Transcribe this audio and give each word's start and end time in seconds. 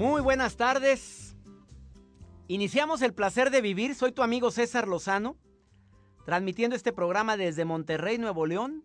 Muy 0.00 0.22
buenas 0.22 0.56
tardes. 0.56 1.36
Iniciamos 2.48 3.02
el 3.02 3.12
placer 3.12 3.50
de 3.50 3.60
vivir. 3.60 3.94
Soy 3.94 4.12
tu 4.12 4.22
amigo 4.22 4.50
César 4.50 4.88
Lozano, 4.88 5.36
transmitiendo 6.24 6.74
este 6.74 6.94
programa 6.94 7.36
desde 7.36 7.66
Monterrey, 7.66 8.16
Nuevo 8.16 8.46
León. 8.46 8.82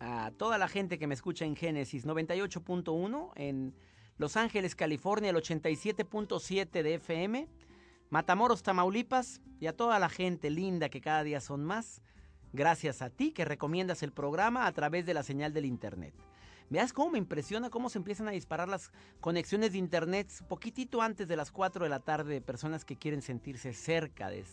A 0.00 0.30
toda 0.36 0.58
la 0.58 0.68
gente 0.68 0.98
que 0.98 1.06
me 1.06 1.14
escucha 1.14 1.46
en 1.46 1.56
Génesis 1.56 2.04
98.1, 2.04 3.32
en 3.36 3.74
Los 4.18 4.36
Ángeles, 4.36 4.74
California, 4.74 5.30
el 5.30 5.36
87.7 5.36 6.82
de 6.82 6.94
FM, 6.96 7.48
Matamoros, 8.10 8.62
Tamaulipas, 8.62 9.40
y 9.60 9.66
a 9.66 9.74
toda 9.74 9.98
la 9.98 10.10
gente 10.10 10.50
linda 10.50 10.90
que 10.90 11.00
cada 11.00 11.22
día 11.22 11.40
son 11.40 11.64
más. 11.64 12.02
Gracias 12.52 13.00
a 13.00 13.08
ti 13.08 13.32
que 13.32 13.46
recomiendas 13.46 14.02
el 14.02 14.12
programa 14.12 14.66
a 14.66 14.72
través 14.72 15.06
de 15.06 15.14
la 15.14 15.22
señal 15.22 15.54
del 15.54 15.64
Internet. 15.64 16.12
Veas 16.70 16.92
cómo 16.92 17.12
me 17.12 17.18
impresiona 17.18 17.70
cómo 17.70 17.88
se 17.88 17.98
empiezan 17.98 18.28
a 18.28 18.32
disparar 18.32 18.68
las 18.68 18.92
conexiones 19.20 19.72
de 19.72 19.78
internet 19.78 20.30
poquitito 20.48 21.00
antes 21.00 21.26
de 21.26 21.36
las 21.36 21.50
4 21.50 21.84
de 21.84 21.88
la 21.88 22.00
tarde 22.00 22.34
de 22.34 22.40
personas 22.42 22.84
que 22.84 22.96
quieren 22.96 23.22
sentirse 23.22 23.72
cerca 23.72 24.28
de, 24.28 24.44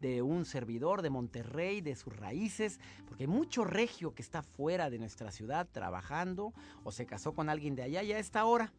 de 0.00 0.22
un 0.22 0.46
servidor 0.46 1.02
de 1.02 1.10
Monterrey, 1.10 1.82
de 1.82 1.96
sus 1.96 2.16
raíces, 2.16 2.80
porque 3.06 3.24
hay 3.24 3.28
mucho 3.28 3.64
regio 3.64 4.14
que 4.14 4.22
está 4.22 4.42
fuera 4.42 4.88
de 4.88 4.98
nuestra 4.98 5.30
ciudad 5.32 5.68
trabajando 5.70 6.54
o 6.82 6.92
se 6.92 7.04
casó 7.04 7.34
con 7.34 7.50
alguien 7.50 7.74
de 7.74 7.82
allá 7.82 8.02
y 8.02 8.12
a 8.12 8.18
esta 8.18 8.46
hora, 8.46 8.72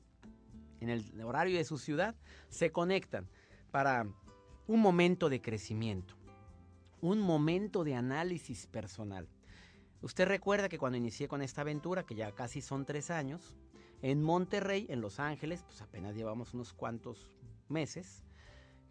en 0.80 0.90
el 0.90 1.22
horario 1.22 1.58
de 1.58 1.66
su 1.66 1.78
ciudad, 1.78 2.16
se 2.50 2.72
conectan 2.72 3.28
para 3.70 4.08
un 4.66 4.80
momento 4.80 5.30
de 5.30 5.40
crecimiento, 5.40 6.16
un 7.00 7.20
momento 7.20 7.84
de 7.84 7.94
análisis 7.94 8.66
personal. 8.66 9.28
Usted 10.02 10.28
recuerda 10.28 10.68
que 10.68 10.80
cuando 10.80 10.98
inicié 10.98 11.28
con 11.28 11.42
esta 11.42 11.62
aventura, 11.62 12.04
que 12.04 12.16
ya 12.16 12.32
casi 12.32 12.62
son 12.62 12.86
tres 12.86 13.12
años, 13.12 13.56
en 14.02 14.24
Monterrey, 14.24 14.88
en 14.90 15.00
Los 15.00 15.20
Ángeles, 15.20 15.64
pues 15.64 15.82
apenas 15.82 16.16
llevamos 16.16 16.56
unos 16.56 16.74
cuantos 16.74 17.30
meses 17.70 18.24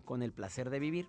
con 0.05 0.23
el 0.23 0.33
placer 0.33 0.71
de 0.71 0.79
vivir. 0.79 1.09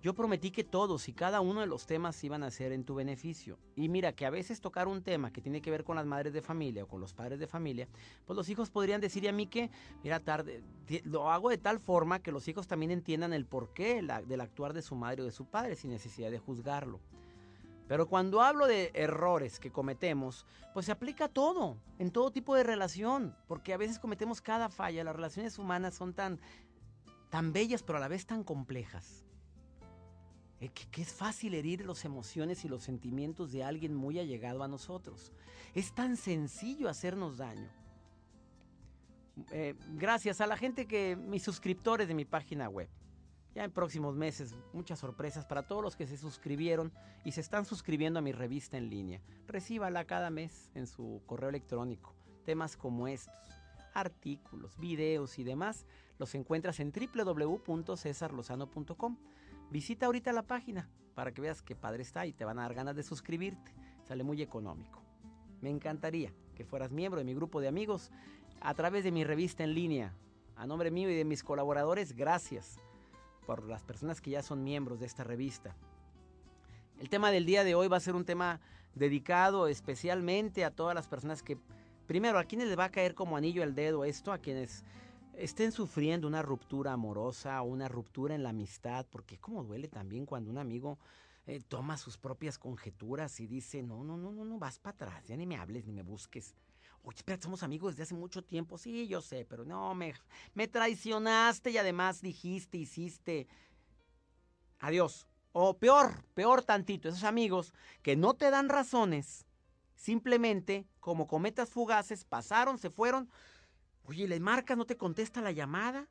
Yo 0.00 0.14
prometí 0.14 0.50
que 0.50 0.64
todos 0.64 1.08
y 1.08 1.14
cada 1.14 1.40
uno 1.40 1.60
de 1.60 1.66
los 1.66 1.86
temas 1.86 2.22
iban 2.24 2.42
a 2.42 2.50
ser 2.50 2.72
en 2.72 2.84
tu 2.84 2.94
beneficio. 2.94 3.58
Y 3.74 3.88
mira 3.88 4.12
que 4.12 4.26
a 4.26 4.30
veces 4.30 4.60
tocar 4.60 4.86
un 4.86 5.02
tema 5.02 5.30
que 5.30 5.40
tiene 5.40 5.62
que 5.62 5.70
ver 5.70 5.84
con 5.84 5.96
las 5.96 6.04
madres 6.04 6.34
de 6.34 6.42
familia 6.42 6.84
o 6.84 6.88
con 6.88 7.00
los 7.00 7.14
padres 7.14 7.38
de 7.38 7.46
familia, 7.46 7.88
pues 8.26 8.36
los 8.36 8.48
hijos 8.50 8.70
podrían 8.70 9.00
decir 9.00 9.26
a 9.28 9.32
mí 9.32 9.46
que, 9.46 9.70
mira, 10.02 10.20
tarde, 10.20 10.62
lo 11.04 11.30
hago 11.30 11.48
de 11.48 11.58
tal 11.58 11.80
forma 11.80 12.20
que 12.20 12.32
los 12.32 12.48
hijos 12.48 12.66
también 12.66 12.90
entiendan 12.90 13.32
el 13.32 13.46
porqué 13.46 14.02
del 14.26 14.40
actuar 14.40 14.74
de 14.74 14.82
su 14.82 14.94
madre 14.94 15.22
o 15.22 15.24
de 15.24 15.32
su 15.32 15.46
padre 15.46 15.74
sin 15.74 15.90
necesidad 15.90 16.30
de 16.30 16.38
juzgarlo. 16.38 17.00
Pero 17.86 18.08
cuando 18.08 18.40
hablo 18.40 18.66
de 18.66 18.90
errores 18.94 19.60
que 19.60 19.70
cometemos, 19.70 20.46
pues 20.72 20.86
se 20.86 20.92
aplica 20.92 21.28
todo, 21.28 21.76
en 21.98 22.10
todo 22.10 22.30
tipo 22.30 22.54
de 22.54 22.62
relación, 22.62 23.36
porque 23.46 23.74
a 23.74 23.76
veces 23.76 23.98
cometemos 23.98 24.40
cada 24.40 24.70
falla. 24.70 25.04
Las 25.04 25.16
relaciones 25.16 25.58
humanas 25.58 25.94
son 25.94 26.14
tan, 26.14 26.40
tan 27.30 27.52
bellas, 27.52 27.82
pero 27.82 27.98
a 27.98 28.00
la 28.00 28.08
vez 28.08 28.26
tan 28.26 28.42
complejas. 28.42 29.24
Eh, 30.60 30.70
que, 30.70 31.02
es 31.02 31.12
fácil 31.12 31.52
herir 31.52 31.84
las 31.84 32.06
emociones 32.06 32.64
y 32.64 32.68
los 32.68 32.82
sentimientos 32.82 33.52
de 33.52 33.64
alguien 33.64 33.94
muy 33.94 34.18
allegado 34.18 34.62
a 34.62 34.68
nosotros. 34.68 35.32
Es 35.74 35.94
tan 35.94 36.16
sencillo 36.16 36.88
hacernos 36.88 37.36
daño. 37.36 37.68
Eh, 39.50 39.74
gracias 39.94 40.40
a 40.40 40.46
la 40.46 40.56
gente 40.56 40.86
que, 40.86 41.16
mis 41.16 41.42
suscriptores 41.42 42.08
de 42.08 42.14
mi 42.14 42.24
página 42.24 42.68
web. 42.70 42.88
Ya 43.54 43.62
en 43.62 43.70
próximos 43.70 44.16
meses, 44.16 44.56
muchas 44.72 44.98
sorpresas 44.98 45.46
para 45.46 45.62
todos 45.62 45.80
los 45.80 45.94
que 45.94 46.08
se 46.08 46.16
suscribieron 46.16 46.92
y 47.24 47.30
se 47.32 47.40
están 47.40 47.64
suscribiendo 47.64 48.18
a 48.18 48.22
mi 48.22 48.32
revista 48.32 48.76
en 48.76 48.90
línea. 48.90 49.20
Recíbala 49.46 50.06
cada 50.06 50.30
mes 50.30 50.72
en 50.74 50.88
su 50.88 51.22
correo 51.26 51.50
electrónico. 51.50 52.16
Temas 52.44 52.76
como 52.76 53.06
estos, 53.06 53.32
artículos, 53.94 54.76
videos 54.78 55.38
y 55.38 55.44
demás, 55.44 55.86
los 56.18 56.34
encuentras 56.34 56.80
en 56.80 56.92
www.cesarlozano.com. 56.92 59.18
Visita 59.70 60.06
ahorita 60.06 60.32
la 60.32 60.42
página 60.42 60.90
para 61.14 61.32
que 61.32 61.40
veas 61.40 61.62
qué 61.62 61.76
padre 61.76 62.02
está 62.02 62.26
y 62.26 62.32
te 62.32 62.44
van 62.44 62.58
a 62.58 62.62
dar 62.62 62.74
ganas 62.74 62.96
de 62.96 63.04
suscribirte. 63.04 63.72
Sale 64.02 64.24
muy 64.24 64.42
económico. 64.42 65.00
Me 65.60 65.70
encantaría 65.70 66.34
que 66.56 66.64
fueras 66.64 66.90
miembro 66.90 67.20
de 67.20 67.24
mi 67.24 67.34
grupo 67.34 67.60
de 67.60 67.68
amigos 67.68 68.10
a 68.60 68.74
través 68.74 69.04
de 69.04 69.12
mi 69.12 69.22
revista 69.22 69.62
en 69.62 69.74
línea. 69.74 70.12
A 70.56 70.66
nombre 70.66 70.90
mío 70.90 71.08
y 71.08 71.14
de 71.14 71.24
mis 71.24 71.44
colaboradores, 71.44 72.16
gracias 72.16 72.80
por 73.44 73.64
las 73.64 73.82
personas 73.82 74.20
que 74.20 74.30
ya 74.30 74.42
son 74.42 74.64
miembros 74.64 75.00
de 75.00 75.06
esta 75.06 75.24
revista. 75.24 75.76
El 76.98 77.08
tema 77.08 77.30
del 77.30 77.46
día 77.46 77.64
de 77.64 77.74
hoy 77.74 77.88
va 77.88 77.96
a 77.96 78.00
ser 78.00 78.14
un 78.14 78.24
tema 78.24 78.60
dedicado 78.94 79.66
especialmente 79.68 80.64
a 80.64 80.70
todas 80.70 80.94
las 80.94 81.08
personas 81.08 81.42
que, 81.42 81.58
primero, 82.06 82.38
a 82.38 82.44
quienes 82.44 82.68
les 82.68 82.78
va 82.78 82.84
a 82.84 82.90
caer 82.90 83.14
como 83.14 83.36
anillo 83.36 83.62
al 83.62 83.74
dedo 83.74 84.04
esto, 84.04 84.32
a 84.32 84.38
quienes 84.38 84.84
estén 85.36 85.72
sufriendo 85.72 86.28
una 86.28 86.42
ruptura 86.42 86.92
amorosa 86.92 87.60
o 87.62 87.64
una 87.64 87.88
ruptura 87.88 88.34
en 88.34 88.42
la 88.42 88.50
amistad, 88.50 89.06
porque 89.10 89.38
como 89.38 89.64
duele 89.64 89.88
también 89.88 90.26
cuando 90.26 90.50
un 90.50 90.58
amigo 90.58 90.98
eh, 91.46 91.60
toma 91.66 91.96
sus 91.96 92.16
propias 92.16 92.58
conjeturas 92.58 93.40
y 93.40 93.46
dice, 93.46 93.82
no, 93.82 94.04
no, 94.04 94.16
no, 94.16 94.32
no, 94.32 94.44
no, 94.44 94.58
vas 94.58 94.78
para 94.78 94.94
atrás, 94.94 95.26
ya 95.26 95.36
ni 95.36 95.46
me 95.46 95.56
hables 95.56 95.86
ni 95.86 95.92
me 95.92 96.02
busques. 96.02 96.54
Oye, 97.04 97.16
espera, 97.16 97.40
somos 97.40 97.62
amigos 97.62 97.92
desde 97.92 98.04
hace 98.04 98.14
mucho 98.14 98.42
tiempo. 98.42 98.78
Sí, 98.78 99.06
yo 99.06 99.20
sé, 99.20 99.44
pero 99.44 99.64
no, 99.64 99.94
me, 99.94 100.14
me 100.54 100.68
traicionaste 100.68 101.70
y 101.70 101.78
además 101.78 102.22
dijiste, 102.22 102.78
hiciste. 102.78 103.46
Adiós. 104.80 105.28
O 105.52 105.78
peor, 105.78 106.24
peor 106.34 106.64
tantito, 106.64 107.08
esos 107.08 107.22
amigos 107.22 107.74
que 108.02 108.16
no 108.16 108.34
te 108.34 108.50
dan 108.50 108.68
razones, 108.68 109.46
simplemente 109.94 110.88
como 110.98 111.28
cometas 111.28 111.70
fugaces, 111.70 112.24
pasaron, 112.24 112.78
se 112.78 112.90
fueron. 112.90 113.30
Oye, 114.04 114.26
le 114.26 114.40
marcas, 114.40 114.76
no 114.76 114.84
te 114.84 114.96
contesta 114.96 115.40
la 115.40 115.52
llamada, 115.52 116.08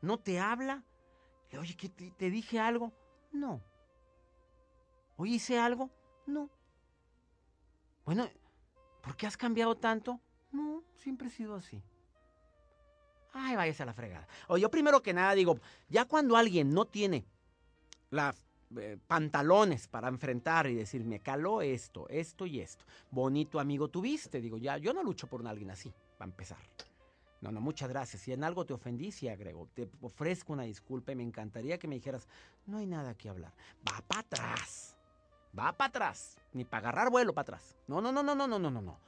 no 0.00 0.18
te 0.18 0.40
habla. 0.40 0.82
Oye, 1.56 1.76
¿qué 1.76 1.90
te, 1.90 2.10
te 2.10 2.30
dije 2.30 2.58
algo? 2.58 2.92
No. 3.30 3.62
Oye, 5.16 5.34
hice 5.34 5.58
algo? 5.58 5.90
No. 6.26 6.50
Bueno, 8.04 8.28
¿Por 9.02 9.16
qué 9.16 9.26
has 9.26 9.36
cambiado 9.36 9.76
tanto? 9.76 10.20
No, 10.52 10.82
siempre 10.96 11.28
he 11.28 11.30
sido 11.30 11.54
así. 11.56 11.82
Ay, 13.32 13.56
váyase 13.56 13.82
a 13.82 13.86
la 13.86 13.92
fregada. 13.92 14.28
O 14.48 14.58
yo 14.58 14.70
primero 14.70 15.02
que 15.02 15.12
nada 15.12 15.34
digo, 15.34 15.58
ya 15.88 16.04
cuando 16.04 16.36
alguien 16.36 16.72
no 16.72 16.84
tiene 16.84 17.24
las 18.10 18.36
eh, 18.76 18.98
pantalones 19.06 19.88
para 19.88 20.08
enfrentar 20.08 20.66
y 20.66 20.74
decir, 20.74 21.04
me 21.04 21.20
caló 21.20 21.62
esto, 21.62 22.08
esto 22.08 22.46
y 22.46 22.60
esto. 22.60 22.84
Bonito 23.10 23.58
amigo 23.58 23.88
tuviste, 23.88 24.40
digo, 24.40 24.58
ya, 24.58 24.76
yo 24.76 24.92
no 24.92 25.02
lucho 25.02 25.26
por 25.26 25.46
alguien 25.46 25.70
así, 25.70 25.92
para 26.18 26.30
empezar. 26.30 26.58
No, 27.40 27.50
no, 27.50 27.60
muchas 27.60 27.88
gracias. 27.88 28.22
Si 28.22 28.32
en 28.32 28.44
algo 28.44 28.64
te 28.64 28.72
ofendí, 28.72 29.10
sí 29.10 29.28
agrego. 29.28 29.68
Te 29.74 29.88
ofrezco 30.00 30.52
una 30.52 30.62
disculpa 30.62 31.10
y 31.10 31.16
me 31.16 31.24
encantaría 31.24 31.78
que 31.78 31.88
me 31.88 31.96
dijeras, 31.96 32.28
no 32.66 32.78
hay 32.78 32.86
nada 32.86 33.14
que 33.14 33.28
hablar. 33.28 33.52
Va 33.88 34.00
para 34.06 34.20
atrás 34.20 34.91
va 35.58 35.72
para 35.72 35.88
atrás, 35.88 36.36
ni 36.52 36.64
para 36.64 36.88
agarrar 36.88 37.10
vuelo 37.10 37.32
para 37.34 37.42
atrás. 37.42 37.76
No, 37.86 38.00
no, 38.00 38.12
no, 38.12 38.22
no, 38.22 38.34
no, 38.34 38.46
no, 38.46 38.58
no, 38.58 38.70
no. 38.70 38.98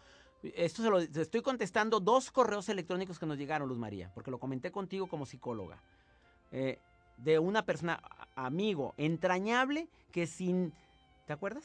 Esto 0.43 0.82
se 0.82 0.91
lo 0.91 0.99
estoy 0.99 1.41
contestando 1.41 2.00
dos 2.00 2.31
correos 2.31 2.69
electrónicos 2.69 3.19
que 3.19 3.27
nos 3.27 3.38
llegaron, 3.38 3.69
Luz 3.69 3.78
María, 3.78 4.10
porque 4.15 4.31
lo 4.31 4.38
comenté 4.38 4.71
contigo 4.71 5.06
como 5.06 5.25
psicóloga. 5.25 5.78
Eh, 6.53 6.78
de 7.16 7.38
una 7.38 7.65
persona, 7.65 8.03
amigo, 8.34 8.94
entrañable, 8.97 9.88
que 10.12 10.27
sin. 10.27 10.72
¿Te 11.27 11.32
acuerdas? 11.32 11.65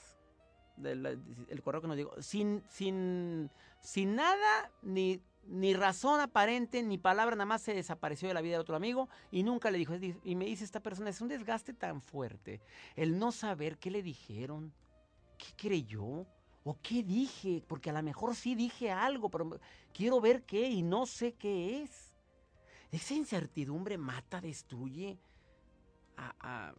Del 0.77 1.05
el 1.49 1.61
correo 1.61 1.81
que 1.81 1.87
nos 1.87 1.97
llegó. 1.97 2.21
Sin, 2.21 2.63
sin, 2.69 3.49
sin 3.81 4.15
nada, 4.15 4.71
ni 4.81 5.21
ni 5.45 5.73
razón 5.73 6.19
aparente, 6.19 6.83
ni 6.83 6.97
palabra, 6.97 7.35
nada 7.35 7.45
más 7.45 7.61
se 7.61 7.73
desapareció 7.73 8.27
de 8.27 8.33
la 8.33 8.41
vida 8.41 8.53
de 8.53 8.59
otro 8.59 8.75
amigo 8.75 9.09
y 9.31 9.43
nunca 9.43 9.71
le 9.71 9.77
dijo. 9.77 9.95
Y 10.23 10.35
me 10.35 10.45
dice 10.45 10.63
esta 10.63 10.79
persona, 10.79 11.09
es 11.09 11.21
un 11.21 11.27
desgaste 11.27 11.73
tan 11.73 12.01
fuerte 12.01 12.61
el 12.95 13.17
no 13.17 13.31
saber 13.31 13.77
qué 13.77 13.89
le 13.89 14.03
dijeron, 14.03 14.73
qué 15.37 15.47
creyó 15.55 16.27
o 16.63 16.77
qué 16.81 17.03
dije, 17.03 17.63
porque 17.67 17.89
a 17.89 17.93
lo 17.93 18.03
mejor 18.03 18.35
sí 18.35 18.53
dije 18.53 18.91
algo, 18.91 19.29
pero 19.29 19.59
quiero 19.93 20.21
ver 20.21 20.43
qué 20.43 20.69
y 20.69 20.83
no 20.83 21.05
sé 21.05 21.33
qué 21.33 21.81
es. 21.81 22.13
Esa 22.91 23.13
incertidumbre 23.13 23.97
mata, 23.97 24.41
destruye, 24.41 25.19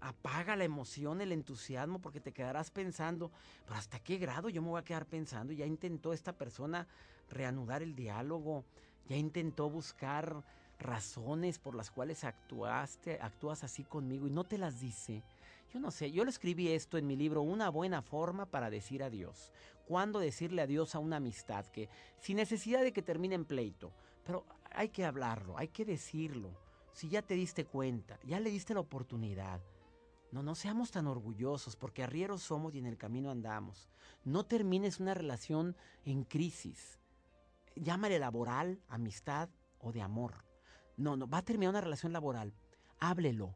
apaga 0.01 0.57
la 0.57 0.65
emoción, 0.65 1.21
el 1.21 1.33
entusiasmo, 1.33 2.01
porque 2.01 2.21
te 2.21 2.33
quedarás 2.33 2.71
pensando, 2.71 3.31
pero 3.65 3.77
¿hasta 3.77 3.99
qué 3.99 4.19
grado 4.19 4.49
yo 4.49 4.63
me 4.63 4.69
voy 4.69 4.81
a 4.81 4.85
quedar 4.85 5.07
pensando? 5.07 5.53
Ya 5.53 5.67
intentó 5.67 6.13
esta 6.13 6.33
persona 6.33 6.87
reanudar 7.31 7.83
el 7.83 7.95
diálogo, 7.95 8.65
ya 9.09 9.17
intentó 9.17 9.71
buscar 9.71 10.45
razones 10.79 11.59
por 11.59 11.75
las 11.75 11.91
cuales 11.91 12.25
actuaste, 12.25 13.19
actúas 13.21 13.65
así 13.65 13.85
conmigo 13.85 14.27
y 14.27 14.31
no 14.31 14.45
te 14.45 14.59
las 14.59 14.81
dice. 14.81 15.23
Yo 15.73 15.81
no 15.81 15.91
sé, 15.91 16.11
yo 16.11 16.25
le 16.25 16.31
escribí 16.31 16.69
esto 16.69 16.99
en 16.99 17.07
mi 17.07 17.17
libro, 17.17 17.43
Una 17.43 17.69
buena 17.69 18.03
forma 18.03 18.47
para 18.47 18.71
decir 18.71 19.03
adiós. 19.03 19.53
¿Cuándo 19.87 20.19
decirle 20.19 20.63
adiós 20.63 20.95
a 20.95 20.99
una 20.99 21.17
amistad 21.17 21.67
que, 21.67 21.89
sin 22.19 22.37
necesidad 22.37 22.83
de 22.83 22.93
que 22.93 23.03
termine 23.03 23.35
en 23.35 23.45
pleito, 23.45 23.93
pero 24.25 24.45
hay 24.71 24.89
que 24.89 25.05
hablarlo, 25.05 25.59
hay 25.59 25.69
que 25.69 25.85
decirlo 25.85 26.70
si 26.93 27.09
ya 27.09 27.23
te 27.23 27.35
diste 27.35 27.65
cuenta, 27.65 28.19
ya 28.25 28.41
le 28.41 28.51
diste 28.51 28.75
la 28.75 28.81
oportunidad. 28.81 29.61
No, 30.33 30.43
no 30.43 30.55
seamos 30.55 30.91
tan 30.91 31.07
orgullosos 31.07 31.77
porque 31.77 32.03
arrieros 32.03 32.43
somos 32.43 32.75
y 32.75 32.79
en 32.79 32.87
el 32.87 32.97
camino 32.97 33.31
andamos. 33.31 33.89
No 34.25 34.45
termines 34.45 35.01
una 35.01 35.15
relación 35.15 35.77
en 36.05 36.25
crisis. 36.25 37.01
Llámale 37.75 38.19
laboral, 38.19 38.81
amistad 38.89 39.49
o 39.79 39.93
de 39.93 40.03
amor. 40.03 40.45
no, 40.97 41.17
no, 41.17 41.27
va 41.27 41.39
a 41.39 41.45
terminar 41.45 41.71
una 41.71 41.81
relación 41.81 42.13
laboral, 42.13 42.53
háblelo, 42.99 43.55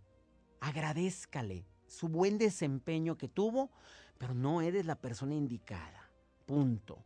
agradézcale 0.60 1.66
su 1.86 2.08
buen 2.08 2.38
desempeño 2.38 3.16
que 3.16 3.28
tuvo, 3.28 3.70
pero 4.18 4.34
no 4.34 4.60
eres 4.60 4.86
la 4.86 4.96
persona 4.96 5.34
indicada. 5.34 6.10
Punto. 6.46 7.04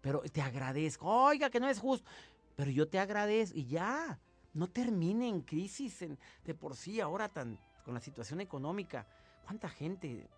Pero 0.00 0.20
te 0.20 0.40
agradezco. 0.40 1.06
Oiga, 1.06 1.50
que 1.50 1.60
no 1.60 1.68
es 1.68 1.78
justo. 1.78 2.08
Pero 2.56 2.70
yo 2.70 2.88
te 2.88 2.98
agradezco 2.98 3.58
y 3.58 3.66
ya. 3.66 4.18
No 4.54 4.68
termine 4.68 5.28
en 5.28 5.42
crisis 5.42 6.04
de 6.44 6.54
por 6.54 6.76
sí 6.76 7.00
ahora 7.00 7.28
tan 7.28 7.58
con 7.84 7.94
la 7.94 8.00
situación 8.00 8.40
económica. 8.40 9.06
¿Cuánta 9.44 9.68
gente 9.68 10.28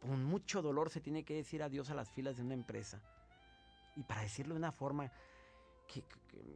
con 0.00 0.24
mucho 0.24 0.62
dolor 0.62 0.90
se 0.90 1.00
tiene 1.00 1.24
que 1.24 1.34
decir 1.34 1.62
adiós 1.62 1.90
a 1.90 1.94
las 1.94 2.10
filas 2.10 2.36
de 2.36 2.42
una 2.42 2.54
empresa? 2.54 3.00
Y 3.96 4.02
para 4.02 4.22
decirlo 4.22 4.54
de 4.54 4.58
una 4.58 4.72
forma 4.72 5.10
que, 5.86 6.04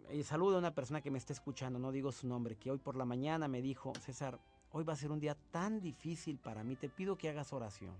eh, 0.08 0.22
saludo 0.22 0.56
a 0.56 0.58
una 0.58 0.74
persona 0.74 1.00
que 1.00 1.10
me 1.10 1.18
está 1.18 1.32
escuchando, 1.32 1.78
no 1.78 1.92
digo 1.92 2.12
su 2.12 2.26
nombre, 2.26 2.56
que 2.56 2.70
hoy 2.70 2.78
por 2.78 2.96
la 2.96 3.04
mañana 3.04 3.48
me 3.48 3.62
dijo, 3.62 3.92
César, 4.00 4.38
hoy 4.72 4.84
va 4.84 4.92
a 4.92 4.96
ser 4.96 5.10
un 5.10 5.20
día 5.20 5.36
tan 5.50 5.80
difícil 5.80 6.38
para 6.38 6.64
mí, 6.64 6.76
te 6.76 6.88
pido 6.88 7.16
que 7.16 7.28
hagas 7.28 7.52
oración. 7.52 7.94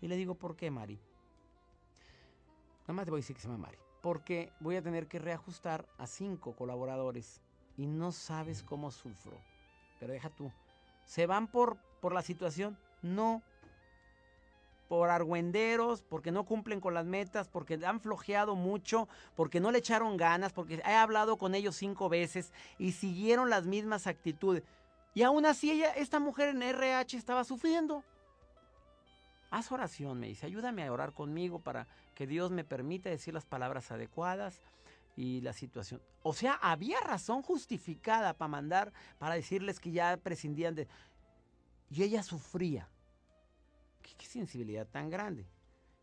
Y 0.00 0.08
le 0.08 0.16
digo, 0.16 0.34
¿por 0.34 0.56
qué, 0.56 0.70
Mari? 0.70 0.98
Nada 2.82 2.94
más 2.94 3.04
te 3.04 3.10
voy 3.10 3.18
a 3.18 3.22
decir 3.22 3.36
que 3.36 3.42
se 3.42 3.48
llama 3.48 3.66
Mari. 3.66 3.78
Porque 4.00 4.52
voy 4.58 4.76
a 4.76 4.82
tener 4.82 5.06
que 5.06 5.20
reajustar 5.20 5.86
a 5.98 6.06
cinco 6.06 6.56
colaboradores 6.56 7.41
y 7.76 7.86
no 7.86 8.12
sabes 8.12 8.62
cómo 8.62 8.90
sufro. 8.90 9.38
Pero 9.98 10.12
deja 10.12 10.30
tú. 10.30 10.50
¿Se 11.04 11.26
van 11.26 11.46
por, 11.46 11.76
por 12.00 12.12
la 12.12 12.22
situación? 12.22 12.78
No. 13.02 13.42
Por 14.88 15.10
argüenderos, 15.10 16.02
porque 16.02 16.32
no 16.32 16.44
cumplen 16.44 16.80
con 16.80 16.94
las 16.94 17.06
metas, 17.06 17.48
porque 17.48 17.80
han 17.84 18.00
flojeado 18.00 18.54
mucho, 18.54 19.08
porque 19.34 19.60
no 19.60 19.70
le 19.70 19.78
echaron 19.78 20.16
ganas, 20.16 20.52
porque 20.52 20.82
he 20.84 20.94
hablado 20.94 21.38
con 21.38 21.54
ellos 21.54 21.76
cinco 21.76 22.08
veces 22.08 22.52
y 22.78 22.92
siguieron 22.92 23.48
las 23.48 23.64
mismas 23.64 24.06
actitudes. 24.06 24.62
Y 25.14 25.22
aún 25.22 25.46
así 25.46 25.70
ella, 25.70 25.92
esta 25.92 26.20
mujer 26.20 26.50
en 26.50 26.62
RH 26.62 27.16
estaba 27.16 27.44
sufriendo. 27.44 28.04
Haz 29.50 29.70
oración, 29.70 30.18
me 30.18 30.28
dice, 30.28 30.46
ayúdame 30.46 30.82
a 30.82 30.92
orar 30.92 31.12
conmigo 31.12 31.58
para 31.58 31.86
que 32.14 32.26
Dios 32.26 32.50
me 32.50 32.64
permita 32.64 33.10
decir 33.10 33.34
las 33.34 33.44
palabras 33.44 33.90
adecuadas 33.92 34.62
y 35.16 35.40
la 35.40 35.52
situación. 35.52 36.00
O 36.22 36.32
sea, 36.32 36.54
había 36.54 37.00
razón 37.00 37.42
justificada 37.42 38.34
para 38.34 38.48
mandar, 38.48 38.92
para 39.18 39.34
decirles 39.34 39.80
que 39.80 39.92
ya 39.92 40.16
prescindían 40.16 40.74
de... 40.74 40.88
Y 41.90 42.02
ella 42.02 42.22
sufría. 42.22 42.88
Qué, 44.00 44.26
sensibilidad 44.26 44.86
tan 44.86 45.10
grande. 45.10 45.46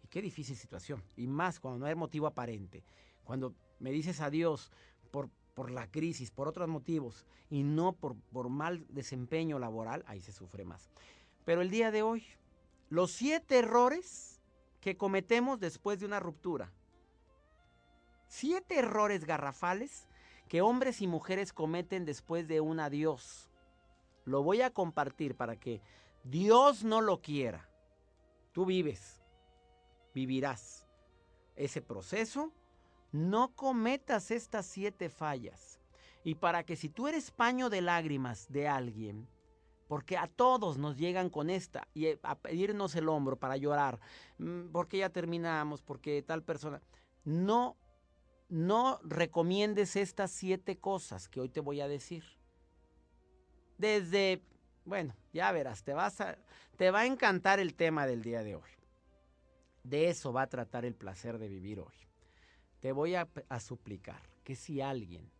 Y 0.03 0.07
qué 0.07 0.21
difícil 0.21 0.55
situación. 0.55 1.03
Y 1.15 1.27
más 1.27 1.59
cuando 1.59 1.79
no 1.79 1.85
hay 1.85 1.95
motivo 1.95 2.27
aparente. 2.27 2.83
Cuando 3.23 3.55
me 3.79 3.91
dices 3.91 4.21
adiós 4.21 4.71
por, 5.11 5.29
por 5.55 5.71
la 5.71 5.89
crisis, 5.89 6.29
por 6.31 6.47
otros 6.47 6.67
motivos, 6.67 7.25
y 7.49 7.63
no 7.63 7.93
por, 7.93 8.15
por 8.31 8.49
mal 8.49 8.85
desempeño 8.89 9.57
laboral, 9.57 10.03
ahí 10.07 10.21
se 10.21 10.31
sufre 10.31 10.65
más. 10.65 10.89
Pero 11.45 11.61
el 11.61 11.71
día 11.71 11.89
de 11.89 12.03
hoy 12.03 12.27
los 12.89 13.11
siete 13.11 13.59
errores 13.59 14.41
que 14.81 14.97
cometemos 14.97 15.59
después 15.59 15.99
de 15.99 16.05
una 16.05 16.19
ruptura. 16.19 16.71
Siete 18.29 18.77
errores 18.77 19.25
garrafales 19.25 20.07
que 20.47 20.61
hombres 20.61 21.01
y 21.01 21.07
mujeres 21.07 21.51
cometen 21.51 22.05
después 22.05 22.47
de 22.47 22.61
un 22.61 22.79
adiós. 22.79 23.49
Lo 24.23 24.43
voy 24.43 24.61
a 24.61 24.69
compartir 24.69 25.35
para 25.35 25.59
que 25.59 25.81
Dios 26.23 26.83
no 26.83 27.01
lo 27.01 27.21
quiera. 27.21 27.67
Tú 28.51 28.67
vives, 28.67 29.23
vivirás 30.13 30.87
ese 31.55 31.81
proceso. 31.81 32.53
No 33.11 33.55
cometas 33.55 34.29
estas 34.29 34.67
siete 34.67 35.09
fallas. 35.09 35.79
Y 36.23 36.35
para 36.35 36.63
que 36.63 36.75
si 36.75 36.87
tú 36.87 37.07
eres 37.07 37.31
paño 37.31 37.71
de 37.71 37.81
lágrimas 37.81 38.47
de 38.51 38.67
alguien, 38.67 39.27
porque 39.87 40.17
a 40.17 40.27
todos 40.27 40.77
nos 40.77 40.97
llegan 40.97 41.31
con 41.31 41.49
esta 41.49 41.87
y 41.95 42.09
a 42.21 42.35
pedirnos 42.35 42.95
el 42.95 43.09
hombro 43.09 43.39
para 43.39 43.57
llorar, 43.57 43.99
mm, 44.37 44.67
porque 44.71 44.99
ya 44.99 45.09
terminamos, 45.09 45.81
porque 45.81 46.21
tal 46.21 46.43
persona. 46.43 46.79
No, 47.23 47.75
no 48.49 48.99
recomiendes 49.03 49.95
estas 49.95 50.31
siete 50.31 50.77
cosas 50.77 51.29
que 51.29 51.39
hoy 51.39 51.49
te 51.49 51.59
voy 51.59 51.81
a 51.81 51.87
decir. 51.87 52.23
Desde, 53.77 54.43
bueno, 54.85 55.15
ya 55.31 55.51
verás, 55.51 55.83
te, 55.83 55.93
vas 55.93 56.19
a, 56.19 56.37
te 56.75 56.91
va 56.91 57.01
a 57.01 57.05
encantar 57.05 57.59
el 57.59 57.75
tema 57.75 58.07
del 58.07 58.23
día 58.23 58.43
de 58.43 58.55
hoy. 58.55 58.69
De 59.83 60.09
eso 60.09 60.33
va 60.33 60.43
a 60.43 60.49
tratar 60.49 60.83
el 60.83 60.95
placer 60.95 61.37
de 61.37 61.47
vivir 61.47 61.79
hoy. 61.79 61.95
Te 62.79 62.91
voy 62.91 63.15
a, 63.15 63.29
a 63.47 63.59
suplicar 63.59 64.21
que 64.43 64.55
si 64.55 64.81
alguien 64.81 65.31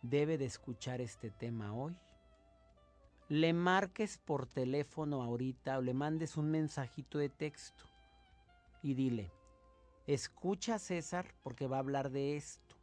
debe 0.00 0.38
de 0.38 0.46
escuchar 0.46 1.00
este 1.00 1.30
tema 1.30 1.74
hoy, 1.74 1.96
le 3.28 3.52
marques 3.52 4.18
por 4.18 4.46
teléfono 4.46 5.22
ahorita 5.22 5.78
o 5.78 5.82
le 5.82 5.94
mandes 5.94 6.36
un 6.36 6.50
mensajito 6.50 7.18
de 7.18 7.28
texto 7.28 7.84
y 8.82 8.94
dile, 8.94 9.30
escucha 10.14 10.76
a 10.76 10.78
César 10.78 11.34
porque 11.42 11.66
va 11.66 11.76
a 11.76 11.80
hablar 11.80 12.10
de 12.10 12.36
esto. 12.36 12.76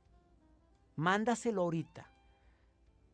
Mándaselo 0.96 1.64
ahorita. 1.64 2.12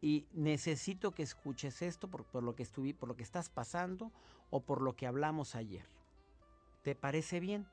Y 0.02 0.28
necesito 0.34 1.12
que 1.14 1.24
escuches 1.24 1.82
esto 1.82 2.10
por, 2.10 2.44
lo 2.44 2.56
que 2.56 2.64
estuve, 2.64 2.94
por 2.94 3.10
lo 3.10 3.16
que 3.16 3.24
estás 3.24 3.50
pasando 3.50 4.12
o 4.50 4.62
por 4.62 4.82
lo 4.82 4.96
que 4.96 5.08
hablamos 5.08 5.56
ayer. 5.56 5.88
¿Te 6.84 6.96
parece 6.96 7.40
bien? 7.40 7.68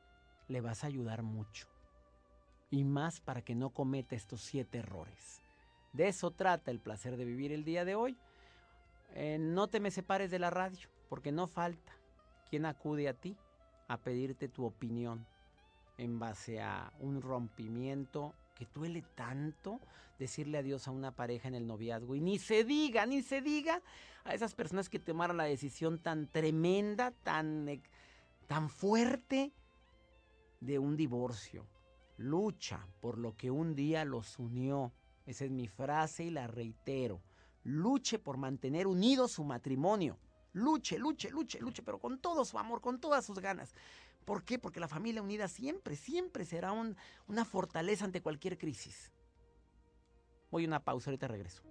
Le 0.48 0.60
vas 0.60 0.84
a 0.84 0.86
ayudar 0.86 1.22
mucho. 1.22 1.66
Y 2.70 2.84
más 2.84 3.20
para 3.20 3.42
que 3.42 3.54
no 3.54 3.70
cometa 3.70 4.16
estos 4.16 4.40
siete 4.40 4.78
errores. 4.78 5.42
De 5.92 6.08
eso 6.08 6.30
trata 6.30 6.70
el 6.70 6.80
placer 6.80 7.16
de 7.18 7.26
vivir 7.26 7.52
el 7.52 7.64
día 7.64 7.84
de 7.84 7.94
hoy. 7.94 8.16
Eh, 9.14 9.36
no 9.38 9.68
te 9.68 9.80
me 9.80 9.90
separes 9.90 10.30
de 10.30 10.38
la 10.38 10.48
radio, 10.48 10.88
porque 11.10 11.32
no 11.32 11.46
falta 11.46 11.92
quien 12.48 12.64
acude 12.64 13.08
a 13.08 13.14
ti 13.14 13.36
a 13.88 13.98
pedirte 13.98 14.48
tu 14.48 14.64
opinión 14.64 15.26
en 16.02 16.18
base 16.18 16.60
a 16.60 16.92
un 17.00 17.22
rompimiento 17.22 18.34
que 18.54 18.66
duele 18.74 19.02
tanto 19.14 19.80
decirle 20.18 20.58
adiós 20.58 20.86
a 20.86 20.90
una 20.90 21.14
pareja 21.14 21.48
en 21.48 21.54
el 21.54 21.66
noviazgo. 21.66 22.14
Y 22.14 22.20
ni 22.20 22.38
se 22.38 22.64
diga, 22.64 23.06
ni 23.06 23.22
se 23.22 23.40
diga 23.40 23.80
a 24.24 24.34
esas 24.34 24.54
personas 24.54 24.88
que 24.88 24.98
tomaron 24.98 25.36
la 25.36 25.44
decisión 25.44 25.98
tan 25.98 26.26
tremenda, 26.28 27.10
tan, 27.10 27.68
eh, 27.68 27.82
tan 28.46 28.68
fuerte 28.68 29.52
de 30.60 30.78
un 30.78 30.96
divorcio. 30.96 31.66
Lucha 32.18 32.86
por 33.00 33.18
lo 33.18 33.36
que 33.36 33.50
un 33.50 33.74
día 33.74 34.04
los 34.04 34.38
unió. 34.38 34.92
Esa 35.26 35.44
es 35.44 35.50
mi 35.50 35.68
frase 35.68 36.24
y 36.24 36.30
la 36.30 36.46
reitero 36.46 37.20
luche 37.64 38.18
por 38.18 38.36
mantener 38.36 38.86
unido 38.86 39.28
su 39.28 39.44
matrimonio. 39.44 40.18
Luche, 40.54 40.98
luche, 40.98 41.30
luche, 41.30 41.60
luche, 41.60 41.82
pero 41.82 41.98
con 41.98 42.18
todo 42.18 42.44
su 42.44 42.58
amor, 42.58 42.80
con 42.80 43.00
todas 43.00 43.24
sus 43.24 43.38
ganas. 43.38 43.74
¿Por 44.24 44.44
qué? 44.44 44.58
Porque 44.58 44.80
la 44.80 44.88
familia 44.88 45.22
unida 45.22 45.48
siempre, 45.48 45.96
siempre 45.96 46.44
será 46.44 46.72
una 46.72 47.44
fortaleza 47.44 48.04
ante 48.04 48.22
cualquier 48.22 48.58
crisis. 48.58 49.10
Voy 50.50 50.64
a 50.64 50.68
una 50.68 50.80
pausa, 50.80 51.10
ahorita 51.10 51.28
regreso. 51.28 51.62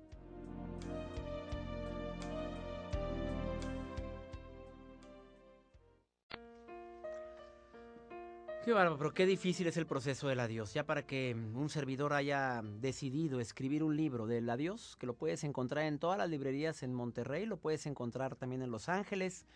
Qué 8.64 8.74
bárbaro, 8.74 8.96
pero 9.00 9.12
qué 9.12 9.26
difícil 9.26 9.66
es 9.66 9.78
el 9.78 9.88
proceso 9.88 10.28
del 10.28 10.40
adiós. 10.40 10.72
Ya 10.76 10.86
para 10.86 11.04
que 11.08 11.34
un 11.34 11.68
servidor 11.70 12.14
haya 12.14 12.62
decidido 12.64 13.40
escribir 13.40 13.82
un 13.82 13.98
libro 13.98 14.28
del 14.28 14.48
adiós, 14.48 14.96
que 15.00 15.08
lo 15.08 15.16
puedes 15.16 15.44
encontrar 15.44 15.86
en 15.86 15.98
todas 15.98 16.20
las 16.20 16.30
librerías 16.30 16.84
en 16.84 16.94
Monterrey, 16.94 17.48
lo 17.48 17.58
puedes 17.58 17.88
encontrar 17.88 18.36
también 18.36 18.62
en 18.62 18.70
Los 18.70 18.88
Ángeles, 18.88 19.48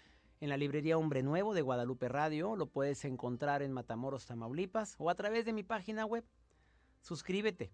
en 0.41 0.49
la 0.49 0.57
librería 0.57 0.97
Hombre 0.97 1.23
Nuevo 1.23 1.53
de 1.53 1.61
Guadalupe 1.61 2.09
Radio, 2.09 2.55
lo 2.55 2.67
puedes 2.67 3.05
encontrar 3.05 3.61
en 3.61 3.71
Matamoros, 3.71 4.25
Tamaulipas, 4.25 4.95
o 4.99 5.09
a 5.09 5.15
través 5.15 5.45
de 5.45 5.53
mi 5.53 5.63
página 5.63 6.05
web. 6.05 6.25
Suscríbete. 7.01 7.71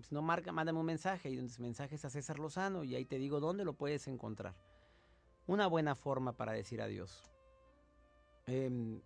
Si 0.00 0.14
no 0.14 0.22
marca, 0.22 0.52
mándame 0.52 0.78
un 0.78 0.86
mensaje 0.86 1.28
y 1.28 1.36
los 1.36 1.58
mensajes 1.58 2.04
a 2.04 2.10
César 2.10 2.38
Lozano 2.38 2.84
y 2.84 2.94
ahí 2.94 3.04
te 3.04 3.18
digo 3.18 3.40
dónde 3.40 3.64
lo 3.64 3.72
puedes 3.72 4.06
encontrar. 4.06 4.54
Una 5.46 5.66
buena 5.66 5.96
forma 5.96 6.36
para 6.36 6.52
decir 6.52 6.80
adiós. 6.80 7.24
Eh, 8.46 9.00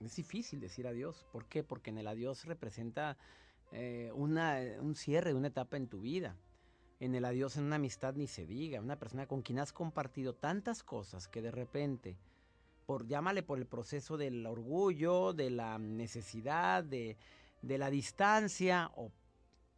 es 0.00 0.16
difícil 0.16 0.60
decir 0.60 0.86
adiós. 0.86 1.24
¿Por 1.32 1.46
qué? 1.46 1.62
Porque 1.62 1.90
en 1.90 1.98
el 1.98 2.08
adiós 2.08 2.44
representa 2.46 3.16
eh, 3.72 4.10
una, 4.14 4.58
un 4.80 4.94
cierre, 4.94 5.34
una 5.34 5.48
etapa 5.48 5.76
en 5.76 5.88
tu 5.88 6.00
vida. 6.00 6.36
En 7.04 7.14
el 7.14 7.26
adiós 7.26 7.58
en 7.58 7.64
una 7.64 7.76
amistad 7.76 8.14
ni 8.14 8.26
se 8.26 8.46
diga, 8.46 8.80
una 8.80 8.98
persona 8.98 9.26
con 9.26 9.42
quien 9.42 9.58
has 9.58 9.74
compartido 9.74 10.34
tantas 10.34 10.82
cosas 10.82 11.28
que 11.28 11.42
de 11.42 11.50
repente, 11.50 12.16
por 12.86 13.06
llámale 13.06 13.42
por 13.42 13.58
el 13.58 13.66
proceso 13.66 14.16
del 14.16 14.46
orgullo, 14.46 15.34
de 15.34 15.50
la 15.50 15.78
necesidad, 15.78 16.82
de, 16.82 17.18
de 17.60 17.76
la 17.76 17.90
distancia 17.90 18.90
o, 18.96 19.12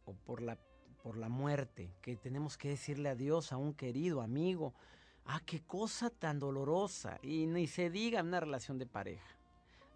o 0.05 0.13
por, 0.13 0.41
la, 0.41 0.57
por 1.03 1.17
la 1.17 1.27
muerte, 1.27 1.91
que 2.01 2.15
tenemos 2.15 2.57
que 2.57 2.69
decirle 2.69 3.09
adiós 3.09 3.51
a 3.51 3.57
un 3.57 3.73
querido 3.73 4.21
amigo. 4.21 4.73
Ah, 5.25 5.41
qué 5.45 5.61
cosa 5.61 6.09
tan 6.09 6.39
dolorosa. 6.39 7.19
Y 7.21 7.45
ni 7.45 7.67
se 7.67 7.89
diga 7.89 8.21
una 8.21 8.39
relación 8.39 8.77
de 8.77 8.85
pareja 8.85 9.37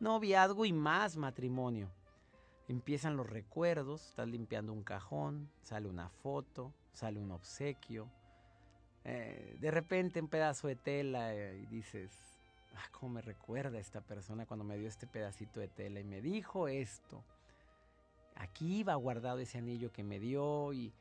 noviazgo 0.01 0.65
y 0.65 0.73
más 0.73 1.15
matrimonio. 1.15 1.89
empiezan 2.67 3.15
los 3.15 3.29
recuerdos, 3.29 4.09
estás 4.09 4.27
limpiando 4.27 4.73
un 4.73 4.83
cajón, 4.83 5.49
sale 5.61 5.87
una 5.87 6.09
foto, 6.09 6.73
sale 6.91 7.19
un 7.19 7.31
obsequio, 7.31 8.09
eh, 9.03 9.57
de 9.59 9.71
repente 9.71 10.21
un 10.21 10.27
pedazo 10.27 10.67
de 10.67 10.75
tela 10.75 11.33
eh, 11.33 11.59
y 11.59 11.65
dices, 11.65 12.11
ah, 12.75 12.87
¿cómo 12.91 13.13
me 13.13 13.21
recuerda 13.21 13.79
esta 13.79 14.01
persona 14.01 14.45
cuando 14.45 14.63
me 14.63 14.77
dio 14.77 14.87
este 14.87 15.07
pedacito 15.07 15.59
de 15.59 15.67
tela 15.67 15.99
y 15.99 16.03
me 16.03 16.21
dijo 16.21 16.67
esto? 16.67 17.23
Aquí 18.35 18.79
iba 18.79 18.93
guardado 18.95 19.39
ese 19.39 19.57
anillo 19.57 19.91
que 19.91 20.03
me 20.03 20.19
dio 20.19 20.71
y, 20.73 20.93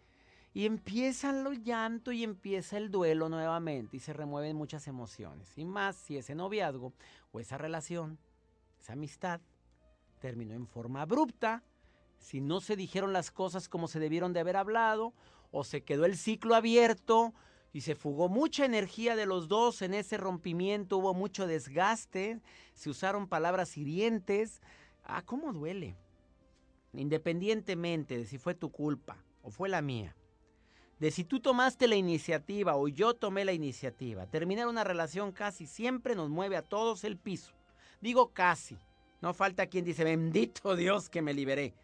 y 0.52 0.66
empiezan 0.66 1.44
los 1.44 1.62
llantos 1.62 2.14
y 2.14 2.24
empieza 2.24 2.76
el 2.76 2.90
duelo 2.90 3.28
nuevamente 3.28 3.96
y 3.96 4.00
se 4.00 4.12
remueven 4.12 4.56
muchas 4.56 4.88
emociones. 4.88 5.56
Y 5.58 5.64
más 5.64 5.96
si 5.96 6.16
ese 6.16 6.34
noviazgo 6.34 6.92
o 7.32 7.40
esa 7.40 7.58
relación, 7.58 8.18
esa 8.80 8.94
amistad, 8.94 9.40
terminó 10.20 10.54
en 10.54 10.66
forma 10.66 11.02
abrupta, 11.02 11.62
si 12.18 12.40
no 12.40 12.60
se 12.60 12.76
dijeron 12.76 13.12
las 13.12 13.30
cosas 13.30 13.68
como 13.68 13.88
se 13.88 13.98
debieron 13.98 14.32
de 14.32 14.40
haber 14.40 14.56
hablado, 14.56 15.14
o 15.50 15.64
se 15.64 15.82
quedó 15.82 16.04
el 16.04 16.16
ciclo 16.16 16.54
abierto 16.54 17.34
y 17.72 17.82
se 17.82 17.94
fugó 17.94 18.28
mucha 18.28 18.64
energía 18.64 19.16
de 19.16 19.26
los 19.26 19.48
dos 19.48 19.82
en 19.82 19.94
ese 19.94 20.16
rompimiento, 20.16 20.98
hubo 20.98 21.14
mucho 21.14 21.46
desgaste, 21.46 22.40
se 22.74 22.90
usaron 22.90 23.28
palabras 23.28 23.76
hirientes. 23.76 24.60
Ah, 25.04 25.22
¿cómo 25.22 25.52
duele? 25.52 25.96
Independientemente 26.92 28.18
de 28.18 28.26
si 28.26 28.38
fue 28.38 28.54
tu 28.54 28.70
culpa 28.70 29.22
o 29.42 29.50
fue 29.50 29.68
la 29.68 29.82
mía, 29.82 30.16
de 30.98 31.10
si 31.10 31.24
tú 31.24 31.40
tomaste 31.40 31.88
la 31.88 31.94
iniciativa 31.94 32.76
o 32.76 32.88
yo 32.88 33.14
tomé 33.14 33.44
la 33.44 33.52
iniciativa, 33.52 34.26
terminar 34.26 34.66
una 34.66 34.84
relación 34.84 35.32
casi 35.32 35.66
siempre 35.66 36.14
nos 36.14 36.28
mueve 36.28 36.56
a 36.56 36.62
todos 36.62 37.04
el 37.04 37.16
piso. 37.16 37.54
Digo 38.00 38.32
casi, 38.32 38.76
no 39.20 39.32
falta 39.32 39.66
quien 39.66 39.84
dice, 39.84 40.04
bendito 40.04 40.76
Dios 40.76 41.08
que 41.08 41.22
me 41.22 41.34
liberé. 41.34 41.74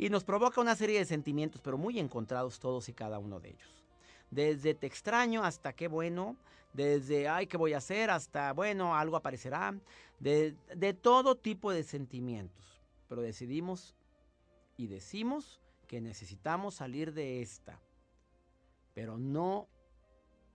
Y 0.00 0.08
nos 0.08 0.24
provoca 0.24 0.62
una 0.62 0.74
serie 0.76 0.98
de 0.98 1.04
sentimientos, 1.04 1.60
pero 1.62 1.76
muy 1.76 1.98
encontrados 1.98 2.58
todos 2.58 2.88
y 2.88 2.94
cada 2.94 3.18
uno 3.18 3.38
de 3.38 3.50
ellos. 3.50 3.84
Desde 4.30 4.72
te 4.72 4.86
extraño 4.86 5.44
hasta 5.44 5.74
qué 5.74 5.88
bueno, 5.88 6.36
desde 6.72 7.28
ay, 7.28 7.46
¿qué 7.46 7.58
voy 7.58 7.74
a 7.74 7.78
hacer? 7.78 8.08
hasta 8.08 8.54
bueno, 8.54 8.96
algo 8.96 9.18
aparecerá, 9.18 9.74
de, 10.18 10.56
de 10.74 10.94
todo 10.94 11.34
tipo 11.34 11.70
de 11.70 11.82
sentimientos. 11.82 12.80
Pero 13.10 13.20
decidimos 13.20 13.94
y 14.78 14.86
decimos 14.86 15.60
que 15.86 16.00
necesitamos 16.00 16.76
salir 16.76 17.12
de 17.12 17.42
esta, 17.42 17.78
pero 18.94 19.18
no 19.18 19.68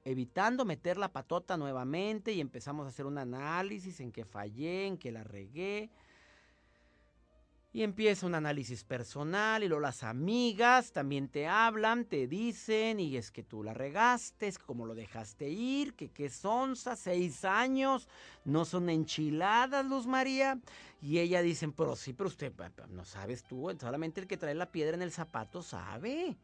evitando 0.05 0.65
meter 0.65 0.97
la 0.97 1.13
patota 1.13 1.55
nuevamente 1.55 2.31
y 2.31 2.41
empezamos 2.41 2.87
a 2.87 2.89
hacer 2.89 3.05
un 3.05 3.19
análisis 3.19 3.99
en 3.99 4.11
que 4.11 4.25
fallé, 4.25 4.87
en 4.87 4.97
que 4.97 5.11
la 5.11 5.23
regué, 5.23 5.91
y 7.75 7.83
empieza 7.83 8.25
un 8.25 8.35
análisis 8.35 8.85
personal 8.85 9.61
y 9.61 9.67
luego 9.67 9.81
las 9.81 10.03
amigas 10.03 10.93
también 10.93 11.27
te 11.27 11.45
hablan, 11.45 12.05
te 12.05 12.25
dicen 12.25 13.01
y 13.01 13.17
es 13.17 13.31
que 13.31 13.43
tú 13.43 13.63
la 13.63 13.73
regaste, 13.73 14.47
es 14.47 14.57
como 14.57 14.85
lo 14.85 14.95
dejaste 14.95 15.49
ir, 15.49 15.93
que 15.93 16.09
qué 16.09 16.29
sonza, 16.29 16.95
seis 16.95 17.43
años, 17.43 18.07
no 18.45 18.63
son 18.63 18.89
enchiladas, 18.89 19.85
Luz 19.85 20.07
María. 20.07 20.57
Y 21.01 21.19
ella 21.19 21.41
dicen, 21.41 21.73
pero 21.73 21.97
sí, 21.97 22.13
pero 22.13 22.29
usted 22.29 22.53
no 22.91 23.03
sabes 23.03 23.43
tú, 23.43 23.69
solamente 23.77 24.21
el 24.21 24.27
que 24.27 24.37
trae 24.37 24.55
la 24.55 24.71
piedra 24.71 24.95
en 24.95 25.01
el 25.01 25.11
zapato 25.11 25.61
sabe. 25.61 26.37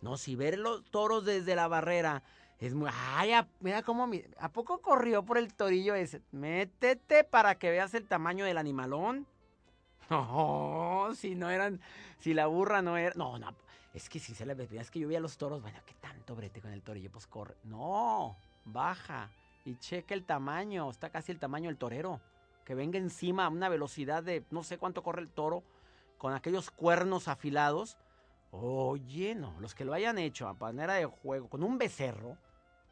No, 0.00 0.16
si 0.16 0.36
ver 0.36 0.58
los 0.58 0.90
toros 0.90 1.26
desde 1.26 1.54
la 1.54 1.68
barrera 1.68 2.22
es 2.58 2.72
muy... 2.72 2.88
Ay, 2.90 3.32
mira 3.60 3.82
cómo... 3.82 4.10
¿A 4.38 4.50
poco 4.50 4.80
corrió 4.80 5.22
por 5.22 5.36
el 5.36 5.52
torillo 5.52 5.94
ese? 5.94 6.22
Métete 6.30 7.24
para 7.24 7.56
que 7.56 7.70
veas 7.70 7.92
el 7.92 8.08
tamaño 8.08 8.46
del 8.46 8.56
animalón. 8.56 9.26
No, 10.10 11.10
si 11.14 11.34
no 11.34 11.50
eran, 11.50 11.80
si 12.18 12.34
la 12.34 12.46
burra 12.46 12.82
no 12.82 12.96
era, 12.96 13.14
no, 13.16 13.38
no, 13.38 13.54
es 13.94 14.08
que 14.08 14.18
si 14.18 14.34
se 14.34 14.46
le 14.46 14.56
es 14.78 14.90
que 14.90 15.00
yo 15.00 15.08
vi 15.08 15.16
a 15.16 15.20
los 15.20 15.36
toros, 15.36 15.60
bueno, 15.60 15.78
¿qué 15.84 15.94
tanto 16.00 16.34
brete 16.34 16.60
con 16.60 16.72
el 16.72 16.82
torillo? 16.82 17.10
Pues 17.10 17.26
corre. 17.26 17.56
No, 17.64 18.36
baja 18.64 19.30
y 19.64 19.76
checa 19.76 20.14
el 20.14 20.24
tamaño, 20.24 20.90
está 20.90 21.10
casi 21.10 21.32
el 21.32 21.38
tamaño 21.38 21.68
del 21.68 21.76
torero. 21.76 22.20
Que 22.64 22.74
venga 22.74 22.98
encima 22.98 23.46
a 23.46 23.48
una 23.48 23.68
velocidad 23.68 24.22
de 24.22 24.44
no 24.50 24.62
sé 24.62 24.78
cuánto 24.78 25.02
corre 25.02 25.20
el 25.20 25.28
toro 25.28 25.62
con 26.16 26.32
aquellos 26.32 26.70
cuernos 26.70 27.28
afilados. 27.28 27.98
Oye, 28.50 29.34
no, 29.34 29.54
los 29.60 29.74
que 29.74 29.84
lo 29.84 29.92
hayan 29.92 30.18
hecho 30.18 30.46
a 30.46 30.54
manera 30.54 30.94
de 30.94 31.06
juego 31.06 31.48
con 31.48 31.62
un 31.62 31.76
becerro, 31.76 32.36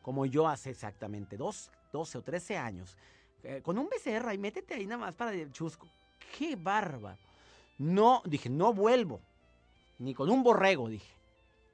como 0.02 0.26
yo 0.26 0.48
hace 0.48 0.70
exactamente 0.70 1.36
dos, 1.36 1.70
12 1.92 2.18
o 2.18 2.22
13 2.22 2.58
años, 2.58 2.96
eh, 3.42 3.60
con 3.62 3.78
un 3.78 3.88
becerro 3.88 4.32
y 4.32 4.38
métete 4.38 4.74
ahí 4.74 4.86
nada 4.86 4.98
más 4.98 5.14
para 5.14 5.32
el 5.32 5.52
chusco 5.52 5.86
qué 6.40 6.56
barba. 6.56 7.18
No, 7.76 8.22
dije, 8.24 8.48
no 8.48 8.72
vuelvo. 8.72 9.20
Ni 9.98 10.14
con 10.14 10.30
un 10.30 10.42
borrego, 10.42 10.88
dije. 10.88 11.12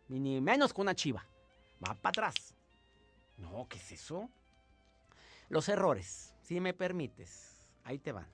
Ni, 0.09 0.41
menos 0.41 0.73
con 0.73 0.83
una 0.83 0.97
chiva. 0.97 1.25
Va 1.81 1.95
para 1.95 2.09
atrás. 2.09 2.35
No, 3.39 3.69
¿qué 3.69 3.79
es 3.79 3.93
eso? 3.93 4.29
Los 5.49 5.69
errores, 5.69 6.35
si 6.43 6.59
me 6.59 6.75
permites. 6.75 7.65
Ahí 7.85 8.01
te 8.01 8.11
van. 8.11 8.27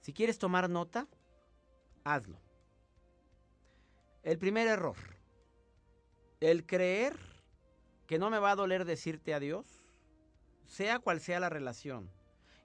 Si 0.00 0.12
quieres 0.12 0.40
tomar 0.40 0.68
nota, 0.68 1.06
hazlo. 2.02 2.40
El 4.24 4.38
primer 4.38 4.66
error. 4.66 4.96
El 6.40 6.66
creer 6.66 7.16
que 8.08 8.18
no 8.18 8.28
me 8.28 8.40
va 8.40 8.50
a 8.50 8.56
doler 8.56 8.84
decirte 8.84 9.34
adiós, 9.34 9.66
sea 10.66 10.98
cual 10.98 11.20
sea 11.20 11.38
la 11.38 11.48
relación 11.48 12.10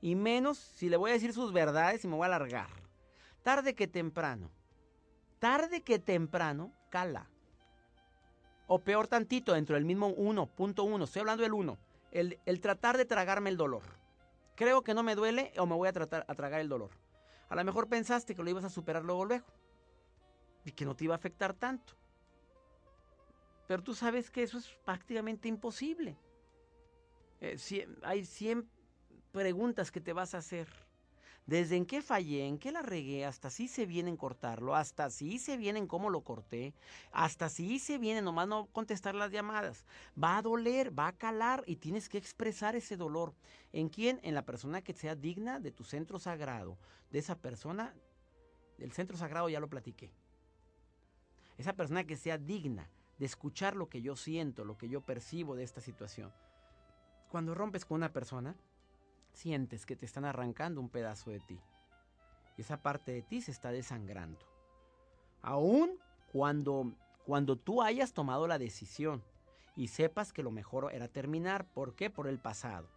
y 0.01 0.15
menos 0.15 0.57
si 0.57 0.89
le 0.89 0.97
voy 0.97 1.11
a 1.11 1.13
decir 1.13 1.33
sus 1.33 1.51
verdades 1.51 2.03
y 2.03 2.07
me 2.07 2.15
voy 2.15 2.23
a 2.23 2.27
alargar. 2.27 2.69
Tarde 3.43 3.75
que 3.75 3.87
temprano, 3.87 4.51
tarde 5.39 5.81
que 5.81 5.99
temprano, 5.99 6.73
cala. 6.89 7.29
O 8.67 8.79
peor 8.79 9.07
tantito, 9.07 9.53
dentro 9.53 9.75
del 9.75 9.85
mismo 9.85 10.15
1.1, 10.15 11.03
estoy 11.03 11.21
hablando 11.21 11.43
del 11.43 11.53
1, 11.53 11.77
el, 12.11 12.39
el, 12.45 12.61
tratar 12.61 12.97
de 12.97 13.05
tragarme 13.05 13.49
el 13.49 13.57
dolor. 13.57 13.83
Creo 14.55 14.83
que 14.83 14.93
no 14.93 15.03
me 15.03 15.15
duele 15.15 15.53
o 15.57 15.65
me 15.65 15.75
voy 15.75 15.87
a 15.87 15.93
tratar 15.93 16.25
a 16.27 16.35
tragar 16.35 16.59
el 16.61 16.69
dolor. 16.69 16.91
A 17.49 17.55
lo 17.55 17.63
mejor 17.63 17.87
pensaste 17.87 18.35
que 18.35 18.43
lo 18.43 18.49
ibas 18.49 18.65
a 18.65 18.69
superar 18.69 19.03
luego 19.03 19.25
luego 19.25 19.45
y 20.65 20.71
que 20.71 20.85
no 20.85 20.95
te 20.95 21.05
iba 21.05 21.15
a 21.15 21.17
afectar 21.17 21.53
tanto. 21.53 21.93
Pero 23.67 23.81
tú 23.81 23.95
sabes 23.95 24.29
que 24.29 24.43
eso 24.43 24.57
es 24.57 24.67
prácticamente 24.85 25.47
imposible. 25.47 26.17
Eh, 27.41 27.57
hay 28.03 28.25
siempre 28.25 28.78
preguntas 29.31 29.91
que 29.91 30.01
te 30.01 30.13
vas 30.13 30.33
a 30.33 30.39
hacer. 30.39 30.67
Desde 31.45 31.77
en 31.77 31.87
qué 31.87 32.03
fallé, 32.03 32.45
en 32.45 32.59
qué 32.59 32.71
la 32.71 32.83
regué, 32.83 33.25
hasta 33.25 33.49
si 33.49 33.67
se 33.67 33.87
viene 33.87 34.11
en 34.11 34.17
cortarlo, 34.17 34.75
hasta 34.75 35.09
si 35.09 35.39
se 35.39 35.57
viene 35.57 35.79
en 35.79 35.87
cómo 35.87 36.11
lo 36.11 36.21
corté, 36.21 36.75
hasta 37.11 37.49
si 37.49 37.79
se 37.79 37.97
viene 37.97 38.21
nomás 38.21 38.47
no 38.47 38.67
contestar 38.67 39.15
las 39.15 39.31
llamadas. 39.31 39.83
Va 40.21 40.37
a 40.37 40.43
doler, 40.43 40.97
va 40.97 41.07
a 41.07 41.17
calar 41.17 41.63
y 41.65 41.77
tienes 41.77 42.07
que 42.07 42.19
expresar 42.19 42.75
ese 42.75 42.97
dolor. 42.97 43.33
¿En 43.73 43.89
quién? 43.89 44.19
En 44.21 44.35
la 44.35 44.45
persona 44.45 44.83
que 44.83 44.93
sea 44.93 45.15
digna 45.15 45.59
de 45.59 45.71
tu 45.71 45.83
centro 45.83 46.19
sagrado. 46.19 46.77
De 47.09 47.17
esa 47.17 47.35
persona, 47.35 47.95
del 48.77 48.91
centro 48.91 49.17
sagrado 49.17 49.49
ya 49.49 49.59
lo 49.59 49.69
platiqué. 49.69 50.11
Esa 51.57 51.73
persona 51.73 52.03
que 52.03 52.15
sea 52.15 52.37
digna 52.37 52.91
de 53.17 53.25
escuchar 53.25 53.75
lo 53.75 53.89
que 53.89 54.03
yo 54.03 54.15
siento, 54.15 54.65
lo 54.65 54.77
que 54.77 54.87
yo 54.87 55.01
percibo 55.01 55.55
de 55.55 55.63
esta 55.63 55.81
situación. 55.81 56.31
Cuando 57.31 57.55
rompes 57.55 57.85
con 57.85 57.95
una 57.95 58.13
persona, 58.13 58.55
sientes 59.33 59.85
que 59.85 59.95
te 59.95 60.05
están 60.05 60.25
arrancando 60.25 60.81
un 60.81 60.89
pedazo 60.89 61.31
de 61.31 61.39
ti. 61.39 61.59
Y 62.57 62.61
esa 62.61 62.81
parte 62.81 63.11
de 63.11 63.21
ti 63.21 63.41
se 63.41 63.51
está 63.51 63.71
desangrando. 63.71 64.45
Aún 65.41 65.97
cuando, 66.31 66.93
cuando 67.25 67.55
tú 67.55 67.81
hayas 67.81 68.13
tomado 68.13 68.47
la 68.47 68.59
decisión 68.59 69.23
y 69.75 69.87
sepas 69.87 70.33
que 70.33 70.43
lo 70.43 70.51
mejor 70.51 70.93
era 70.93 71.07
terminar. 71.07 71.65
¿Por 71.65 71.95
qué? 71.95 72.09
Por 72.09 72.27
el 72.27 72.39
pasado. 72.39 72.87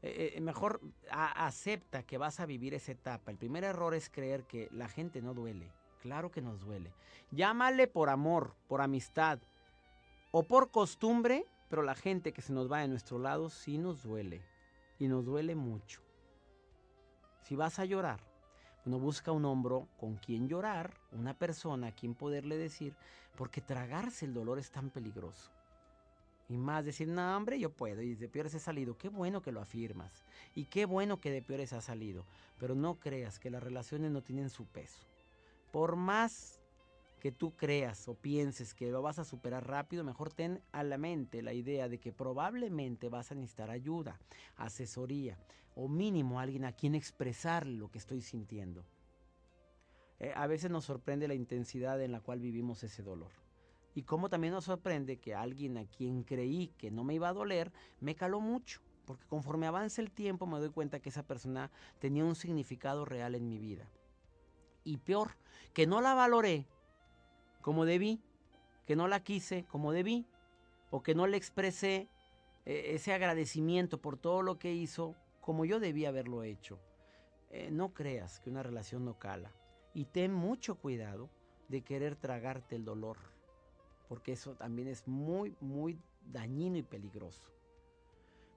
Eh, 0.00 0.34
eh, 0.36 0.40
mejor 0.40 0.80
acepta 1.10 2.04
que 2.04 2.18
vas 2.18 2.40
a 2.40 2.46
vivir 2.46 2.72
esa 2.72 2.92
etapa. 2.92 3.30
El 3.30 3.36
primer 3.36 3.64
error 3.64 3.94
es 3.94 4.08
creer 4.08 4.44
que 4.44 4.68
la 4.72 4.88
gente 4.88 5.20
no 5.20 5.34
duele. 5.34 5.70
Claro 6.00 6.30
que 6.30 6.40
nos 6.40 6.60
duele. 6.60 6.94
Llámale 7.30 7.88
por 7.88 8.08
amor, 8.08 8.54
por 8.68 8.80
amistad 8.80 9.40
o 10.30 10.44
por 10.44 10.70
costumbre, 10.70 11.44
pero 11.68 11.82
la 11.82 11.94
gente 11.94 12.32
que 12.32 12.42
se 12.42 12.52
nos 12.52 12.70
va 12.70 12.78
de 12.78 12.88
nuestro 12.88 13.18
lado 13.18 13.50
sí 13.50 13.76
nos 13.76 14.02
duele 14.02 14.40
y 14.98 15.08
nos 15.08 15.24
duele 15.24 15.54
mucho. 15.54 16.02
Si 17.42 17.56
vas 17.56 17.78
a 17.78 17.84
llorar, 17.84 18.20
uno 18.84 18.98
busca 18.98 19.32
un 19.32 19.44
hombro 19.44 19.88
con 19.98 20.16
quien 20.16 20.48
llorar, 20.48 20.94
una 21.12 21.34
persona 21.34 21.88
a 21.88 21.94
quien 21.94 22.14
poderle 22.14 22.56
decir, 22.56 22.94
porque 23.36 23.60
tragarse 23.60 24.24
el 24.24 24.34
dolor 24.34 24.58
es 24.58 24.70
tan 24.70 24.90
peligroso. 24.90 25.50
Y 26.48 26.56
más 26.56 26.84
decir, 26.84 27.08
no, 27.08 27.36
hombre, 27.36 27.58
yo 27.58 27.70
puedo, 27.70 28.00
y 28.00 28.14
de 28.14 28.28
peores 28.28 28.54
he 28.54 28.58
salido. 28.58 28.96
Qué 28.96 29.10
bueno 29.10 29.42
que 29.42 29.52
lo 29.52 29.60
afirmas. 29.60 30.24
Y 30.54 30.64
qué 30.64 30.86
bueno 30.86 31.20
que 31.20 31.30
de 31.30 31.42
peores 31.42 31.74
ha 31.74 31.82
salido. 31.82 32.24
Pero 32.58 32.74
no 32.74 32.98
creas 32.98 33.38
que 33.38 33.50
las 33.50 33.62
relaciones 33.62 34.10
no 34.10 34.22
tienen 34.22 34.48
su 34.48 34.64
peso. 34.64 35.06
Por 35.70 35.96
más 35.96 36.57
que 37.18 37.32
tú 37.32 37.56
creas 37.56 38.08
o 38.08 38.14
pienses 38.14 38.74
que 38.74 38.90
lo 38.90 39.02
vas 39.02 39.18
a 39.18 39.24
superar 39.24 39.66
rápido, 39.66 40.04
mejor 40.04 40.32
ten 40.32 40.62
a 40.72 40.82
la 40.82 40.98
mente 40.98 41.42
la 41.42 41.52
idea 41.52 41.88
de 41.88 41.98
que 41.98 42.12
probablemente 42.12 43.08
vas 43.08 43.32
a 43.32 43.34
necesitar 43.34 43.70
ayuda, 43.70 44.20
asesoría 44.56 45.38
o 45.74 45.88
mínimo 45.88 46.40
alguien 46.40 46.64
a 46.64 46.72
quien 46.72 46.94
expresar 46.94 47.66
lo 47.66 47.90
que 47.90 47.98
estoy 47.98 48.22
sintiendo. 48.22 48.84
eh, 50.20 50.32
a 50.34 50.46
veces 50.46 50.70
nos 50.70 50.84
sorprende 50.84 51.28
la 51.28 51.34
intensidad 51.34 52.00
en 52.02 52.12
la 52.12 52.20
cual 52.20 52.40
vivimos 52.40 52.82
ese 52.82 53.02
dolor. 53.02 53.30
Y 53.94 54.02
como 54.02 54.28
también 54.28 54.52
nos 54.54 54.64
sorprende 54.64 55.18
que 55.18 55.34
alguien 55.34 55.76
a 55.78 55.86
quien 55.86 56.22
creí 56.24 56.68
que 56.78 56.90
no 56.90 57.04
me 57.04 57.14
iba 57.14 57.28
a 57.28 57.32
doler, 57.32 57.72
me 58.00 58.14
caló 58.14 58.40
mucho. 58.40 58.80
Porque 59.06 59.26
conforme 59.26 59.66
avanza 59.66 60.02
el 60.02 60.10
tiempo 60.10 60.46
me 60.46 60.58
doy 60.58 60.70
cuenta 60.70 61.00
que 61.00 61.08
esa 61.08 61.26
persona 61.26 61.70
tenía 61.98 62.24
un 62.24 62.34
significado 62.34 63.04
real 63.04 63.34
en 63.34 63.48
mi 63.48 63.58
vida. 63.58 63.90
Y 64.84 64.98
peor, 64.98 65.36
que 65.72 65.86
no 65.86 66.00
la 66.00 66.14
valoré 66.14 66.66
como 67.68 67.84
debí, 67.84 68.22
que 68.86 68.96
no 68.96 69.08
la 69.08 69.22
quise 69.22 69.66
como 69.66 69.92
debí, 69.92 70.24
o 70.90 71.02
que 71.02 71.14
no 71.14 71.26
le 71.26 71.36
expresé 71.36 72.08
eh, 72.64 72.94
ese 72.94 73.12
agradecimiento 73.12 74.00
por 74.00 74.16
todo 74.16 74.40
lo 74.40 74.58
que 74.58 74.72
hizo 74.72 75.14
como 75.42 75.66
yo 75.66 75.78
debía 75.78 76.08
haberlo 76.08 76.44
hecho. 76.44 76.80
Eh, 77.50 77.68
no 77.70 77.92
creas 77.92 78.40
que 78.40 78.48
una 78.48 78.62
relación 78.62 79.04
no 79.04 79.18
cala. 79.18 79.52
Y 79.92 80.06
ten 80.06 80.32
mucho 80.32 80.76
cuidado 80.76 81.28
de 81.68 81.82
querer 81.82 82.16
tragarte 82.16 82.74
el 82.74 82.86
dolor, 82.86 83.18
porque 84.08 84.32
eso 84.32 84.54
también 84.54 84.88
es 84.88 85.06
muy, 85.06 85.54
muy 85.60 86.00
dañino 86.24 86.78
y 86.78 86.82
peligroso. 86.82 87.50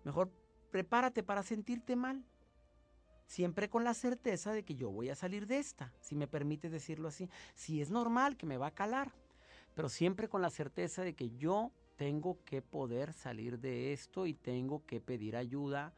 Mejor 0.06 0.32
prepárate 0.72 1.22
para 1.22 1.44
sentirte 1.44 1.98
mal, 1.98 2.24
siempre 3.32 3.70
con 3.70 3.86
la 3.86 3.94
certeza 3.94 4.52
de 4.52 4.64
que 4.64 4.76
yo 4.76 4.92
voy 4.92 5.10
a 5.10 5.16
salir 5.16 5.48
de 5.48 5.58
esta, 5.58 5.94
si 6.02 6.16
me 6.16 6.28
permite 6.28 6.70
decirlo 6.70 7.08
así. 7.08 7.30
Si 7.54 7.82
es 7.82 7.90
normal 7.90 8.36
que 8.36 8.46
me 8.46 8.58
va 8.58 8.68
a 8.68 8.76
calar, 8.76 9.14
pero 9.74 9.88
siempre 9.88 10.28
con 10.28 10.42
la 10.42 10.50
certeza 10.50 11.04
de 11.04 11.14
que 11.14 11.30
yo 11.38 11.72
tengo 11.96 12.44
que 12.44 12.62
poder 12.62 13.14
salir 13.14 13.58
de 13.58 13.94
esto 13.94 14.26
y 14.26 14.34
tengo 14.34 14.86
que 14.86 15.00
pedir 15.00 15.38
ayuda, 15.38 15.94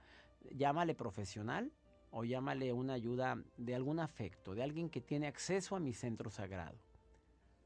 llámale 0.52 0.94
profesional 0.94 1.72
o 2.12 2.24
llámale 2.24 2.72
una 2.72 2.94
ayuda 2.94 3.44
de 3.58 3.74
algún 3.74 4.00
afecto, 4.00 4.54
de 4.54 4.62
alguien 4.62 4.92
que 4.92 5.02
tiene 5.02 5.26
acceso 5.26 5.76
a 5.76 5.80
mi 5.80 5.94
centro 5.94 6.30
sagrado. 6.30 6.78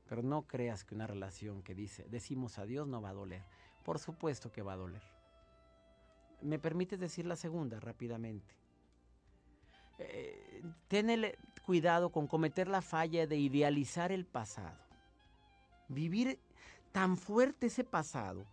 Pero 0.07 0.23
no 0.23 0.47
creas 0.47 0.85
que 0.85 0.95
una 0.95 1.07
relación 1.07 1.61
que 1.61 1.75
dice, 1.75 2.05
decimos 2.09 2.57
adiós 2.57 2.87
no 2.87 3.01
va 3.01 3.09
a 3.09 3.13
doler. 3.13 3.43
Por 3.83 3.99
supuesto 3.99 4.49
que 4.49 4.61
va 4.61 4.73
a 4.73 4.77
doler. 4.77 5.03
¿Me 6.41 6.57
permites 6.57 7.01
decir 7.01 7.25
la 7.25 7.35
segunda 7.35 7.81
rápidamente? 7.81 8.66
Eh, 9.99 10.63
cuidado 11.67 12.11
con 12.11 12.27
cometer 12.27 12.69
la 12.69 12.81
falla 12.81 13.27
de 13.27 13.35
idealizar 13.35 14.13
el 14.13 14.25
pasado. 14.25 14.77
Vivir 15.89 16.39
tan 16.93 17.17
fuerte 17.17 17.67
ese 17.67 17.83
pasado, 17.83 18.45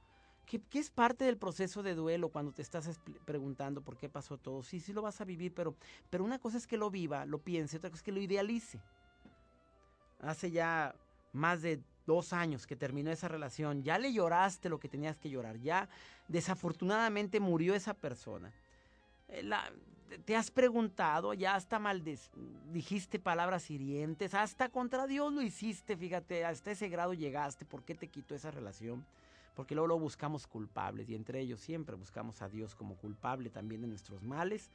que, 0.47 0.61
es 0.73 0.91
parte 0.91 1.25
del 1.25 1.37
proceso 1.37 1.83
de 1.83 1.95
duelo 1.95 2.29
cuando 2.29 2.53
te 2.53 2.63
estás 2.63 3.01
preguntando 3.25 3.83
por 3.83 3.97
qué 3.97 4.09
pasó 4.09 4.37
todo. 4.37 4.63
Sí, 4.63 4.81
sí 4.81 4.93
lo 4.93 5.03
vas 5.03 5.21
a 5.21 5.25
vivir, 5.25 5.55
pero, 5.55 5.77
pero 6.11 6.25
una 6.25 6.39
cosa 6.39 6.59
es 6.59 6.67
que 6.67 6.77
lo 6.77 6.91
viva, 6.91 7.25
lo 7.25 7.39
piense, 7.39 7.77
otra 7.77 7.91
cosa 7.91 8.01
es 8.01 8.03
que 8.03 8.13
lo 8.13 8.21
idealice. 8.21 8.81
Hace 10.21 10.51
ya 10.51 10.95
más 11.33 11.63
de 11.63 11.81
dos 12.07 12.33
años 12.33 12.67
que 12.67 12.77
terminó 12.77 13.11
esa 13.11 13.29
relación, 13.29 13.83
ya 13.83 13.99
le 13.99 14.13
lloraste 14.13 14.69
lo 14.69 14.79
que 14.79 14.89
tenías 14.89 15.19
que 15.19 15.31
llorar, 15.31 15.59
ya 15.59 15.89
desafortunadamente 16.29 17.41
murió 17.41 17.75
esa 17.75 17.95
persona. 17.95 18.53
Eh, 19.29 19.43
te 20.25 20.37
has 20.37 20.51
preguntado, 20.51 21.35
ya 21.35 21.55
hasta 21.55 21.79
mal 21.79 22.03
dijiste 22.73 23.19
palabras 23.19 23.71
hirientes, 23.71 24.35
hasta 24.35 24.69
contra 24.69 25.07
Dios 25.07 25.33
lo 25.33 25.43
hiciste, 25.43 25.97
fíjate, 25.97 26.45
hasta 26.45 26.71
ese 26.71 26.89
grado 26.89 27.15
llegaste, 27.15 27.65
¿por 27.65 27.83
qué 27.83 27.95
te 27.95 28.09
quitó 28.09 28.35
esa 28.35 28.51
relación? 28.51 29.05
Porque 29.55 29.75
luego 29.75 29.89
lo 29.89 29.99
buscamos 29.99 30.47
culpables 30.47 31.09
y 31.09 31.15
entre 31.15 31.41
ellos 31.41 31.61
siempre 31.61 31.97
buscamos 31.97 32.43
a 32.43 32.49
Dios 32.49 32.75
como 32.75 32.97
culpable 32.97 33.51
también 33.51 33.83
de 33.83 33.89
nuestros 33.89 34.23
males, 34.23 34.71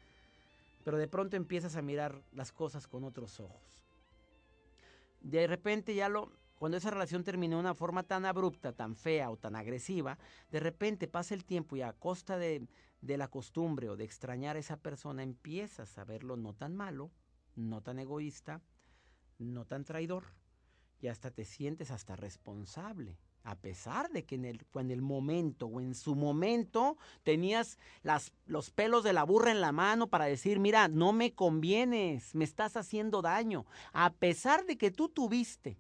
pero 0.83 0.98
de 0.98 1.07
pronto 1.07 1.36
empiezas 1.36 1.75
a 1.75 1.81
mirar 1.81 2.21
las 2.33 2.51
cosas 2.51 2.88
con 2.88 3.03
otros 3.03 3.39
ojos. 3.39 3.83
De 5.21 5.48
repente 5.48 5.93
ya 5.95 6.07
lo, 6.07 6.31
cuando 6.60 6.78
esa 6.78 6.92
relación 6.92 7.24
terminó 7.24 7.56
de 7.56 7.62
una 7.62 7.74
forma 7.74 8.04
tan 8.04 8.25
abrupta, 8.25 8.74
tan 8.74 8.98
fea 8.98 9.32
o 9.32 9.38
tan 9.38 9.56
agresiva, 9.56 10.20
de 10.51 10.60
repente 10.60 11.08
pasa 11.08 11.34
el 11.34 11.46
tiempo 11.46 11.78
y 11.78 11.82
a 11.82 11.94
costa 11.94 12.38
de, 12.38 12.68
la 13.01 13.29
costumbre 13.29 13.90
o 13.90 13.96
de 13.96 14.03
extrañar 14.03 14.57
a 14.57 14.60
esa 14.60 14.75
persona 14.75 15.24
empiezas 15.24 15.98
a 15.98 16.03
verlo 16.03 16.36
no 16.36 16.53
tan 16.53 16.75
malo, 16.75 17.12
no 17.55 17.81
tan 17.81 17.98
egoísta, 17.98 18.62
no 19.38 19.64
tan 19.66 19.86
traidor 19.86 20.25
y 21.00 21.07
hasta 21.07 21.31
te 21.31 21.46
sientes 21.46 21.92
hasta 21.92 22.18
responsable. 22.18 23.18
A 23.44 23.55
pesar 23.55 24.10
de 24.10 24.25
que 24.25 24.36
en 24.36 24.44
el, 24.44 24.66
en 24.75 24.92
el 24.92 25.01
momento 25.01 25.68
o 25.68 25.79
en 25.79 25.96
su 25.96 26.14
momento 26.14 26.98
tenías 27.24 27.77
los 28.46 28.70
pelos 28.70 29.05
de 29.05 29.14
la 29.14 29.24
burra 29.24 29.51
en 29.51 29.62
la 29.62 29.72
mano 29.72 30.10
para 30.10 30.25
decir, 30.25 30.60
mira, 30.60 30.90
no 30.90 31.14
me 31.14 31.33
convienes, 31.33 32.36
me 32.36 32.44
estás 32.44 32.75
haciendo 32.75 33.22
daño. 33.22 33.66
A 33.94 34.12
pesar 34.12 34.66
de 34.66 34.77
que 34.77 34.92
tú 34.92 35.07
tuviste 35.07 35.79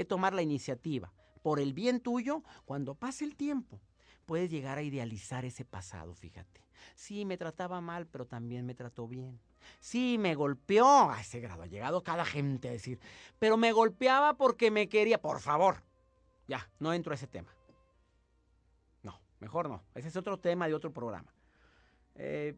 que 0.00 0.06
tomar 0.06 0.32
la 0.32 0.40
iniciativa 0.40 1.12
por 1.42 1.60
el 1.60 1.74
bien 1.74 2.00
tuyo, 2.00 2.42
cuando 2.64 2.94
pase 2.94 3.22
el 3.22 3.36
tiempo, 3.36 3.82
puedes 4.24 4.50
llegar 4.50 4.78
a 4.78 4.82
idealizar 4.82 5.44
ese 5.44 5.66
pasado, 5.66 6.14
fíjate. 6.14 6.64
Sí, 6.94 7.26
me 7.26 7.36
trataba 7.36 7.82
mal, 7.82 8.06
pero 8.06 8.26
también 8.26 8.64
me 8.64 8.74
trató 8.74 9.06
bien. 9.06 9.38
Sí, 9.78 10.16
me 10.18 10.34
golpeó. 10.34 11.10
A 11.10 11.20
ese 11.20 11.38
grado 11.40 11.64
ha 11.64 11.66
llegado 11.66 12.02
cada 12.02 12.24
gente 12.24 12.70
a 12.70 12.72
decir, 12.72 12.98
pero 13.38 13.58
me 13.58 13.72
golpeaba 13.72 14.38
porque 14.38 14.70
me 14.70 14.88
quería. 14.88 15.20
Por 15.20 15.38
favor, 15.38 15.82
ya, 16.48 16.70
no 16.78 16.94
entro 16.94 17.12
a 17.12 17.16
ese 17.16 17.26
tema. 17.26 17.54
No, 19.02 19.20
mejor 19.40 19.68
no. 19.68 19.82
Ese 19.94 20.08
es 20.08 20.16
otro 20.16 20.38
tema 20.38 20.66
de 20.66 20.72
otro 20.72 20.94
programa. 20.94 21.34
Eh, 22.14 22.56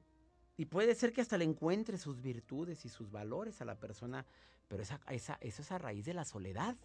y 0.56 0.66
puede 0.66 0.94
ser 0.94 1.12
que 1.12 1.22
hasta 1.22 1.38
le 1.38 1.44
encuentre 1.44 1.98
sus 1.98 2.22
virtudes 2.22 2.84
y 2.84 2.88
sus 2.88 3.10
valores 3.10 3.60
a 3.60 3.64
la 3.64 3.80
persona, 3.80 4.24
pero 4.68 4.84
esa, 4.84 5.00
esa, 5.08 5.38
eso 5.40 5.62
es 5.62 5.72
a 5.72 5.78
raíz 5.78 6.04
de 6.04 6.14
la 6.14 6.24
soledad 6.24 6.76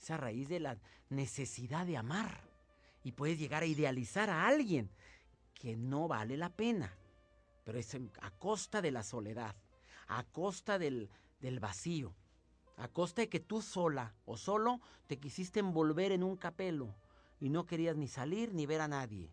es 0.00 0.10
a 0.10 0.16
raíz 0.16 0.48
de 0.48 0.60
la 0.60 0.78
necesidad 1.10 1.86
de 1.86 1.96
amar. 1.96 2.40
Y 3.04 3.12
puedes 3.12 3.38
llegar 3.38 3.62
a 3.62 3.66
idealizar 3.66 4.30
a 4.30 4.46
alguien 4.46 4.90
que 5.54 5.76
no 5.76 6.08
vale 6.08 6.36
la 6.36 6.50
pena, 6.50 6.94
pero 7.64 7.78
es 7.78 7.94
a 7.94 8.30
costa 8.38 8.80
de 8.82 8.90
la 8.90 9.02
soledad, 9.02 9.56
a 10.06 10.24
costa 10.24 10.78
del, 10.78 11.10
del 11.40 11.60
vacío, 11.60 12.14
a 12.76 12.88
costa 12.88 13.22
de 13.22 13.28
que 13.28 13.40
tú 13.40 13.62
sola 13.62 14.14
o 14.24 14.36
solo 14.36 14.80
te 15.06 15.18
quisiste 15.18 15.60
envolver 15.60 16.12
en 16.12 16.22
un 16.22 16.36
capelo 16.36 16.94
y 17.40 17.50
no 17.50 17.66
querías 17.66 17.96
ni 17.96 18.08
salir 18.08 18.54
ni 18.54 18.66
ver 18.66 18.80
a 18.80 18.88
nadie. 18.88 19.30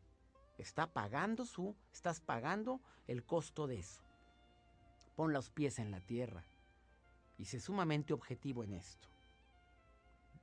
Está 0.58 0.88
pagando 0.88 1.46
su, 1.46 1.76
estás 1.92 2.22
pagando 2.22 2.80
el 3.08 3.24
costo 3.24 3.68
de 3.68 3.80
eso. 3.80 4.02
Pon 5.16 5.34
los 5.34 5.50
pies 5.50 5.80
en 5.80 5.92
la 5.92 6.00
tierra 6.00 6.44
y 7.38 7.46
sé 7.46 7.60
sumamente 7.60 8.14
objetivo 8.14 8.64
en 8.64 8.74
esto 8.74 9.15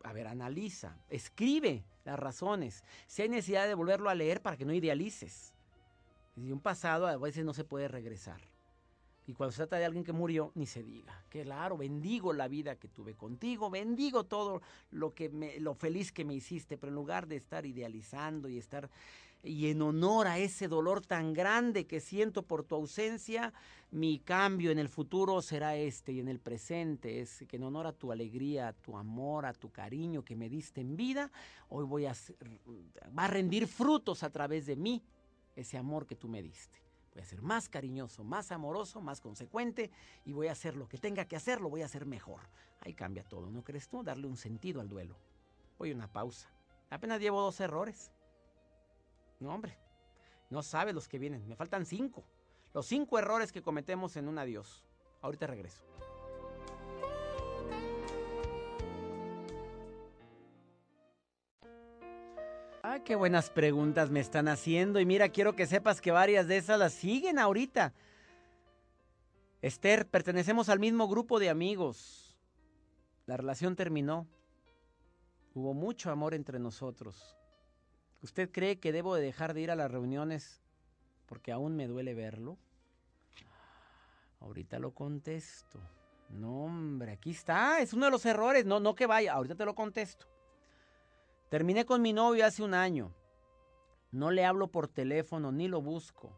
a 0.04 0.12
ver, 0.12 0.26
analiza, 0.26 0.96
escribe 1.08 1.84
las 2.04 2.18
razones. 2.18 2.84
Si 3.06 3.22
hay 3.22 3.28
necesidad 3.28 3.66
de 3.66 3.74
volverlo 3.74 4.10
a 4.10 4.14
leer 4.14 4.42
para 4.42 4.56
que 4.56 4.64
no 4.64 4.72
idealices. 4.72 5.54
Y 6.36 6.50
un 6.50 6.60
pasado 6.60 7.06
a 7.06 7.16
veces 7.16 7.44
no 7.44 7.54
se 7.54 7.64
puede 7.64 7.88
regresar. 7.88 8.40
Y 9.26 9.34
cuando 9.34 9.52
se 9.52 9.58
trata 9.58 9.76
de 9.76 9.84
alguien 9.84 10.04
que 10.04 10.12
murió, 10.12 10.50
ni 10.54 10.66
se 10.66 10.82
diga. 10.82 11.24
Claro, 11.28 11.76
bendigo 11.76 12.32
la 12.32 12.48
vida 12.48 12.76
que 12.76 12.88
tuve 12.88 13.14
contigo, 13.14 13.70
bendigo 13.70 14.24
todo 14.24 14.62
lo 14.90 15.14
que 15.14 15.28
me, 15.28 15.60
lo 15.60 15.74
feliz 15.74 16.10
que 16.10 16.24
me 16.24 16.34
hiciste, 16.34 16.76
pero 16.76 16.90
en 16.90 16.96
lugar 16.96 17.28
de 17.28 17.36
estar 17.36 17.64
idealizando 17.64 18.48
y 18.48 18.58
estar 18.58 18.90
y 19.42 19.70
en 19.70 19.83
honor 19.83 20.28
a 20.28 20.38
ese 20.38 20.68
dolor 20.68 21.05
tan 21.05 21.33
grande 21.33 21.87
que 21.87 22.00
siento 22.00 22.42
por 22.42 22.62
tu 22.62 22.76
ausencia, 22.76 23.52
mi 23.90 24.20
cambio 24.20 24.70
en 24.70 24.78
el 24.78 24.88
futuro 24.88 25.42
será 25.42 25.76
este 25.76 26.12
y 26.12 26.20
en 26.20 26.28
el 26.28 26.38
presente 26.38 27.20
es 27.20 27.44
que 27.48 27.57
en 27.57 27.64
honor 27.64 27.87
a 27.87 27.92
tu 27.92 28.12
alegría, 28.12 28.68
a 28.68 28.72
tu 28.72 28.96
amor, 28.96 29.44
a 29.44 29.52
tu 29.52 29.70
cariño 29.70 30.24
que 30.24 30.37
me 30.37 30.48
diste 30.48 30.81
en 30.81 30.96
vida, 30.96 31.31
hoy 31.68 31.85
voy 31.85 32.07
a 32.07 32.14
va 33.18 33.24
a 33.24 33.28
rendir 33.28 33.66
frutos 33.66 34.22
a 34.22 34.31
través 34.31 34.66
de 34.66 34.76
mí 34.76 35.02
ese 35.57 35.76
amor 35.76 36.07
que 36.07 36.16
tú 36.16 36.28
me 36.28 36.40
diste. 36.40 36.78
Voy 37.12 37.22
a 37.22 37.26
ser 37.26 37.42
más 37.42 37.68
cariñoso, 37.68 38.24
más 38.24 38.52
amoroso, 38.52 39.00
más 39.00 39.20
consecuente 39.20 39.90
y 40.24 40.33
voy 40.33 40.46
a 40.46 40.52
hacer 40.52 40.76
lo 40.76 40.88
que 40.88 40.98
tenga 40.98 41.26
que 41.26 41.37
hacer, 41.37 41.61
lo 41.61 41.68
voy 41.68 41.83
a 41.83 41.87
hacer 41.87 42.07
mejor. 42.07 42.40
Ahí 42.81 42.94
cambia 42.94 43.24
todo, 43.24 43.50
¿no 43.50 43.62
crees 43.62 43.88
tú? 43.88 44.02
Darle 44.02 44.26
un 44.26 44.37
sentido 44.37 44.81
al 44.81 44.88
duelo. 44.88 45.16
Voy 45.78 45.92
una 45.92 46.11
pausa. 46.11 46.48
Apenas 46.88 47.20
llevo 47.20 47.40
dos 47.40 47.61
errores. 47.61 48.12
No, 49.42 49.52
hombre, 49.52 49.76
no 50.50 50.62
sabes 50.62 50.94
los 50.94 51.09
que 51.09 51.18
vienen. 51.18 51.48
Me 51.48 51.57
faltan 51.57 51.85
cinco. 51.85 52.22
Los 52.72 52.87
cinco 52.87 53.18
errores 53.18 53.50
que 53.50 53.61
cometemos 53.61 54.16
en 54.16 54.28
un 54.28 54.38
adiós. 54.38 54.85
Ahorita 55.20 55.48
regreso. 55.48 55.83
Ah, 62.85 63.00
qué 63.05 63.16
buenas 63.16 63.50
preguntas 63.50 64.11
me 64.11 64.20
están 64.20 64.46
haciendo. 64.46 65.00
Y 65.00 65.07
mira, 65.07 65.28
quiero 65.31 65.57
que 65.57 65.66
sepas 65.66 66.00
que 66.00 66.12
varias 66.12 66.46
de 66.46 66.59
esas 66.59 66.78
las 66.78 66.92
siguen 66.92 67.40
ahorita. 67.40 67.92
Esther, 69.61 70.07
pertenecemos 70.07 70.68
al 70.68 70.78
mismo 70.78 71.09
grupo 71.09 71.40
de 71.40 71.50
amigos. 71.50 72.38
La 73.26 73.37
relación 73.37 73.74
terminó. 73.74 74.28
Hubo 75.52 75.74
mucho 75.74 76.12
amor 76.12 76.33
entre 76.33 76.61
nosotros. 76.61 77.37
¿Usted 78.22 78.50
cree 78.52 78.78
que 78.78 78.92
debo 78.92 79.16
de 79.16 79.22
dejar 79.22 79.52
de 79.52 79.62
ir 79.62 79.70
a 79.70 79.76
las 79.76 79.90
reuniones 79.90 80.62
porque 81.26 81.50
aún 81.50 81.74
me 81.74 81.88
duele 81.88 82.14
verlo? 82.14 82.56
Ahorita 84.40 84.78
lo 84.78 84.92
contesto. 84.92 85.80
No, 86.28 86.64
hombre, 86.64 87.12
aquí 87.12 87.30
está. 87.30 87.80
Es 87.80 87.92
uno 87.92 88.06
de 88.06 88.11
los 88.12 88.24
errores. 88.24 88.64
No, 88.64 88.80
no 88.80 88.94
que 88.94 89.06
vaya. 89.06 89.35
Ahorita 89.35 89.54
te 89.54 89.64
lo 89.64 89.74
contesto. 89.74 90.26
Terminé 91.48 91.85
con 91.85 92.00
mi 92.00 92.12
novio 92.12 92.46
hace 92.46 92.62
un 92.62 92.74
año. 92.74 93.12
No 94.12 94.30
le 94.30 94.44
hablo 94.44 94.68
por 94.68 94.88
teléfono 94.88 95.52
ni 95.52 95.68
lo 95.68 95.82
busco. 95.82 96.32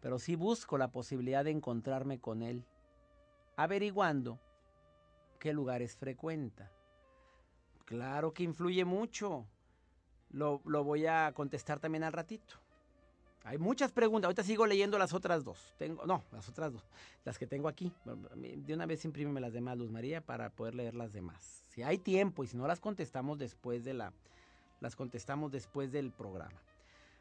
Pero 0.00 0.18
sí 0.18 0.36
busco 0.36 0.78
la 0.78 0.90
posibilidad 0.90 1.44
de 1.44 1.50
encontrarme 1.50 2.20
con 2.20 2.42
él. 2.42 2.66
Averiguando 3.56 4.40
qué 5.38 5.52
lugares 5.52 5.96
frecuenta. 5.96 6.70
Claro 7.84 8.32
que 8.34 8.42
influye 8.42 8.84
mucho. 8.84 9.46
Lo, 10.34 10.60
lo 10.64 10.82
voy 10.82 11.06
a 11.06 11.32
contestar 11.32 11.78
también 11.78 12.02
al 12.04 12.12
ratito. 12.12 12.56
Hay 13.44 13.58
muchas 13.58 13.92
preguntas. 13.92 14.26
Ahorita 14.26 14.42
sigo 14.42 14.66
leyendo 14.66 14.98
las 14.98 15.12
otras 15.12 15.44
dos. 15.44 15.74
Tengo, 15.78 16.04
no, 16.06 16.24
las 16.32 16.48
otras 16.48 16.72
dos. 16.72 16.82
Las 17.24 17.38
que 17.38 17.46
tengo 17.46 17.68
aquí. 17.68 17.92
De 18.04 18.74
una 18.74 18.86
vez 18.86 19.04
imprímeme 19.04 19.40
las 19.40 19.52
demás, 19.52 19.76
Luz 19.76 19.90
María, 19.90 20.22
para 20.22 20.50
poder 20.50 20.74
leer 20.74 20.94
las 20.94 21.12
demás. 21.12 21.62
Si 21.68 21.82
hay 21.82 21.98
tiempo 21.98 22.42
y 22.42 22.48
si 22.48 22.56
no 22.56 22.66
las 22.66 22.80
contestamos 22.80 23.38
después 23.38 23.84
de 23.84 23.94
la. 23.94 24.12
Las 24.80 24.96
contestamos 24.96 25.52
después 25.52 25.92
del 25.92 26.10
programa. 26.10 26.58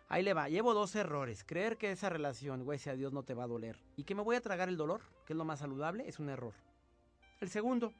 Ahí 0.09 0.23
le 0.23 0.33
va. 0.33 0.47
Llevo 0.47 0.73
dos 0.73 0.95
errores. 0.95 1.43
Creer 1.43 1.77
que 1.77 1.91
esa 1.91 2.09
relación, 2.09 2.63
güey, 2.63 2.79
a 2.87 2.93
Dios 2.93 3.13
no 3.13 3.23
te 3.23 3.33
va 3.33 3.43
a 3.43 3.47
doler. 3.47 3.77
Y 3.95 4.05
que 4.05 4.15
me 4.15 4.23
voy 4.23 4.37
a 4.37 4.41
tragar 4.41 4.69
el 4.69 4.77
dolor, 4.77 5.01
que 5.25 5.33
es 5.33 5.37
lo 5.37 5.45
más 5.45 5.59
saludable, 5.59 6.07
es 6.07 6.19
un 6.19 6.29
error. 6.29 6.53
El 7.41 7.49
segundo, 7.49 7.93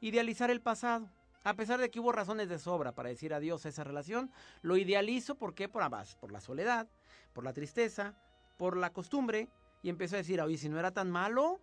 idealizar 0.00 0.50
el 0.50 0.60
pasado. 0.60 1.08
A 1.42 1.54
pesar 1.54 1.80
de 1.80 1.90
que 1.90 2.00
hubo 2.00 2.12
razones 2.12 2.48
de 2.48 2.58
sobra 2.58 2.92
para 2.92 3.08
decir 3.08 3.32
adiós 3.32 3.64
a 3.64 3.70
esa 3.70 3.84
relación, 3.84 4.30
lo 4.62 4.76
idealizo 4.76 5.36
¿por 5.36 5.54
qué? 5.54 5.68
Por, 5.68 5.82
por 6.20 6.32
la 6.32 6.40
soledad, 6.40 6.88
por 7.32 7.44
la 7.44 7.52
tristeza, 7.52 8.14
por 8.58 8.76
la 8.76 8.92
costumbre, 8.92 9.48
y 9.82 9.88
empiezo 9.88 10.16
a 10.16 10.18
decir, 10.18 10.40
oye, 10.40 10.58
si 10.58 10.68
no 10.68 10.78
era 10.78 10.90
tan 10.90 11.10
malo, 11.10 11.60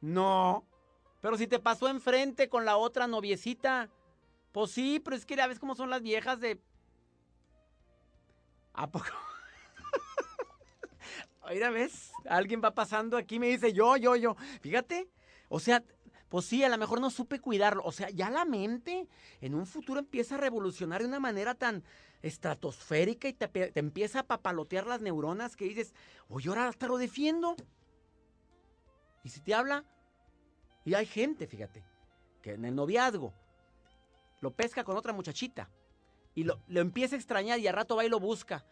no. 0.00 0.64
Pero 1.20 1.36
si 1.36 1.46
te 1.46 1.58
pasó 1.58 1.88
enfrente 1.88 2.48
con 2.48 2.64
la 2.64 2.78
otra 2.78 3.06
noviecita, 3.06 3.90
pues 4.52 4.70
sí, 4.70 5.00
pero 5.00 5.16
es 5.16 5.26
que 5.26 5.36
ya 5.36 5.46
ves 5.46 5.58
cómo 5.58 5.74
son 5.74 5.90
las 5.90 6.02
viejas 6.02 6.40
de... 6.40 6.58
¿A 8.72 8.90
poco? 8.90 9.06
Oiga, 11.42 11.70
¿ves? 11.70 12.12
Alguien 12.28 12.62
va 12.64 12.74
pasando 12.74 13.18
aquí 13.18 13.34
y 13.34 13.38
me 13.38 13.48
dice 13.48 13.74
yo, 13.74 13.98
yo, 13.98 14.16
yo. 14.16 14.34
Fíjate, 14.62 15.10
o 15.48 15.60
sea, 15.60 15.84
pues 16.32 16.46
sí, 16.46 16.64
a 16.64 16.70
lo 16.70 16.78
mejor 16.78 16.98
no 16.98 17.10
supe 17.10 17.40
cuidarlo. 17.40 17.82
O 17.84 17.92
sea, 17.92 18.08
ya 18.08 18.30
la 18.30 18.46
mente 18.46 19.06
en 19.42 19.54
un 19.54 19.66
futuro 19.66 20.00
empieza 20.00 20.36
a 20.36 20.38
revolucionar 20.38 21.02
de 21.02 21.06
una 21.06 21.20
manera 21.20 21.54
tan 21.54 21.84
estratosférica 22.22 23.28
y 23.28 23.34
te, 23.34 23.50
empieza 23.78 24.20
a 24.20 24.26
papalotear 24.26 24.86
las 24.86 25.02
neuronas 25.02 25.56
que 25.56 25.66
dices, 25.66 25.92
oye, 26.30 26.48
ahora 26.48 26.68
hasta 26.68 26.86
lo 26.86 26.96
defiendo. 26.96 27.54
Y 29.22 29.28
si 29.28 29.42
te 29.42 29.52
habla, 29.52 29.84
y 30.86 30.94
hay 30.94 31.04
gente, 31.04 31.46
fíjate, 31.46 31.84
que 32.40 32.52
en 32.52 32.64
el 32.64 32.74
noviazgo 32.74 33.34
lo 34.40 34.52
pesca 34.52 34.84
con 34.84 34.96
otra 34.96 35.12
muchachita 35.12 35.68
y 36.34 36.44
lo, 36.44 36.62
empieza 36.68 37.14
a 37.14 37.18
extrañar 37.18 37.58
y 37.58 37.68
al 37.68 37.74
rato 37.74 37.94
va 37.94 38.06
y 38.06 38.08
lo 38.08 38.20
busca. 38.20 38.64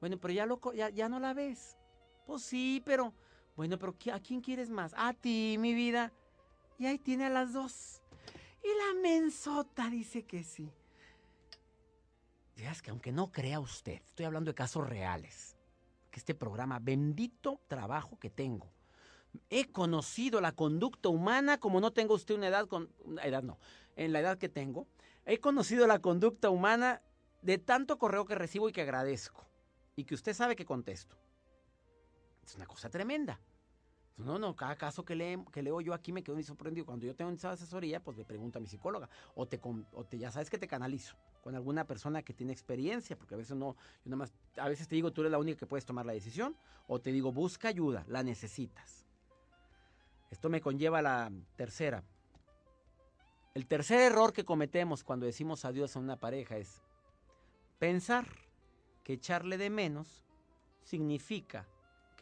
Bueno, 0.00 0.18
pero 0.18 0.34
ya, 0.34 0.44
lo, 0.44 0.60
ya, 0.72 0.90
ya 0.90 1.08
no 1.08 1.20
la 1.20 1.34
ves. 1.34 1.78
Pues 2.26 2.42
sí, 2.42 2.82
pero, 2.84 3.14
bueno, 3.54 3.78
pero 3.78 3.94
¿a 4.12 4.18
quién 4.18 4.40
quieres 4.40 4.70
más? 4.70 4.92
A 4.96 5.12
ti, 5.12 5.54
mi 5.60 5.72
vida. 5.72 6.12
Y 6.78 6.86
ahí 6.86 6.98
tiene 6.98 7.26
a 7.26 7.30
las 7.30 7.52
dos. 7.52 8.02
Y 8.62 8.68
la 8.68 9.00
mensota 9.00 9.90
dice 9.90 10.24
que 10.24 10.42
sí. 10.42 10.70
Es 12.56 12.82
que 12.82 12.90
aunque 12.90 13.12
no 13.12 13.30
crea 13.30 13.60
usted, 13.60 14.00
estoy 14.04 14.26
hablando 14.26 14.50
de 14.50 14.54
casos 14.54 14.88
reales. 14.88 15.56
Que 16.10 16.20
este 16.20 16.34
programa, 16.34 16.78
bendito 16.78 17.60
trabajo 17.68 18.18
que 18.18 18.30
tengo. 18.30 18.72
He 19.50 19.70
conocido 19.70 20.40
la 20.40 20.52
conducta 20.52 21.08
humana 21.08 21.58
como 21.58 21.80
no 21.80 21.92
tengo 21.92 22.14
usted 22.14 22.36
una 22.36 22.48
edad 22.48 22.68
con 22.68 22.88
edad 23.22 23.42
no, 23.42 23.58
en 23.96 24.12
la 24.12 24.20
edad 24.20 24.38
que 24.38 24.48
tengo. 24.48 24.86
He 25.26 25.40
conocido 25.40 25.86
la 25.86 25.98
conducta 25.98 26.50
humana 26.50 27.02
de 27.42 27.58
tanto 27.58 27.98
correo 27.98 28.24
que 28.24 28.36
recibo 28.36 28.68
y 28.68 28.72
que 28.72 28.82
agradezco 28.82 29.44
y 29.96 30.04
que 30.04 30.14
usted 30.14 30.34
sabe 30.34 30.56
que 30.56 30.64
contesto. 30.64 31.16
Es 32.46 32.54
una 32.54 32.66
cosa 32.66 32.88
tremenda. 32.88 33.40
No, 34.16 34.38
no, 34.38 34.54
cada 34.54 34.76
caso 34.76 35.04
que, 35.04 35.16
leo 35.16 35.80
yo 35.80 35.92
aquí 35.92 36.12
me 36.12 36.22
quedo 36.22 36.36
muy 36.36 36.44
sorprendido. 36.44 36.86
Cuando 36.86 37.04
yo 37.04 37.16
tengo 37.16 37.32
esa 37.32 37.50
asesoría, 37.50 38.02
pues 38.02 38.16
le 38.16 38.24
pregunto 38.24 38.58
a 38.58 38.60
mi 38.60 38.68
psicóloga. 38.68 39.08
O 39.34 39.46
te, 39.46 39.60
o 39.62 40.04
te 40.04 40.18
ya 40.18 40.30
sabes 40.30 40.50
que 40.50 40.58
te 40.58 40.68
canalizo 40.68 41.16
con 41.42 41.54
alguna 41.56 41.84
persona 41.84 42.22
que 42.22 42.32
tiene 42.32 42.52
experiencia, 42.52 43.18
porque 43.18 43.34
a 43.34 43.38
veces 43.38 43.56
no, 43.56 43.74
yo 44.04 44.10
nada 44.10 44.16
más, 44.16 44.32
a 44.56 44.68
veces 44.68 44.88
te 44.88 44.94
digo, 44.94 45.12
tú 45.12 45.22
eres 45.22 45.32
la 45.32 45.38
única 45.38 45.58
que 45.58 45.66
puedes 45.66 45.84
tomar 45.84 46.06
la 46.06 46.12
decisión, 46.12 46.56
o 46.86 47.00
te 47.00 47.10
digo, 47.10 47.32
busca 47.32 47.68
ayuda, 47.68 48.04
la 48.08 48.22
necesitas. 48.22 49.04
Esto 50.30 50.48
me 50.48 50.60
conlleva 50.60 51.02
la 51.02 51.30
tercera. 51.56 52.02
El 53.52 53.66
tercer 53.66 54.00
error 54.00 54.32
que 54.32 54.44
cometemos 54.44 55.04
cuando 55.04 55.26
decimos 55.26 55.64
adiós 55.64 55.96
a 55.96 56.00
una 56.00 56.16
pareja 56.16 56.56
es 56.56 56.82
pensar 57.78 58.26
que 59.02 59.12
echarle 59.12 59.58
de 59.58 59.70
menos 59.70 60.24
significa 60.82 61.68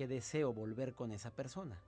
deseo 0.06 0.52
volver 0.52 0.94
con 0.94 1.12
esa 1.12 1.30
persona. 1.30 1.80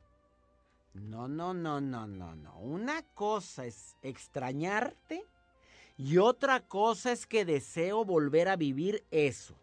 No, 0.95 1.27
no, 1.27 1.53
no, 1.55 1.81
no, 1.81 2.07
no, 2.07 2.37
no. 2.37 2.59
Una 2.59 3.03
cosa 3.15 3.67
es 3.67 3.97
extrañarte 4.03 5.25
y 5.97 6.19
otra 6.19 6.61
cosa 6.61 7.13
es 7.13 7.27
que 7.27 7.45
deseo 7.45 8.05
volver 8.05 8.49
a 8.49 8.57
vivir 8.57 9.05
eso. 9.11 9.57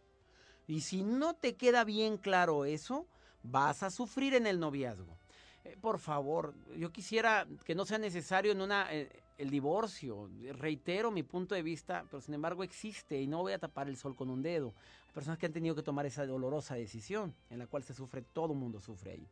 Y 0.68 0.82
si 0.82 1.04
no 1.04 1.34
te 1.34 1.56
queda 1.56 1.84
bien 1.84 2.18
claro 2.18 2.66
eso, 2.66 3.08
vas 3.44 3.84
a 3.84 3.92
sufrir 3.92 4.34
en 4.34 4.48
el 4.48 4.60
noviazgo. 4.60 5.18
Eh, 5.64 5.78
por 5.80 6.00
favor, 6.00 6.54
yo 6.78 6.92
quisiera 6.92 7.48
que 7.66 7.76
no 7.76 7.86
sea 7.86 7.98
necesario 7.98 8.52
en 8.52 8.62
una 8.62 8.94
eh, 8.94 9.21
el 9.42 9.50
divorcio. 9.50 10.30
Reitero 10.54 11.10
mi 11.10 11.24
punto 11.24 11.56
de 11.56 11.64
vista, 11.64 12.06
pero 12.10 12.22
sin 12.22 12.36
embargo 12.36 12.64
existe 12.64 13.20
y 13.20 13.28
no 13.28 13.40
voy 13.40 13.54
a 13.54 13.60
tapar 13.60 13.90
el 13.90 13.98
sol 13.98 14.16
con 14.16 14.30
un 14.30 14.44
dedo. 14.44 14.76
Hay 15.08 15.14
personas 15.14 15.40
que 15.40 15.48
han 15.48 15.52
tenido 15.52 15.76
que 15.76 15.82
tomar 15.82 16.06
esa 16.06 16.26
dolorosa 16.28 16.76
decisión 16.76 17.34
en 17.50 17.58
la 17.58 17.66
cual 17.66 17.84
se 17.84 17.96
sufre, 17.96 18.22
todo 18.22 18.54
el 18.54 18.60
mundo 18.60 18.80
sufre 18.80 19.12
ahí. 19.12 19.28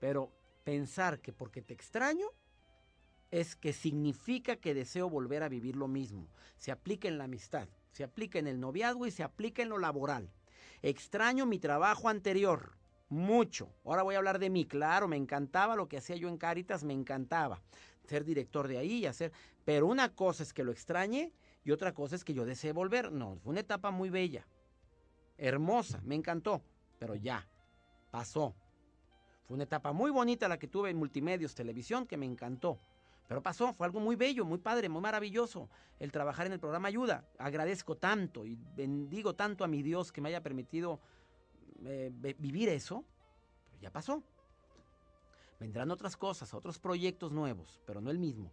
Pero 0.00 0.32
pensar 0.64 1.20
que 1.20 1.32
porque 1.32 1.62
te 1.62 1.74
extraño 1.74 2.26
es 3.30 3.54
que 3.54 3.72
significa 3.72 4.56
que 4.56 4.74
deseo 4.74 5.08
volver 5.08 5.44
a 5.44 5.48
vivir 5.48 5.76
lo 5.76 5.86
mismo. 5.86 6.26
Se 6.58 6.72
aplica 6.72 7.06
en 7.06 7.16
la 7.16 7.24
amistad, 7.24 7.68
se 7.92 8.02
aplica 8.02 8.40
en 8.40 8.48
el 8.48 8.58
noviazgo 8.58 9.06
y 9.06 9.12
se 9.12 9.22
aplica 9.22 9.62
en 9.62 9.68
lo 9.68 9.78
laboral. 9.78 10.32
Extraño 10.82 11.46
mi 11.46 11.60
trabajo 11.60 12.08
anterior 12.08 12.72
mucho. 13.08 13.72
Ahora 13.84 14.02
voy 14.02 14.16
a 14.16 14.18
hablar 14.18 14.40
de 14.40 14.50
mí, 14.50 14.66
claro, 14.66 15.06
me 15.06 15.16
encantaba 15.16 15.76
lo 15.76 15.88
que 15.88 15.98
hacía 15.98 16.16
yo 16.16 16.28
en 16.28 16.36
Caritas, 16.36 16.82
me 16.82 16.94
encantaba 16.94 17.60
ser 18.10 18.24
director 18.24 18.66
de 18.66 18.78
ahí 18.78 18.98
y 18.98 19.06
hacer, 19.06 19.30
pero 19.64 19.86
una 19.86 20.14
cosa 20.14 20.42
es 20.42 20.52
que 20.52 20.64
lo 20.64 20.72
extrañe 20.72 21.32
y 21.64 21.70
otra 21.70 21.94
cosa 21.94 22.16
es 22.16 22.24
que 22.24 22.34
yo 22.34 22.44
desee 22.44 22.72
volver. 22.72 23.12
No, 23.12 23.36
fue 23.36 23.52
una 23.52 23.60
etapa 23.60 23.92
muy 23.92 24.10
bella, 24.10 24.46
hermosa, 25.38 26.00
me 26.02 26.16
encantó, 26.16 26.60
pero 26.98 27.14
ya, 27.14 27.46
pasó. 28.10 28.54
Fue 29.46 29.54
una 29.54 29.64
etapa 29.64 29.92
muy 29.92 30.10
bonita 30.10 30.48
la 30.48 30.58
que 30.58 30.66
tuve 30.66 30.90
en 30.90 30.96
multimedios, 30.96 31.54
televisión, 31.54 32.06
que 32.06 32.16
me 32.16 32.26
encantó. 32.26 32.80
Pero 33.28 33.42
pasó, 33.42 33.72
fue 33.74 33.86
algo 33.86 34.00
muy 34.00 34.16
bello, 34.16 34.44
muy 34.44 34.58
padre, 34.58 34.88
muy 34.88 35.00
maravilloso. 35.00 35.68
El 36.00 36.10
trabajar 36.10 36.46
en 36.46 36.52
el 36.52 36.58
programa 36.58 36.88
ayuda. 36.88 37.24
Agradezco 37.38 37.96
tanto 37.96 38.44
y 38.44 38.58
bendigo 38.74 39.34
tanto 39.34 39.62
a 39.62 39.68
mi 39.68 39.82
Dios 39.82 40.10
que 40.10 40.20
me 40.20 40.30
haya 40.30 40.42
permitido 40.42 40.98
eh, 41.84 42.10
vivir 42.38 42.68
eso, 42.70 43.04
ya 43.80 43.92
pasó. 43.92 44.24
Vendrán 45.60 45.90
otras 45.90 46.16
cosas, 46.16 46.54
otros 46.54 46.78
proyectos 46.78 47.32
nuevos, 47.32 47.82
pero 47.86 48.00
no 48.00 48.10
el 48.10 48.18
mismo. 48.18 48.50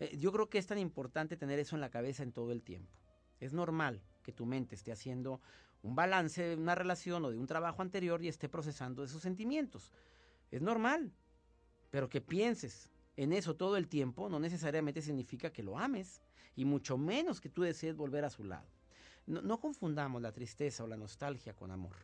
Eh, 0.00 0.16
yo 0.18 0.32
creo 0.32 0.50
que 0.50 0.58
es 0.58 0.66
tan 0.66 0.78
importante 0.78 1.36
tener 1.36 1.60
eso 1.60 1.76
en 1.76 1.80
la 1.80 1.90
cabeza 1.90 2.24
en 2.24 2.32
todo 2.32 2.50
el 2.50 2.62
tiempo. 2.62 2.92
Es 3.38 3.52
normal 3.52 4.02
que 4.24 4.32
tu 4.32 4.44
mente 4.44 4.74
esté 4.74 4.90
haciendo 4.90 5.40
un 5.82 5.94
balance 5.94 6.42
de 6.42 6.56
una 6.56 6.74
relación 6.74 7.24
o 7.24 7.30
de 7.30 7.38
un 7.38 7.46
trabajo 7.46 7.80
anterior 7.80 8.22
y 8.24 8.28
esté 8.28 8.48
procesando 8.48 9.04
esos 9.04 9.22
sentimientos. 9.22 9.92
Es 10.50 10.60
normal, 10.60 11.12
pero 11.92 12.08
que 12.08 12.20
pienses 12.20 12.90
en 13.16 13.32
eso 13.32 13.54
todo 13.54 13.76
el 13.76 13.86
tiempo 13.88 14.28
no 14.28 14.40
necesariamente 14.40 15.00
significa 15.00 15.52
que 15.52 15.62
lo 15.62 15.78
ames 15.78 16.22
y 16.56 16.64
mucho 16.64 16.98
menos 16.98 17.40
que 17.40 17.48
tú 17.48 17.62
desees 17.62 17.94
volver 17.96 18.24
a 18.24 18.30
su 18.30 18.42
lado. 18.42 18.66
no 19.26 19.60
confundamos 19.60 20.20
la 20.20 20.32
tristeza 20.32 20.82
o 20.82 20.88
la 20.88 20.96
nostalgia 20.96 21.54
con 21.54 21.70
amor. 21.70 21.94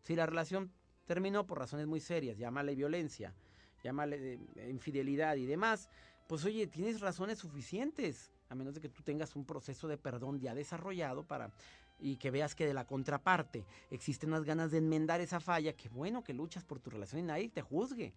Si 0.00 0.16
la 0.16 0.26
relación 0.26 0.72
terminó 1.10 1.44
por 1.44 1.58
razones 1.58 1.88
muy 1.88 1.98
serias, 1.98 2.38
llámale 2.38 2.76
violencia, 2.76 3.34
llámale 3.82 4.34
eh, 4.54 4.70
infidelidad 4.70 5.34
y 5.34 5.44
demás, 5.44 5.90
pues 6.28 6.44
oye, 6.44 6.68
tienes 6.68 7.00
razones 7.00 7.40
suficientes, 7.40 8.30
a 8.48 8.54
menos 8.54 8.74
de 8.74 8.80
que 8.80 8.88
tú 8.88 9.02
tengas 9.02 9.34
un 9.34 9.44
proceso 9.44 9.88
de 9.88 9.98
perdón 9.98 10.38
ya 10.38 10.54
desarrollado 10.54 11.24
para 11.24 11.50
y 11.98 12.16
que 12.16 12.30
veas 12.30 12.54
que 12.54 12.64
de 12.64 12.74
la 12.74 12.86
contraparte 12.86 13.66
existen 13.90 14.28
unas 14.28 14.44
ganas 14.44 14.70
de 14.70 14.78
enmendar 14.78 15.20
esa 15.20 15.40
falla, 15.40 15.72
que 15.72 15.88
bueno 15.88 16.22
que 16.22 16.32
luchas 16.32 16.62
por 16.62 16.78
tu 16.78 16.90
relación 16.90 17.22
y 17.22 17.24
nadie 17.24 17.48
te 17.48 17.60
juzgue. 17.60 18.14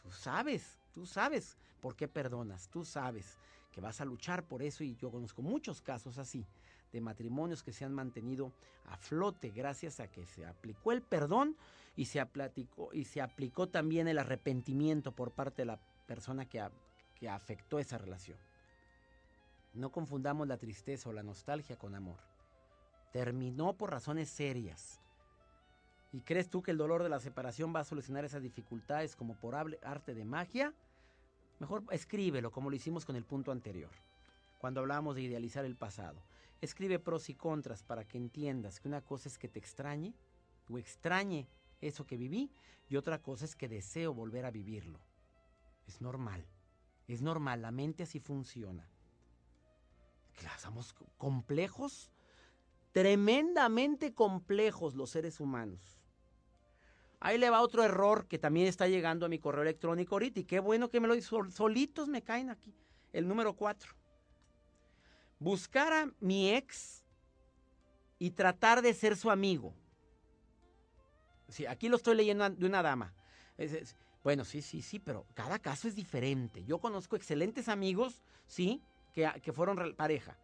Tú 0.00 0.12
sabes, 0.12 0.78
tú 0.92 1.04
sabes 1.04 1.56
por 1.80 1.96
qué 1.96 2.06
perdonas, 2.06 2.70
tú 2.70 2.84
sabes 2.84 3.38
que 3.72 3.80
vas 3.80 4.00
a 4.00 4.04
luchar 4.04 4.46
por 4.46 4.62
eso 4.62 4.84
y 4.84 4.94
yo 4.94 5.10
conozco 5.10 5.42
muchos 5.42 5.82
casos 5.82 6.16
así 6.16 6.46
de 6.96 7.02
matrimonios 7.02 7.62
que 7.62 7.72
se 7.72 7.84
han 7.84 7.92
mantenido 7.92 8.52
a 8.86 8.96
flote 8.96 9.50
gracias 9.50 10.00
a 10.00 10.08
que 10.08 10.24
se 10.24 10.46
aplicó 10.46 10.92
el 10.92 11.02
perdón 11.02 11.56
y 11.94 12.06
se, 12.06 12.20
aplicó, 12.20 12.90
y 12.92 13.04
se 13.04 13.20
aplicó 13.20 13.68
también 13.68 14.08
el 14.08 14.18
arrepentimiento 14.18 15.12
por 15.12 15.32
parte 15.32 15.62
de 15.62 15.66
la 15.66 15.78
persona 16.06 16.46
que, 16.46 16.66
que 17.14 17.28
afectó 17.28 17.78
esa 17.78 17.98
relación. 17.98 18.38
No 19.74 19.92
confundamos 19.92 20.48
la 20.48 20.56
tristeza 20.56 21.10
o 21.10 21.12
la 21.12 21.22
nostalgia 21.22 21.76
con 21.76 21.94
amor. 21.94 22.20
Terminó 23.12 23.74
por 23.76 23.90
razones 23.90 24.30
serias. 24.30 25.02
¿Y 26.12 26.22
crees 26.22 26.48
tú 26.48 26.62
que 26.62 26.70
el 26.70 26.78
dolor 26.78 27.02
de 27.02 27.10
la 27.10 27.20
separación 27.20 27.74
va 27.74 27.80
a 27.80 27.84
solucionar 27.84 28.24
esas 28.24 28.42
dificultades 28.42 29.16
como 29.16 29.38
por 29.38 29.54
arte 29.54 30.14
de 30.14 30.24
magia? 30.24 30.72
Mejor 31.58 31.84
escríbelo 31.90 32.50
como 32.50 32.70
lo 32.70 32.76
hicimos 32.76 33.04
con 33.04 33.16
el 33.16 33.24
punto 33.24 33.52
anterior, 33.52 33.90
cuando 34.58 34.80
hablábamos 34.80 35.14
de 35.14 35.22
idealizar 35.22 35.64
el 35.64 35.76
pasado. 35.76 36.22
Escribe 36.60 36.98
pros 36.98 37.28
y 37.28 37.34
contras 37.34 37.82
para 37.82 38.04
que 38.04 38.18
entiendas 38.18 38.80
que 38.80 38.88
una 38.88 39.02
cosa 39.02 39.28
es 39.28 39.38
que 39.38 39.48
te 39.48 39.58
extrañe 39.58 40.14
o 40.70 40.78
extrañe 40.78 41.48
eso 41.80 42.06
que 42.06 42.16
viví 42.16 42.50
y 42.88 42.96
otra 42.96 43.20
cosa 43.20 43.44
es 43.44 43.54
que 43.54 43.68
deseo 43.68 44.14
volver 44.14 44.44
a 44.44 44.50
vivirlo. 44.50 45.00
Es 45.86 46.00
normal, 46.00 46.46
es 47.06 47.22
normal, 47.22 47.62
la 47.62 47.70
mente 47.70 48.02
así 48.02 48.20
funciona. 48.20 48.88
Somos 50.58 50.94
complejos, 51.16 52.10
tremendamente 52.92 54.14
complejos 54.14 54.94
los 54.94 55.10
seres 55.10 55.40
humanos. 55.40 55.98
Ahí 57.20 57.38
le 57.38 57.50
va 57.50 57.62
otro 57.62 57.82
error 57.82 58.26
que 58.26 58.38
también 58.38 58.66
está 58.66 58.88
llegando 58.88 59.26
a 59.26 59.28
mi 59.28 59.38
correo 59.38 59.62
electrónico 59.62 60.14
ahorita 60.14 60.40
y 60.40 60.44
qué 60.44 60.60
bueno 60.60 60.90
que 60.90 61.00
me 61.00 61.08
lo. 61.08 61.14
Solitos 61.20 62.08
me 62.08 62.22
caen 62.22 62.50
aquí. 62.50 62.74
El 63.12 63.26
número 63.26 63.54
cuatro. 63.54 63.94
Buscar 65.38 65.92
a 65.92 66.10
mi 66.20 66.50
ex 66.50 67.02
y 68.18 68.30
tratar 68.30 68.82
de 68.82 68.94
ser 68.94 69.16
su 69.16 69.30
amigo. 69.30 69.74
Sí, 71.48 71.66
aquí 71.66 71.88
lo 71.88 71.96
estoy 71.96 72.16
leyendo 72.16 72.48
de 72.48 72.66
una 72.66 72.82
dama. 72.82 73.14
bueno, 74.24 74.44
sí, 74.44 74.62
sí, 74.62 74.82
sí, 74.82 74.98
pero 74.98 75.26
cada 75.34 75.58
caso 75.58 75.88
es 75.88 75.94
diferente. 75.94 76.64
Yo 76.64 76.78
conozco 76.78 77.16
excelentes 77.16 77.68
amigos, 77.68 78.22
sí, 78.46 78.82
que, 79.12 79.30
que 79.42 79.52
fueron 79.52 79.94
pareja, 79.94 80.38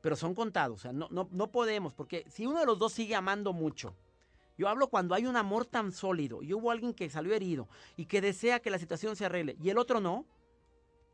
pero 0.00 0.16
son 0.16 0.34
contados. 0.34 0.80
O 0.80 0.82
sea, 0.82 0.92
no, 0.92 1.08
no, 1.10 1.28
no 1.30 1.52
podemos, 1.52 1.94
porque 1.94 2.24
si 2.28 2.46
uno 2.46 2.60
de 2.60 2.66
los 2.66 2.78
dos 2.78 2.92
sigue 2.92 3.14
amando 3.14 3.52
mucho, 3.52 3.94
yo 4.58 4.68
hablo 4.68 4.88
cuando 4.88 5.14
hay 5.14 5.26
un 5.26 5.36
amor 5.36 5.64
tan 5.64 5.92
sólido 5.92 6.42
y 6.42 6.52
hubo 6.52 6.70
alguien 6.70 6.92
que 6.92 7.08
salió 7.08 7.34
herido 7.34 7.68
y 7.96 8.06
que 8.06 8.20
desea 8.20 8.60
que 8.60 8.70
la 8.70 8.78
situación 8.78 9.16
se 9.16 9.24
arregle 9.24 9.56
y 9.60 9.70
el 9.70 9.78
otro 9.78 10.00
no. 10.00 10.26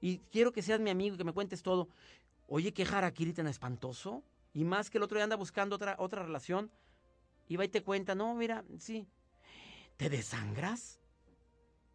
Y 0.01 0.19
quiero 0.31 0.53
que 0.53 0.63
seas 0.63 0.81
mi 0.81 0.91
amigo 0.91 1.15
y 1.15 1.19
que 1.19 1.25
me 1.25 1.33
cuentes 1.33 1.63
todo. 1.63 1.89
Oye, 2.49 2.73
qué 2.73 2.83
harakiri 2.83 3.33
tan 3.33 3.47
espantoso. 3.47 4.25
Y 4.53 4.65
más 4.65 4.91
que 4.91 4.99
el 4.99 5.05
otro 5.05 5.17
día 5.17 5.25
anda 5.25 5.37
buscando 5.37 5.77
otra, 5.77 5.95
otra 5.99 6.25
relación. 6.25 6.73
Y 7.47 7.57
va 7.57 7.65
y 7.65 7.69
te 7.69 7.83
cuenta, 7.83 8.17
no, 8.17 8.35
mira, 8.35 8.65
sí. 8.79 9.07
¿Te 9.97 10.11
desangras? 10.11 10.99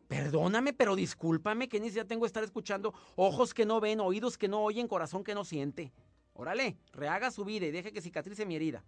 Perdóname, 0.07 0.73
pero 0.73 0.95
discúlpame 0.95 1.67
que 1.67 1.79
ni 1.79 1.87
siquiera 1.87 2.07
tengo 2.07 2.21
que 2.21 2.27
estar 2.27 2.43
escuchando 2.43 2.93
ojos 3.15 3.53
que 3.53 3.65
no 3.65 3.81
ven, 3.81 3.99
oídos 3.99 4.37
que 4.37 4.47
no 4.47 4.63
oyen, 4.63 4.87
corazón 4.87 5.23
que 5.23 5.33
no 5.33 5.43
siente. 5.43 5.91
Órale, 6.33 6.77
rehaga 6.91 7.31
su 7.31 7.43
vida 7.43 7.65
y 7.65 7.71
deje 7.71 7.91
que 7.91 8.01
cicatrice 8.01 8.45
mi 8.45 8.55
herida 8.55 8.83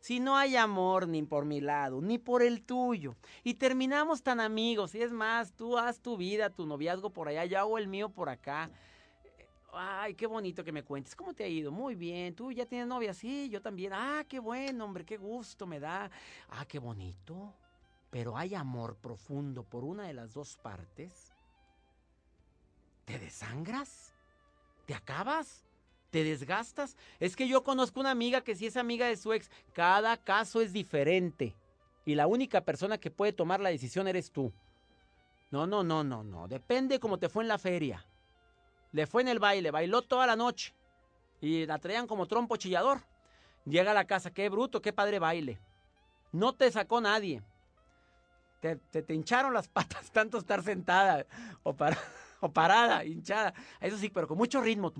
si 0.00 0.20
no 0.20 0.36
hay 0.36 0.56
amor 0.56 1.08
ni 1.08 1.22
por 1.22 1.44
mi 1.44 1.60
lado, 1.60 2.00
ni 2.00 2.18
por 2.18 2.42
el 2.42 2.62
tuyo, 2.62 3.16
y 3.42 3.54
terminamos 3.54 4.22
tan 4.22 4.40
amigos, 4.40 4.94
y 4.94 5.02
es 5.02 5.12
más, 5.12 5.52
tú 5.52 5.78
haz 5.78 6.00
tu 6.00 6.16
vida, 6.16 6.50
tu 6.50 6.66
noviazgo 6.66 7.10
por 7.10 7.28
allá, 7.28 7.44
yo 7.44 7.58
hago 7.58 7.78
el 7.78 7.88
mío 7.88 8.08
por 8.08 8.28
acá. 8.28 8.70
Ay, 9.72 10.14
qué 10.14 10.26
bonito 10.26 10.64
que 10.64 10.72
me 10.72 10.82
cuentes. 10.82 11.14
¿Cómo 11.14 11.34
te 11.34 11.44
ha 11.44 11.48
ido? 11.48 11.70
Muy 11.70 11.94
bien. 11.94 12.34
¿Tú 12.34 12.50
ya 12.50 12.64
tienes 12.66 12.86
novia? 12.86 13.12
Sí, 13.12 13.48
yo 13.50 13.60
también. 13.60 13.92
Ah, 13.92 14.24
qué 14.28 14.38
bueno, 14.38 14.84
hombre, 14.84 15.04
qué 15.04 15.16
gusto 15.16 15.66
me 15.66 15.78
da. 15.78 16.10
Ah, 16.48 16.64
qué 16.66 16.78
bonito. 16.78 17.52
Pero 18.10 18.36
hay 18.36 18.54
amor 18.54 18.96
profundo 18.96 19.62
por 19.62 19.84
una 19.84 20.04
de 20.04 20.14
las 20.14 20.32
dos 20.32 20.56
partes. 20.56 21.34
¿Te 23.04 23.18
desangras? 23.18 24.14
¿Te 24.86 24.94
acabas? 24.94 25.64
¿Te 26.10 26.24
desgastas? 26.24 26.96
Es 27.20 27.36
que 27.36 27.46
yo 27.46 27.62
conozco 27.62 28.00
una 28.00 28.10
amiga 28.10 28.40
que 28.40 28.56
si 28.56 28.66
es 28.66 28.76
amiga 28.78 29.06
de 29.06 29.16
su 29.16 29.34
ex, 29.34 29.50
cada 29.74 30.16
caso 30.16 30.62
es 30.62 30.72
diferente. 30.72 31.54
Y 32.06 32.14
la 32.14 32.26
única 32.26 32.62
persona 32.62 32.96
que 32.96 33.10
puede 33.10 33.34
tomar 33.34 33.60
la 33.60 33.68
decisión 33.68 34.08
eres 34.08 34.30
tú. 34.30 34.50
No, 35.50 35.66
no, 35.66 35.84
no, 35.84 36.02
no, 36.02 36.24
no. 36.24 36.48
Depende 36.48 36.98
cómo 36.98 37.18
te 37.18 37.28
fue 37.28 37.44
en 37.44 37.48
la 37.48 37.58
feria. 37.58 38.06
Le 38.92 39.06
fue 39.06 39.22
en 39.22 39.28
el 39.28 39.38
baile, 39.38 39.70
bailó 39.70 40.02
toda 40.02 40.26
la 40.26 40.36
noche. 40.36 40.74
Y 41.40 41.66
la 41.66 41.78
traían 41.78 42.06
como 42.06 42.26
trompo 42.26 42.56
chillador. 42.56 43.02
Llega 43.64 43.90
a 43.90 43.94
la 43.94 44.06
casa, 44.06 44.32
qué 44.32 44.48
bruto, 44.48 44.80
qué 44.80 44.92
padre 44.92 45.18
baile. 45.18 45.58
No 46.32 46.54
te 46.54 46.70
sacó 46.70 47.00
nadie. 47.00 47.42
Te, 48.60 48.76
te, 48.76 49.14
hincharon 49.14 49.54
las 49.54 49.68
patas 49.68 50.10
tanto 50.10 50.38
estar 50.38 50.62
sentada 50.62 51.26
o 51.62 51.76
o 52.40 52.52
parada, 52.52 53.04
hinchada. 53.04 53.54
Eso 53.80 53.98
sí, 53.98 54.08
pero 54.08 54.26
con 54.26 54.38
mucho 54.38 54.60
ritmo. 54.60 54.92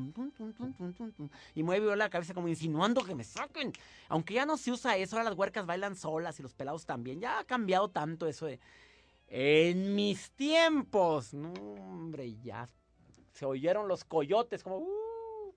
y 1.55 1.62
mueve 1.62 1.96
la 1.96 2.11
cabeza 2.11 2.35
como 2.35 2.48
insinuando 2.48 3.05
que 3.05 3.14
me 3.14 3.24
saquen. 3.24 3.72
Aunque 4.09 4.35
ya 4.35 4.46
no 4.46 4.57
se 4.57 4.70
usa 4.70 4.96
eso, 4.96 5.16
ahora 5.16 5.31
las 5.31 5.38
huercas 5.38 5.66
bailan 5.66 5.96
solas 5.96 6.38
y 6.38 6.42
los 6.42 6.55
pelados 6.55 6.87
también. 6.87 7.20
Ya 7.20 7.38
ha 7.38 7.44
cambiado 7.44 7.88
tanto 7.88 8.27
eso 8.27 8.46
de... 8.46 8.61
En 9.31 9.94
mis 9.94 10.31
tiempos. 10.31 11.35
No, 11.35 11.53
hombre, 11.53 12.35
ya 12.42 12.66
se 13.38 13.46
oyeron 13.46 13.87
los 13.87 14.05
coyotes 14.05 14.64
como... 14.64 14.79
Uh, 14.79 15.55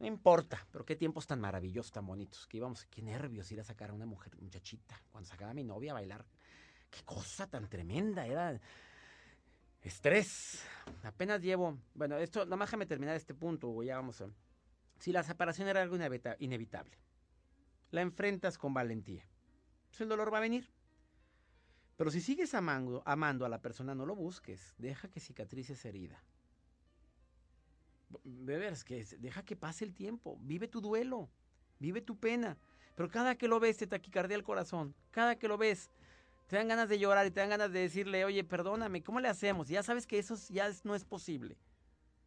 no 0.00 0.06
importa, 0.06 0.66
pero 0.72 0.84
qué 0.84 0.96
tiempos 0.96 1.28
tan 1.28 1.40
maravillosos, 1.40 1.92
tan 1.92 2.04
bonitos. 2.04 2.44
Que 2.48 2.56
íbamos, 2.56 2.86
qué 2.86 3.02
nervios 3.02 3.52
ir 3.52 3.60
a 3.60 3.64
sacar 3.64 3.90
a 3.90 3.92
una 3.92 4.04
mujer, 4.04 4.36
muchachita. 4.40 5.00
Cuando 5.12 5.28
sacaba 5.28 5.52
a 5.52 5.54
mi 5.54 5.62
novia 5.62 5.92
a 5.92 5.94
bailar. 5.94 6.24
Qué 6.90 7.04
cosa 7.04 7.46
tan 7.46 7.68
tremenda. 7.68 8.26
Era 8.26 8.60
Estrés. 9.80 10.64
Apenas 11.04 11.40
llevo. 11.40 11.78
Bueno, 11.94 12.16
esto, 12.18 12.44
nada 12.46 12.56
más 12.56 12.68
déjame 12.68 12.86
terminar 12.86 13.14
este 13.14 13.34
punto, 13.34 13.80
ya 13.84 13.94
vamos 13.94 14.20
a. 14.22 14.28
Si 14.98 15.12
la 15.12 15.22
separación 15.22 15.68
era 15.68 15.82
algo 15.82 15.96
inevitable, 16.40 16.98
la 17.92 18.00
enfrentas 18.00 18.58
con 18.58 18.74
valentía. 18.74 19.24
Pues 19.88 20.00
el 20.00 20.08
dolor 20.08 20.34
va 20.34 20.38
a 20.38 20.42
venir. 20.42 20.68
Pero 21.96 22.10
si 22.10 22.20
sigues 22.20 22.54
amando, 22.54 23.04
amando 23.06 23.46
a 23.46 23.48
la 23.48 23.62
persona, 23.62 23.94
no 23.94 24.04
lo 24.04 24.16
busques. 24.16 24.74
Deja 24.78 25.08
que 25.08 25.20
cicatrice 25.20 25.74
esa 25.74 25.90
herida. 25.90 26.20
Bebers, 28.24 28.84
que 28.84 29.04
deja 29.18 29.44
que 29.44 29.56
pase 29.56 29.84
el 29.84 29.94
tiempo. 29.94 30.38
Vive 30.42 30.68
tu 30.68 30.80
duelo. 30.80 31.30
Vive 31.78 32.00
tu 32.00 32.18
pena. 32.18 32.56
Pero 32.94 33.08
cada 33.08 33.36
que 33.36 33.48
lo 33.48 33.60
ves 33.60 33.78
te 33.78 33.86
taquicardia 33.86 34.36
el 34.36 34.42
corazón. 34.42 34.94
Cada 35.10 35.36
que 35.36 35.48
lo 35.48 35.56
ves 35.56 35.90
te 36.50 36.56
dan 36.56 36.68
ganas 36.68 36.88
de 36.88 36.98
llorar 36.98 37.26
y 37.26 37.30
te 37.30 37.38
dan 37.38 37.50
ganas 37.50 37.72
de 37.72 37.78
decirle, 37.78 38.24
oye, 38.24 38.42
perdóname, 38.42 39.04
¿cómo 39.04 39.20
le 39.20 39.28
hacemos? 39.28 39.68
ya 39.68 39.84
sabes 39.84 40.04
que 40.04 40.18
eso 40.18 40.34
ya 40.48 40.68
no 40.82 40.96
es 40.96 41.04
posible. 41.04 41.56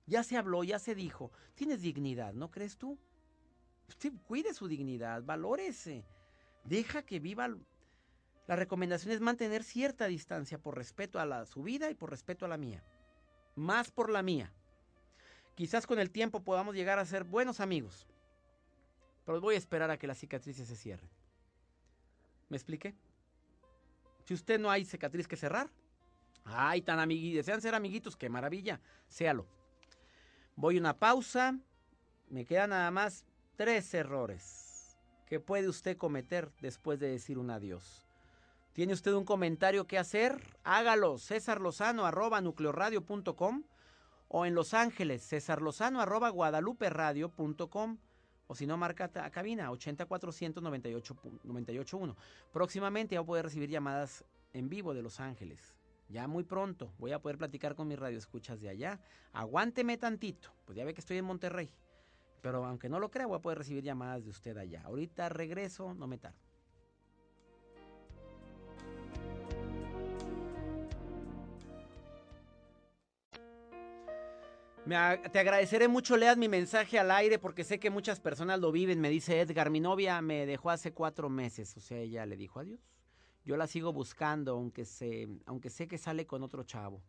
Ya 0.05 0.23
se 0.23 0.37
habló, 0.37 0.63
ya 0.63 0.79
se 0.79 0.95
dijo. 0.95 1.31
Tienes 1.55 1.81
dignidad, 1.81 2.33
¿no 2.33 2.49
crees 2.49 2.77
tú? 2.77 2.97
Usted 3.89 4.13
cuide 4.25 4.53
su 4.53 4.69
dignidad, 4.69 5.23
valórese. 5.23 6.05
Deja 6.63 7.03
que 7.03 7.19
viva. 7.19 7.49
La 8.47 8.55
recomendación 8.55 9.11
es 9.11 9.19
mantener 9.19 9.63
cierta 9.63 10.07
distancia 10.07 10.57
por 10.57 10.77
respeto 10.77 11.19
a 11.19 11.25
la, 11.25 11.45
su 11.45 11.61
vida 11.61 11.89
y 11.89 11.93
por 11.93 12.09
respeto 12.09 12.45
a 12.45 12.49
la 12.49 12.57
mía. 12.57 12.81
Más 13.55 13.91
por 13.91 14.09
la 14.09 14.23
mía. 14.23 14.53
Quizás 15.55 15.85
con 15.85 15.99
el 15.99 16.09
tiempo 16.09 16.43
podamos 16.43 16.75
llegar 16.75 16.99
a 16.99 17.05
ser 17.05 17.23
buenos 17.23 17.59
amigos. 17.59 18.07
Pero 19.25 19.39
voy 19.39 19.55
a 19.55 19.57
esperar 19.57 19.91
a 19.91 19.97
que 19.97 20.07
las 20.07 20.17
cicatrices 20.17 20.67
se 20.67 20.75
cierren. 20.75 21.09
¿Me 22.49 22.57
expliqué? 22.57 22.95
Si 24.25 24.33
usted 24.33 24.59
no 24.59 24.71
hay 24.71 24.85
cicatriz 24.85 25.27
que 25.27 25.35
cerrar, 25.35 25.69
ay, 26.45 26.81
tan 26.81 26.99
amiguitos, 26.99 27.45
desean 27.45 27.61
ser 27.61 27.75
amiguitos, 27.75 28.15
qué 28.15 28.29
maravilla, 28.29 28.79
séalo. 29.07 29.45
Voy 30.55 30.77
a 30.77 30.79
una 30.79 30.97
pausa, 30.97 31.57
me 32.29 32.45
quedan 32.45 32.71
nada 32.71 32.91
más 32.91 33.25
tres 33.55 33.93
errores 33.93 34.97
que 35.27 35.39
puede 35.39 35.67
usted 35.67 35.97
cometer 35.97 36.51
después 36.61 36.99
de 36.99 37.09
decir 37.09 37.37
un 37.37 37.49
adiós. 37.49 38.05
¿Tiene 38.73 38.93
usted 38.93 39.13
un 39.13 39.25
comentario 39.25 39.85
que 39.85 39.99
hacer? 39.99 40.41
Hágalo, 40.63 41.17
César 41.17 41.61
Lozano 41.61 42.05
arroba 42.05 42.41
nucleoradio.com 42.41 43.63
o 44.35 44.47
en 44.47 44.55
Los 44.55 44.73
Ángeles, 44.73 45.21
César 45.21 45.61
Lozano 45.61 46.01
arroba 46.01 46.29
guadaluperadio.com 46.29 47.97
o 48.47 48.55
si 48.55 48.65
no, 48.65 48.77
marca 48.77 49.11
a 49.13 49.29
cabina 49.29 49.69
80400 49.69 50.63
Próximamente 52.51 53.15
voy 53.15 53.23
a 53.23 53.27
poder 53.27 53.45
recibir 53.45 53.69
llamadas 53.69 54.25
en 54.53 54.69
vivo 54.69 54.95
de 54.95 55.03
Los 55.03 55.19
Ángeles. 55.19 55.75
Ya 56.09 56.27
muy 56.27 56.43
pronto 56.43 56.91
voy 56.97 57.11
a 57.11 57.19
poder 57.19 57.37
platicar 57.37 57.75
con 57.75 57.87
mis 57.87 57.99
radioescuchas 57.99 58.59
de 58.59 58.69
allá. 58.69 58.99
Aguánteme 59.33 59.99
tantito, 59.99 60.51
pues 60.65 60.75
ya 60.75 60.83
ve 60.83 60.95
que 60.95 61.01
estoy 61.01 61.19
en 61.19 61.25
Monterrey. 61.25 61.69
Pero 62.41 62.65
aunque 62.65 62.89
no 62.89 62.99
lo 62.99 63.11
crea, 63.11 63.27
voy 63.27 63.37
a 63.37 63.41
poder 63.41 63.59
recibir 63.59 63.83
llamadas 63.83 64.23
de 64.23 64.31
usted 64.31 64.57
allá. 64.57 64.81
Ahorita 64.83 65.29
regreso, 65.29 65.93
no 65.93 66.07
me 66.07 66.17
tardo. 66.17 66.52
Te 74.85 75.39
agradeceré 75.39 75.87
mucho, 75.87 76.17
leas 76.17 76.37
mi 76.37 76.49
mensaje 76.49 76.99
al 76.99 77.09
aire 77.11 77.39
porque 77.39 77.63
sé 77.63 77.79
que 77.79 77.89
muchas 77.89 78.19
personas 78.19 78.59
lo 78.59 78.71
viven. 78.71 78.99
Me 78.99 79.09
dice 79.09 79.39
Edgar, 79.39 79.69
mi 79.69 79.79
novia 79.79 80.21
me 80.21 80.45
dejó 80.45 80.69
hace 80.69 80.91
cuatro 80.91 81.29
meses, 81.29 81.75
o 81.77 81.79
sea, 81.79 81.99
ella 81.99 82.25
le 82.25 82.35
dijo 82.35 82.59
adiós. 82.59 82.81
Yo 83.45 83.57
la 83.57 83.67
sigo 83.67 83.93
buscando, 83.93 84.53
aunque, 84.53 84.85
sé, 84.85 85.27
aunque 85.45 85.69
sé 85.69 85.87
que 85.87 85.97
sale 85.97 86.25
con 86.25 86.43
otro 86.43 86.63
chavo. 86.63 87.01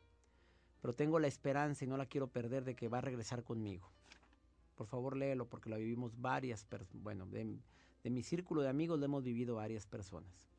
pero 0.81 0.95
tengo 0.95 1.19
la 1.19 1.29
esperanza 1.29 1.85
y 1.85 1.89
no 1.89 1.97
la 1.97 2.07
quiero 2.07 2.29
perder 2.29 2.65
de 2.65 2.75
que 2.75 2.89
va 2.89 2.99
a 2.99 3.01
regresar 3.01 3.43
conmigo. 3.43 3.91
Por 4.75 4.87
favor, 4.87 5.17
léelo 5.17 5.49
porque 5.49 5.71
lo 5.71 5.79
vivimos 5.79 6.21
varias 6.21 6.65
personas. 6.65 7.03
Bueno, 7.03 7.27
de, 7.27 7.57
de 8.03 8.11
mi 8.11 8.23
círculo 8.23 8.61
de 8.61 8.69
amigos 8.69 8.99
lo 8.99 9.07
hemos 9.07 9.25
vivido 9.25 9.57
varias 9.57 9.87
personas. 9.87 10.51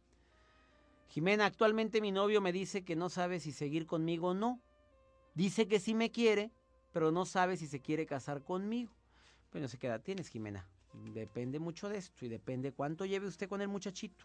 Jimena, 1.09 1.45
actualmente 1.45 2.01
mi 2.01 2.11
novio 2.11 2.41
me 2.41 2.51
dice 2.51 2.83
que 2.83 2.95
no 2.95 3.09
sabe 3.09 3.39
si 3.39 3.51
seguir 3.51 3.85
conmigo 3.85 4.29
o 4.29 4.33
no. 4.33 4.59
Dice 5.35 5.67
que 5.67 5.79
sí 5.79 5.93
me 5.93 6.09
quiere, 6.09 6.51
pero 6.95 7.11
no 7.11 7.25
sabe 7.25 7.57
si 7.57 7.67
se 7.67 7.81
quiere 7.81 8.05
casar 8.05 8.41
conmigo. 8.41 8.89
Bueno, 9.51 9.67
se 9.67 9.77
queda, 9.77 9.99
tienes, 9.99 10.29
Jimena. 10.29 10.65
Depende 11.13 11.59
mucho 11.59 11.89
de 11.89 11.97
esto 11.97 12.23
y 12.23 12.29
depende 12.29 12.71
cuánto 12.71 13.03
lleve 13.03 13.27
usted 13.27 13.49
con 13.49 13.59
el 13.59 13.67
muchachito. 13.67 14.23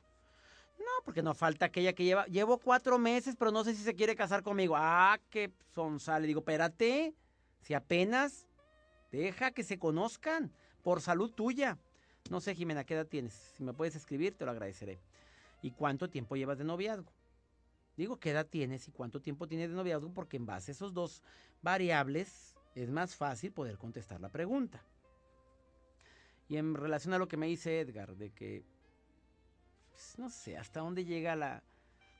No, 0.78 1.04
porque 1.04 1.20
no 1.20 1.35
falta 1.35 1.66
aquella 1.66 1.94
que 1.94 2.04
lleva. 2.04 2.26
Llevo 2.26 2.59
cuatro 2.59 2.96
meses, 2.96 3.35
pero 3.37 3.50
no 3.50 3.64
sé 3.64 3.74
si 3.74 3.83
se 3.83 3.96
quiere 3.96 4.14
casar 4.14 4.44
conmigo. 4.44 4.76
Ah, 4.76 5.18
qué 5.30 5.50
son 5.74 5.98
sale. 5.98 6.28
Digo, 6.28 6.42
espérate. 6.42 7.12
Si 7.61 7.74
apenas 7.74 8.46
deja 9.11 9.50
que 9.50 9.64
se 9.64 9.76
conozcan 9.76 10.52
por 10.85 11.00
salud 11.00 11.33
tuya. 11.33 11.76
No 12.30 12.40
sé, 12.40 12.54
Jimena, 12.54 12.85
¿qué 12.85 12.94
edad 12.94 13.09
tienes? 13.09 13.33
Si 13.56 13.64
me 13.64 13.74
puedes 13.74 13.96
escribir, 13.96 14.37
te 14.37 14.44
lo 14.44 14.52
agradeceré. 14.52 15.00
¿Y 15.61 15.72
cuánto 15.72 16.09
tiempo 16.09 16.37
llevas 16.37 16.59
de 16.59 16.64
noviazgo? 16.64 17.12
Digo, 17.96 18.20
¿qué 18.20 18.30
edad 18.30 18.46
tienes 18.46 18.87
y 18.87 18.92
cuánto 18.92 19.20
tiempo 19.20 19.48
tienes 19.48 19.70
de 19.70 19.74
noviazgo? 19.74 20.14
Porque 20.14 20.37
en 20.37 20.46
base 20.46 20.70
a 20.70 20.74
esos 20.74 20.94
dos 20.94 21.24
variables 21.62 22.49
es 22.74 22.90
más 22.90 23.16
fácil 23.16 23.52
poder 23.52 23.78
contestar 23.78 24.20
la 24.20 24.28
pregunta. 24.28 24.83
Y 26.48 26.56
en 26.56 26.74
relación 26.74 27.14
a 27.14 27.18
lo 27.18 27.28
que 27.28 27.37
me 27.37 27.46
dice 27.46 27.80
Edgar, 27.80 28.16
de 28.16 28.30
que, 28.30 28.64
pues, 29.90 30.18
no 30.18 30.28
sé, 30.30 30.56
hasta 30.56 30.80
dónde 30.80 31.04
llega 31.04 31.37
la 31.37 31.62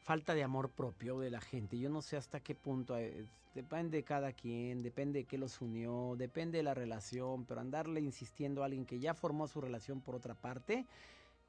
falta 0.05 0.35
de 0.35 0.43
amor 0.43 0.71
propio 0.71 1.19
de 1.19 1.31
la 1.31 1.41
gente. 1.41 1.79
Yo 1.79 1.91
no 1.91 2.01
sé 2.03 2.17
hasta 2.17 2.41
qué 2.41 2.55
punto, 2.55 2.97
eh, 2.97 3.27
depende 3.55 3.99
de 3.99 4.05
cada 4.05 4.33
quien, 4.33 4.83
depende 4.83 5.21
de 5.21 5.25
qué 5.25 5.37
los 5.37 5.61
unió, 5.61 6.15
depende 6.17 6.59
de 6.59 6.65
la 6.65 6.75
relación, 6.75 7.45
pero 7.45 7.61
andarle 7.61 8.01
insistiendo 8.01 8.63
a 8.63 8.67
alguien 8.67 8.87
que 8.87 9.01
ya 9.01 9.15
formó 9.15 9.49
su 9.49 9.61
relación 9.61 10.01
por 10.01 10.15
otra 10.15 10.35
parte, 10.35 10.87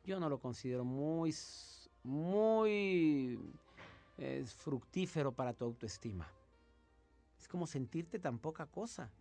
yo 0.04 0.20
no 0.20 0.28
lo 0.28 0.40
considero 0.40 0.84
muy, 0.84 1.36
muy 2.04 3.40
fructífero 4.46 5.32
para 5.32 5.54
tu 5.54 5.66
autoestima. 5.66 6.28
Como 7.52 7.68
sentirte 7.68 8.18
tan 8.18 8.40
poca 8.40 8.66
cosa. 8.66 9.12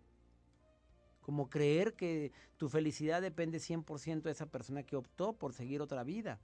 Como 1.20 1.50
creer 1.50 1.94
que 1.94 2.30
tu 2.58 2.68
felicidad 2.68 3.20
depende 3.20 3.58
100% 3.58 4.22
de 4.22 4.30
esa 4.30 4.46
persona 4.46 4.84
que 4.84 4.94
optó 4.94 5.32
por 5.32 5.52
seguir 5.52 5.82
otra 5.82 6.04
vida, 6.04 6.38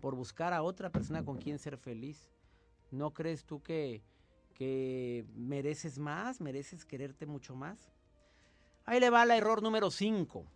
por 0.00 0.14
buscar 0.14 0.52
a 0.52 0.62
otra 0.62 0.90
persona 0.90 1.24
con 1.24 1.38
quien 1.38 1.58
ser 1.58 1.76
feliz. 1.78 2.30
¿No 2.92 3.12
crees 3.12 3.44
tú 3.44 3.60
que, 3.60 4.04
que 4.54 5.26
mereces 5.34 5.98
más? 5.98 6.40
¿Mereces 6.40 6.84
quererte 6.84 7.26
mucho 7.26 7.56
más? 7.56 7.90
Ahí 8.84 9.00
le 9.00 9.10
va 9.10 9.24
el 9.24 9.32
error 9.32 9.64
número 9.64 9.90
5. 9.90 10.46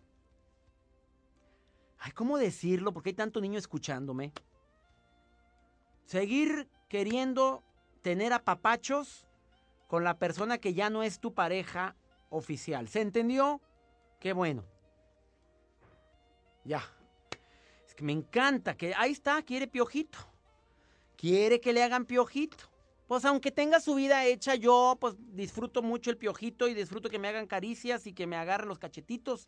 Ay, 1.99 2.11
¿cómo 2.13 2.37
decirlo? 2.37 2.93
Porque 2.93 3.09
hay 3.09 3.15
tanto 3.15 3.41
niño 3.41 3.59
escuchándome. 3.59 4.31
Seguir 6.05 6.69
queriendo 6.87 7.61
tener 8.01 8.31
apapachos 8.31 9.26
con 9.87 10.03
la 10.03 10.19
persona 10.19 10.57
que 10.57 10.73
ya 10.73 10.89
no 10.89 11.01
es 11.01 11.19
tu 11.19 11.33
pareja 11.33 11.95
oficial. 12.29 12.87
¿Se 12.89 13.01
entendió? 13.01 13.61
Qué 14.19 14.33
bueno. 14.33 14.63
Ya. 16.65 16.83
Es 17.85 17.95
que 17.95 18.03
me 18.03 18.11
encanta 18.11 18.75
que 18.75 18.93
ahí 18.95 19.13
está, 19.13 19.41
quiere 19.41 19.67
piojito. 19.67 20.19
Quiere 21.15 21.59
que 21.61 21.73
le 21.73 21.81
hagan 21.81 22.05
piojito. 22.05 22.65
Pues 23.07 23.23
aunque 23.23 23.51
tenga 23.51 23.79
su 23.79 23.95
vida 23.95 24.25
hecha, 24.25 24.55
yo 24.55 24.97
pues 24.99 25.15
disfruto 25.17 25.81
mucho 25.81 26.11
el 26.11 26.17
piojito 26.17 26.67
y 26.67 26.73
disfruto 26.73 27.09
que 27.09 27.19
me 27.19 27.29
hagan 27.29 27.47
caricias 27.47 28.05
y 28.05 28.13
que 28.13 28.27
me 28.27 28.35
agarren 28.35 28.67
los 28.67 28.79
cachetitos. 28.79 29.47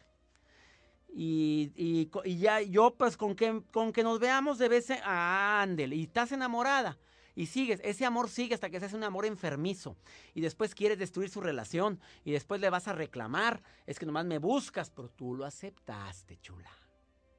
Y, 1.10 1.73
y, 1.75 2.38
ya 2.38 2.62
yo 2.62 2.95
pues 2.95 3.17
con 3.17 3.36
que, 3.36 3.62
con 3.73 3.91
que 3.91 4.04
nos 4.04 4.19
veamos 4.19 4.58
de 4.60 4.69
vez 4.69 4.89
en... 4.89 4.99
ándele, 5.04 5.97
y 5.97 6.04
estás 6.04 6.32
enamorada 6.32 6.97
y 7.39 7.45
sigues, 7.45 7.80
ese 7.86 8.06
amor 8.06 8.28
sigue 8.28 8.54
hasta 8.54 8.69
que 8.69 8.82
se 8.82 8.88
hace 8.88 8.97
un 8.97 9.04
amor 9.06 9.25
enfermizo 9.25 9.95
y 10.34 10.41
después 10.41 10.75
quieres 10.75 10.99
destruir 10.99 11.30
su 11.30 11.39
relación 11.39 12.02
y 12.25 12.34
después 12.34 12.60
le 12.60 12.69
vas 12.69 12.89
a 12.89 12.93
reclamar, 12.93 13.63
es 13.88 13.97
que 13.97 14.06
nomás 14.06 14.25
me 14.25 14.39
buscas, 14.39 14.89
pero 14.89 15.08
tú 15.08 15.36
lo 15.36 15.45
aceptaste, 15.45 16.38
chula. 16.41 16.69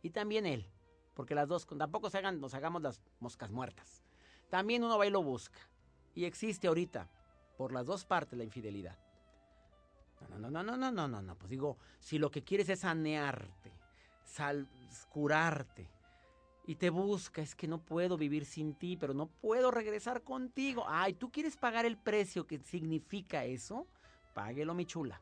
Y 0.00 0.08
también 0.08 0.46
él, 0.46 0.66
porque 1.12 1.34
las 1.34 1.46
dos, 1.46 1.66
tampoco 1.66 2.08
se 2.08 2.16
hagan, 2.16 2.40
nos 2.40 2.54
hagamos 2.54 2.80
las 2.80 3.02
moscas 3.18 3.50
muertas. 3.50 4.02
También 4.48 4.82
uno 4.82 4.96
va 4.96 5.06
y 5.06 5.10
lo 5.10 5.22
busca. 5.22 5.60
Y 6.14 6.24
existe 6.24 6.68
ahorita, 6.68 7.10
por 7.58 7.70
las 7.70 7.84
dos 7.84 8.06
partes, 8.06 8.38
la 8.38 8.44
infidelidad. 8.44 8.98
No, 10.30 10.38
no, 10.38 10.50
no, 10.50 10.62
no, 10.62 10.78
no, 10.78 10.90
no, 10.90 11.08
no, 11.08 11.20
no. 11.20 11.36
Pues 11.36 11.50
digo, 11.50 11.76
si 11.98 12.18
lo 12.18 12.30
que 12.30 12.42
quieres 12.42 12.70
es 12.70 12.80
sanearte, 12.80 13.70
sal, 14.24 14.66
curarte, 15.10 15.90
y 16.66 16.76
te 16.76 16.90
busca, 16.90 17.42
es 17.42 17.54
que 17.54 17.66
no 17.66 17.78
puedo 17.78 18.16
vivir 18.16 18.44
sin 18.44 18.74
ti, 18.74 18.96
pero 18.96 19.14
no 19.14 19.26
puedo 19.26 19.70
regresar 19.70 20.22
contigo. 20.22 20.84
Ay, 20.86 21.14
¿tú 21.14 21.30
quieres 21.30 21.56
pagar 21.56 21.86
el 21.86 21.96
precio 21.96 22.46
que 22.46 22.58
significa 22.58 23.44
eso? 23.44 23.86
Páguelo, 24.34 24.74
mi 24.74 24.86
chula. 24.86 25.20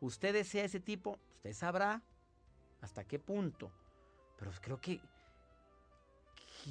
Usted 0.00 0.32
desea 0.32 0.64
ese 0.64 0.80
tipo, 0.80 1.18
usted 1.36 1.52
sabrá 1.52 2.02
hasta 2.80 3.04
qué 3.04 3.18
punto. 3.18 3.70
Pero 4.38 4.50
creo 4.62 4.80
que, 4.80 5.00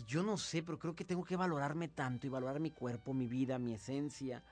yo 0.08 0.24
no 0.24 0.38
sé, 0.38 0.64
pero 0.64 0.80
creo 0.80 0.96
que 0.96 1.06
tengo 1.06 1.24
que 1.24 1.36
valorarme 1.36 1.88
tanto 1.88 2.26
y 2.26 2.30
valorar 2.30 2.60
mi 2.60 2.72
cuerpo, 2.72 3.14
mi 3.14 3.28
vida, 3.28 3.60
mi 3.60 3.76
esencia, 3.76 4.44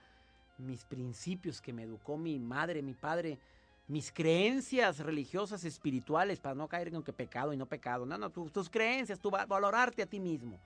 mis 0.60 0.86
principios 0.86 1.62
que 1.62 1.74
me 1.74 1.84
educó 1.84 2.18
mi 2.18 2.40
madre, 2.40 2.82
mi 2.82 2.94
padre 2.94 3.40
mis 3.88 4.12
creencias 4.12 5.00
religiosas, 5.00 5.64
espirituales, 5.64 6.40
para 6.40 6.56
no 6.56 6.68
caer 6.68 6.94
en 6.94 7.04
que 7.04 7.14
pecado 7.14 7.54
y 7.54 7.58
no 7.58 7.66
pecado. 7.66 8.06
No, 8.06 8.18
no, 8.18 8.30
tus, 8.30 8.70
creencias, 8.70 9.20
tu 9.20 9.32
valorarte 9.32 10.02
a 10.02 10.06
ti 10.06 10.20
mismo. 10.20 10.60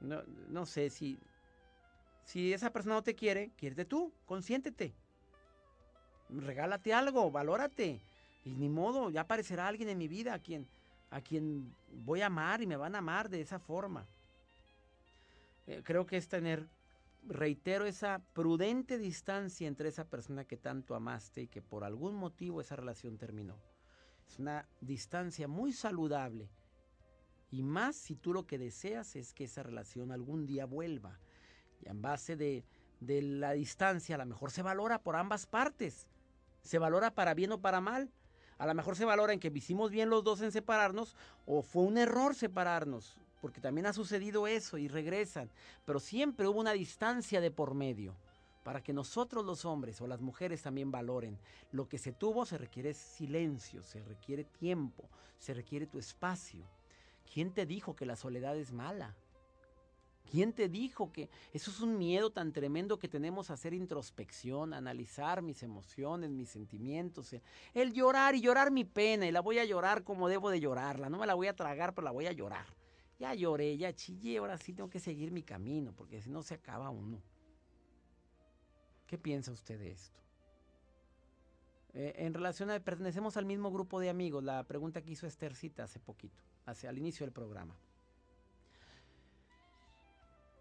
No, 0.00 0.22
no 0.48 0.66
sé 0.66 0.90
si, 0.90 1.18
si 2.24 2.52
esa 2.52 2.70
persona 2.70 2.96
no 2.96 3.02
te 3.02 3.14
quiere, 3.14 3.50
quiérete 3.56 3.84
tú, 3.84 4.12
consiéntete. 4.26 4.92
Regálate 6.30 6.92
algo, 6.92 7.30
valórate. 7.30 8.00
Y 8.44 8.50
ni 8.50 8.68
modo, 8.68 9.10
ya 9.10 9.22
aparecerá 9.22 9.68
alguien 9.68 9.88
en 9.88 9.98
mi 9.98 10.08
vida 10.08 10.34
a 10.34 10.38
quien, 10.38 10.66
a 11.10 11.20
quien 11.20 11.72
voy 12.04 12.22
a 12.22 12.26
amar 12.26 12.62
y 12.62 12.66
me 12.66 12.76
van 12.76 12.94
a 12.94 12.98
amar 12.98 13.28
de 13.28 13.40
esa 13.40 13.58
forma. 13.58 14.06
Eh, 15.66 15.82
creo 15.84 16.06
que 16.06 16.16
es 16.16 16.26
tener 16.26 16.66
reitero 17.26 17.86
esa 17.86 18.20
prudente 18.32 18.98
distancia 18.98 19.68
entre 19.68 19.88
esa 19.88 20.08
persona 20.08 20.44
que 20.44 20.56
tanto 20.56 20.94
amaste 20.94 21.42
y 21.42 21.48
que 21.48 21.62
por 21.62 21.84
algún 21.84 22.14
motivo 22.14 22.60
esa 22.60 22.76
relación 22.76 23.18
terminó. 23.18 23.56
Es 24.28 24.38
una 24.38 24.68
distancia 24.80 25.48
muy 25.48 25.72
saludable. 25.72 26.50
Y 27.50 27.62
más 27.62 27.96
si 27.96 28.14
tú 28.14 28.32
lo 28.32 28.46
que 28.46 28.58
deseas 28.58 29.16
es 29.16 29.32
que 29.32 29.44
esa 29.44 29.62
relación 29.62 30.12
algún 30.12 30.46
día 30.46 30.66
vuelva. 30.66 31.18
Y 31.80 31.88
en 31.88 32.00
base 32.00 32.36
de, 32.36 32.64
de 33.00 33.22
la 33.22 33.52
distancia, 33.52 34.14
a 34.14 34.18
lo 34.18 34.26
mejor 34.26 34.50
se 34.50 34.62
valora 34.62 35.02
por 35.02 35.16
ambas 35.16 35.46
partes. 35.46 36.06
Se 36.62 36.78
valora 36.78 37.14
para 37.14 37.34
bien 37.34 37.52
o 37.52 37.60
para 37.60 37.80
mal. 37.80 38.12
A 38.58 38.66
lo 38.66 38.74
mejor 38.74 38.94
se 38.94 39.04
valora 39.04 39.32
en 39.32 39.40
que 39.40 39.50
hicimos 39.52 39.90
bien 39.90 40.10
los 40.10 40.22
dos 40.22 40.42
en 40.42 40.52
separarnos 40.52 41.16
o 41.46 41.62
fue 41.62 41.82
un 41.82 41.98
error 41.98 42.34
separarnos 42.34 43.19
porque 43.40 43.60
también 43.60 43.86
ha 43.86 43.92
sucedido 43.92 44.46
eso 44.46 44.78
y 44.78 44.88
regresan, 44.88 45.50
pero 45.84 46.00
siempre 46.00 46.46
hubo 46.46 46.60
una 46.60 46.72
distancia 46.72 47.40
de 47.40 47.50
por 47.50 47.74
medio 47.74 48.14
para 48.62 48.82
que 48.82 48.92
nosotros 48.92 49.44
los 49.44 49.64
hombres 49.64 50.00
o 50.00 50.06
las 50.06 50.20
mujeres 50.20 50.62
también 50.62 50.90
valoren. 50.90 51.38
Lo 51.72 51.88
que 51.88 51.98
se 51.98 52.12
tuvo 52.12 52.44
se 52.44 52.58
requiere 52.58 52.94
silencio, 52.94 53.82
se 53.82 54.02
requiere 54.04 54.44
tiempo, 54.44 55.08
se 55.38 55.54
requiere 55.54 55.86
tu 55.86 55.98
espacio. 55.98 56.64
¿Quién 57.32 57.52
te 57.52 57.66
dijo 57.66 57.96
que 57.96 58.06
la 58.06 58.16
soledad 58.16 58.56
es 58.56 58.72
mala? 58.72 59.16
¿Quién 60.30 60.52
te 60.52 60.68
dijo 60.68 61.10
que 61.10 61.28
eso 61.52 61.70
es 61.72 61.80
un 61.80 61.98
miedo 61.98 62.30
tan 62.30 62.52
tremendo 62.52 62.98
que 62.98 63.08
tenemos 63.08 63.50
a 63.50 63.54
hacer 63.54 63.74
introspección, 63.74 64.74
analizar 64.74 65.42
mis 65.42 65.64
emociones, 65.64 66.30
mis 66.30 66.50
sentimientos, 66.50 67.34
el 67.74 67.92
llorar 67.92 68.36
y 68.36 68.40
llorar 68.40 68.70
mi 68.70 68.84
pena 68.84 69.26
y 69.26 69.32
la 69.32 69.40
voy 69.40 69.58
a 69.58 69.64
llorar 69.64 70.04
como 70.04 70.28
debo 70.28 70.50
de 70.50 70.60
llorarla, 70.60 71.08
no 71.08 71.18
me 71.18 71.26
la 71.26 71.34
voy 71.34 71.48
a 71.48 71.56
tragar, 71.56 71.94
pero 71.94 72.04
la 72.04 72.12
voy 72.12 72.26
a 72.26 72.32
llorar. 72.32 72.79
Ya 73.20 73.34
lloré, 73.34 73.76
ya 73.76 73.94
chillé, 73.94 74.38
ahora 74.38 74.56
sí 74.56 74.72
tengo 74.72 74.88
que 74.88 74.98
seguir 74.98 75.30
mi 75.30 75.42
camino, 75.42 75.92
porque 75.94 76.22
si 76.22 76.30
no 76.30 76.42
se 76.42 76.54
acaba 76.54 76.88
uno. 76.88 77.22
¿Qué 79.06 79.18
piensa 79.18 79.52
usted 79.52 79.78
de 79.78 79.90
esto? 79.90 80.18
Eh, 81.92 82.14
en 82.16 82.32
relación 82.32 82.70
a, 82.70 82.80
pertenecemos 82.80 83.36
al 83.36 83.44
mismo 83.44 83.70
grupo 83.70 84.00
de 84.00 84.08
amigos, 84.08 84.42
la 84.42 84.66
pregunta 84.66 85.02
que 85.02 85.10
hizo 85.10 85.26
Esthercita 85.26 85.84
hace 85.84 86.00
poquito, 86.00 86.42
hace, 86.64 86.88
al 86.88 86.96
inicio 86.96 87.26
del 87.26 87.32
programa. 87.34 87.76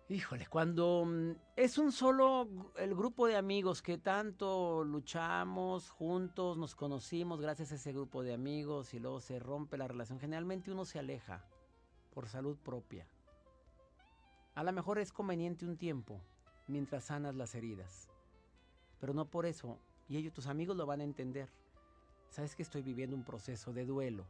Híjole, 0.10 0.46
cuando 0.48 1.06
mm, 1.06 1.32
es 1.56 1.78
un 1.78 1.94
solo 1.94 2.74
el 2.76 2.94
grupo 2.94 3.28
de 3.28 3.38
amigos 3.38 3.82
que 3.82 4.00
tanto 4.00 4.84
luchamos 4.84 5.92
juntos, 5.92 6.58
nos 6.58 6.76
conocimos 6.76 7.40
gracias 7.40 7.72
a 7.72 7.76
ese 7.76 7.94
grupo 7.94 8.22
de 8.22 8.34
amigos 8.34 8.94
y 8.94 9.00
luego 9.00 9.22
se 9.22 9.40
rompe 9.40 9.78
la 9.78 9.88
relación, 9.88 10.20
generalmente 10.20 10.72
uno 10.72 10.84
se 10.84 11.00
aleja 11.00 11.48
por 12.20 12.28
salud 12.28 12.58
propia. 12.58 13.08
A 14.54 14.62
lo 14.62 14.74
mejor 14.74 15.00
es 15.00 15.14
conveniente 15.14 15.66
un 15.66 15.78
tiempo 15.78 16.20
mientras 16.68 17.06
sanas 17.06 17.34
las 17.34 17.56
heridas. 17.56 18.10
pero 19.00 19.14
no 19.14 19.24
por 19.24 19.46
eso. 19.46 19.80
Y 20.10 20.18
ellos, 20.18 20.34
tus 20.34 20.48
amigos 20.48 20.76
lo 20.76 20.86
van 20.86 21.00
a 21.00 21.06
entender. 21.06 21.48
Sabes 22.30 22.58
que 22.58 22.64
estoy 22.64 22.82
viviendo 22.82 23.16
un 23.16 23.24
proceso 23.24 23.72
de 23.72 23.86
duelo. 23.86 24.26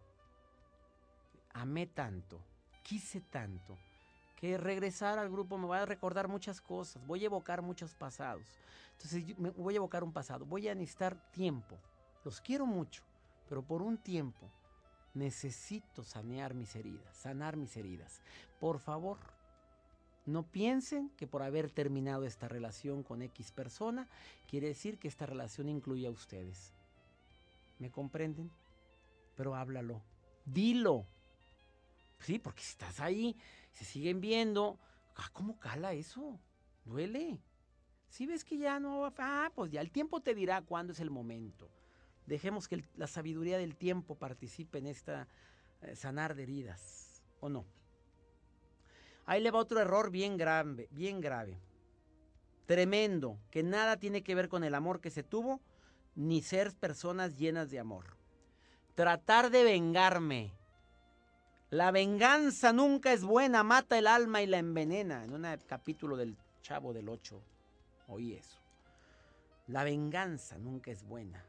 Amé 1.51 1.87
tanto, 1.87 2.39
quise 2.83 3.21
tanto, 3.21 3.75
que 4.35 4.59
regresar 4.59 5.17
al 5.17 5.31
grupo 5.31 5.57
me 5.57 5.67
va 5.67 5.81
a 5.81 5.85
recordar 5.87 6.27
muchas 6.27 6.61
cosas, 6.61 7.03
voy 7.07 7.23
a 7.23 7.25
evocar 7.25 7.63
muchos 7.63 7.95
pasados. 7.95 8.45
Entonces 8.91 9.35
me 9.39 9.49
voy 9.49 9.73
a 9.73 9.77
evocar 9.77 10.03
un 10.03 10.13
pasado, 10.13 10.45
voy 10.45 10.67
a 10.67 10.75
necesitar 10.75 11.31
tiempo. 11.31 11.75
Los 12.23 12.39
quiero 12.39 12.67
mucho, 12.67 13.01
pero 13.47 13.63
por 13.63 13.81
un 13.81 13.97
tiempo 13.97 14.47
necesito 15.19 16.03
sanear 16.03 16.53
mis 16.53 16.75
heridas, 16.75 17.15
sanar 17.15 17.57
mis 17.57 17.75
heridas. 17.77 18.21
Por 18.59 18.79
favor, 18.79 19.17
no 20.25 20.43
piensen 20.43 21.09
que 21.17 21.27
por 21.27 21.43
haber 21.43 21.69
terminado 21.69 22.23
esta 22.23 22.47
relación 22.47 23.03
con 23.03 23.21
X 23.21 23.51
persona, 23.51 24.07
quiere 24.47 24.67
decir 24.67 24.97
que 24.97 25.07
esta 25.07 25.25
relación 25.25 25.69
incluye 25.69 26.07
a 26.07 26.11
ustedes. 26.11 26.73
¿Me 27.77 27.91
comprenden? 27.91 28.49
Pero 29.35 29.55
háblalo. 29.55 30.01
Dilo. 30.45 31.05
Sí, 32.19 32.39
porque 32.39 32.61
si 32.61 32.71
estás 32.71 32.99
ahí, 32.99 33.35
se 33.73 33.85
siguen 33.85 34.21
viendo. 34.21 34.79
Ah, 35.15 35.29
¿Cómo 35.33 35.59
cala 35.59 35.93
eso? 35.93 36.39
Duele. 36.85 37.39
Si 38.09 38.25
ves 38.25 38.43
que 38.43 38.57
ya 38.57 38.79
no, 38.79 39.05
ah, 39.17 39.51
pues 39.53 39.71
ya 39.71 39.81
el 39.81 39.91
tiempo 39.91 40.21
te 40.21 40.33
dirá 40.33 40.61
cuándo 40.61 40.93
es 40.93 40.99
el 40.99 41.09
momento. 41.09 41.69
Dejemos 42.29 42.67
que 42.67 42.83
la 42.95 43.07
sabiduría 43.07 43.57
del 43.57 43.75
tiempo 43.75 44.13
participe 44.13 44.77
en 44.77 44.85
esta 44.85 45.27
eh, 45.81 45.95
sanar 45.95 46.35
de 46.35 46.43
heridas, 46.43 47.23
¿o 47.39 47.49
no? 47.49 47.65
Ahí 49.25 49.41
le 49.41 49.49
va 49.49 49.57
otro 49.57 49.79
error 49.79 50.11
bien 50.11 50.37
grave, 50.37 50.87
bien 50.91 51.21
grave. 51.21 51.59
Tremendo, 52.67 53.39
que 53.49 53.63
nada 53.63 53.97
tiene 53.97 54.21
que 54.21 54.35
ver 54.35 54.47
con 54.47 54.63
el 54.63 54.75
amor 54.75 55.01
que 55.01 55.09
se 55.09 55.23
tuvo, 55.23 55.59
ni 56.13 56.43
ser 56.43 56.71
personas 56.75 57.35
llenas 57.35 57.71
de 57.71 57.79
amor. 57.79 58.15
Tratar 58.93 59.49
de 59.49 59.63
vengarme. 59.63 60.53
La 61.71 61.89
venganza 61.89 62.73
nunca 62.73 63.11
es 63.11 63.23
buena, 63.23 63.63
mata 63.63 63.97
el 63.97 64.05
alma 64.05 64.43
y 64.43 64.45
la 64.45 64.59
envenena. 64.59 65.23
En 65.23 65.33
un 65.33 65.47
capítulo 65.65 66.15
del 66.15 66.37
Chavo 66.61 66.93
del 66.93 67.09
Ocho 67.09 67.41
oí 68.07 68.33
eso. 68.33 68.59
La 69.65 69.83
venganza 69.83 70.59
nunca 70.59 70.91
es 70.91 71.03
buena. 71.03 71.43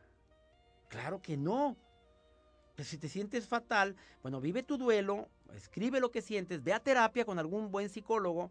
Claro 0.90 1.22
que 1.22 1.36
no. 1.38 1.76
Pero 2.74 2.86
si 2.88 2.98
te 2.98 3.08
sientes 3.08 3.48
fatal, 3.48 3.96
bueno, 4.22 4.40
vive 4.40 4.62
tu 4.62 4.76
duelo, 4.76 5.28
escribe 5.54 6.00
lo 6.00 6.10
que 6.10 6.20
sientes, 6.20 6.62
ve 6.62 6.72
a 6.72 6.80
terapia 6.80 7.24
con 7.24 7.38
algún 7.38 7.70
buen 7.70 7.88
psicólogo, 7.88 8.50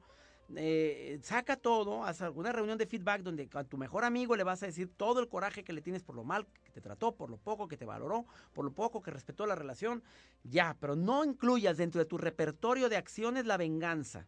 eh, 0.56 1.20
saca 1.22 1.58
todo, 1.58 2.04
haz 2.04 2.22
alguna 2.22 2.52
reunión 2.52 2.78
de 2.78 2.88
feedback 2.88 3.22
donde 3.22 3.50
a 3.54 3.64
tu 3.64 3.78
mejor 3.78 4.04
amigo 4.04 4.36
le 4.36 4.44
vas 4.44 4.64
a 4.64 4.68
decir 4.68 4.90
todo 4.96 5.20
el 5.20 5.28
coraje 5.28 5.64
que 5.64 5.74
le 5.74 5.82
tienes 5.82 6.04
por 6.04 6.16
lo 6.16 6.24
mal 6.24 6.48
que 6.64 6.72
te 6.72 6.82
trató, 6.82 7.16
por 7.16 7.30
lo 7.30 7.38
poco 7.38 7.68
que 7.68 7.78
te 7.78 7.86
valoró, 7.86 8.26
por 8.54 8.66
lo 8.66 8.72
poco 8.72 9.02
que 9.02 9.12
respetó 9.12 9.46
la 9.46 9.56
relación, 9.56 10.02
ya, 10.44 10.78
pero 10.80 10.96
no 10.96 11.24
incluyas 11.26 11.78
dentro 11.78 12.00
de 12.00 12.06
tu 12.06 12.18
repertorio 12.18 12.88
de 12.88 12.98
acciones 12.98 13.46
la 13.46 13.58
venganza, 13.58 14.28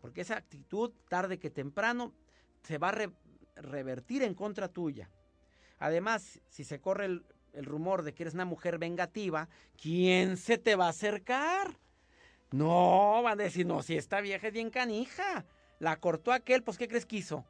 porque 0.00 0.22
esa 0.22 0.36
actitud 0.36 0.92
tarde 1.08 1.38
que 1.38 1.50
temprano 1.50 2.12
se 2.62 2.78
va 2.78 2.88
a 2.88 3.10
revertir 3.56 4.22
en 4.22 4.34
contra 4.34 4.68
tuya. 4.68 5.10
Además, 5.78 6.40
si 6.48 6.64
se 6.64 6.80
corre 6.80 7.06
el, 7.06 7.24
rumor 7.54 8.02
de 8.02 8.12
que 8.12 8.22
eres 8.22 8.34
una 8.34 8.44
mujer 8.44 8.78
vengativa, 8.78 9.48
¿quién 9.80 10.36
se 10.36 10.58
te 10.58 10.76
va 10.76 10.86
a 10.86 10.90
acercar? 10.90 11.78
No, 12.52 13.22
van 13.22 13.40
a 13.40 13.44
decir, 13.44 13.66
no, 13.66 13.82
si 13.82 13.96
esta 13.96 14.20
vieja 14.20 14.48
es 14.48 14.52
bien 14.52 14.70
canija. 14.70 15.46
La 15.78 15.96
cortó 15.96 16.32
aquel, 16.32 16.62
pues 16.62 16.76
¿qué 16.76 16.86
crees 16.86 17.06
que 17.06 17.16
hizo? 17.16 17.44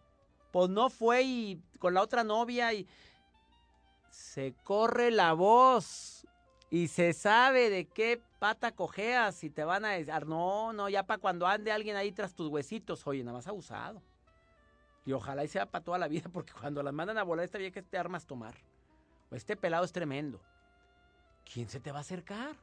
Pues 0.52 0.70
no 0.70 0.90
fue 0.90 1.22
y 1.22 1.60
con 1.80 1.94
la 1.94 2.02
otra 2.02 2.22
novia 2.22 2.72
y 2.72 2.86
se 4.10 4.54
corre 4.64 5.10
la 5.10 5.32
voz 5.32 6.26
y 6.70 6.88
se 6.88 7.12
sabe 7.12 7.70
de 7.70 7.86
qué 7.86 8.20
pata 8.38 8.72
cojeas 8.72 9.42
y 9.44 9.50
te 9.50 9.64
van 9.64 9.84
a 9.84 9.90
decir, 9.90 10.26
no, 10.26 10.72
no, 10.72 10.88
ya 10.88 11.04
para 11.04 11.18
cuando 11.18 11.46
ande 11.46 11.72
alguien 11.72 11.96
ahí 11.96 12.12
tras 12.12 12.34
tus 12.34 12.48
huesitos, 12.48 13.06
oye, 13.06 13.22
nada 13.22 13.38
más 13.38 13.46
abusado. 13.46 14.02
Y 15.06 15.12
ojalá 15.12 15.44
y 15.44 15.48
sea 15.48 15.70
para 15.70 15.84
toda 15.84 15.98
la 15.98 16.08
vida, 16.08 16.28
porque 16.32 16.52
cuando 16.52 16.82
las 16.82 16.92
mandan 16.92 17.16
a 17.16 17.22
volar 17.22 17.44
esta 17.44 17.58
vieja 17.58 17.80
te 17.80 17.96
armas 17.96 18.26
tomar. 18.26 18.56
O 19.30 19.36
este 19.36 19.56
pelado 19.56 19.84
es 19.84 19.92
tremendo. 19.92 20.40
¿Quién 21.50 21.68
se 21.68 21.80
te 21.80 21.92
va 21.92 21.98
a 21.98 22.00
acercar? 22.00 22.56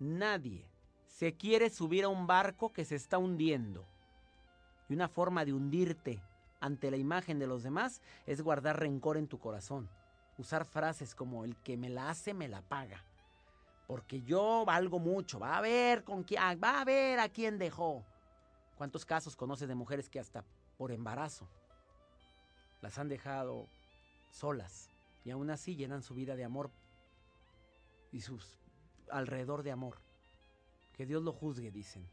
Nadie 0.00 0.64
se 1.06 1.34
quiere 1.34 1.70
subir 1.70 2.04
a 2.04 2.08
un 2.08 2.26
barco 2.26 2.72
que 2.72 2.84
se 2.84 2.96
está 2.96 3.16
hundiendo. 3.18 3.86
Y 4.88 4.94
una 4.94 5.08
forma 5.08 5.44
de 5.44 5.52
hundirte 5.52 6.20
ante 6.60 6.90
la 6.90 6.96
imagen 6.96 7.38
de 7.38 7.46
los 7.46 7.62
demás 7.62 8.02
es 8.26 8.42
guardar 8.42 8.80
rencor 8.80 9.16
en 9.16 9.28
tu 9.28 9.38
corazón. 9.38 9.88
Usar 10.36 10.64
frases 10.64 11.14
como 11.14 11.44
el 11.44 11.56
que 11.56 11.76
me 11.76 11.88
la 11.88 12.10
hace 12.10 12.34
me 12.34 12.48
la 12.48 12.62
paga. 12.62 13.04
Porque 13.86 14.22
yo 14.22 14.64
valgo 14.66 14.98
mucho. 14.98 15.38
Va 15.38 15.56
a 15.56 15.60
ver 15.60 16.04
con 16.04 16.24
quién, 16.24 16.42
ah, 16.42 16.54
va 16.56 16.80
a 16.80 16.84
ver 16.84 17.20
a 17.20 17.28
quién 17.28 17.58
dejó. 17.58 18.04
¿Cuántos 18.76 19.04
casos 19.04 19.36
conoces 19.36 19.68
de 19.68 19.74
mujeres 19.74 20.08
que 20.08 20.20
hasta 20.20 20.44
por 20.76 20.92
embarazo 20.92 21.48
las 22.80 22.98
han 22.98 23.08
dejado 23.08 23.68
solas 24.30 24.90
y 25.24 25.30
aún 25.30 25.50
así 25.50 25.76
llenan 25.76 26.02
su 26.02 26.14
vida 26.14 26.36
de 26.36 26.44
amor 26.44 26.70
y 28.12 28.20
sus 28.20 28.58
alrededor 29.10 29.62
de 29.62 29.72
amor? 29.72 29.98
Que 30.92 31.06
Dios 31.06 31.22
lo 31.22 31.32
juzgue, 31.32 31.70
dicen. 31.70 32.08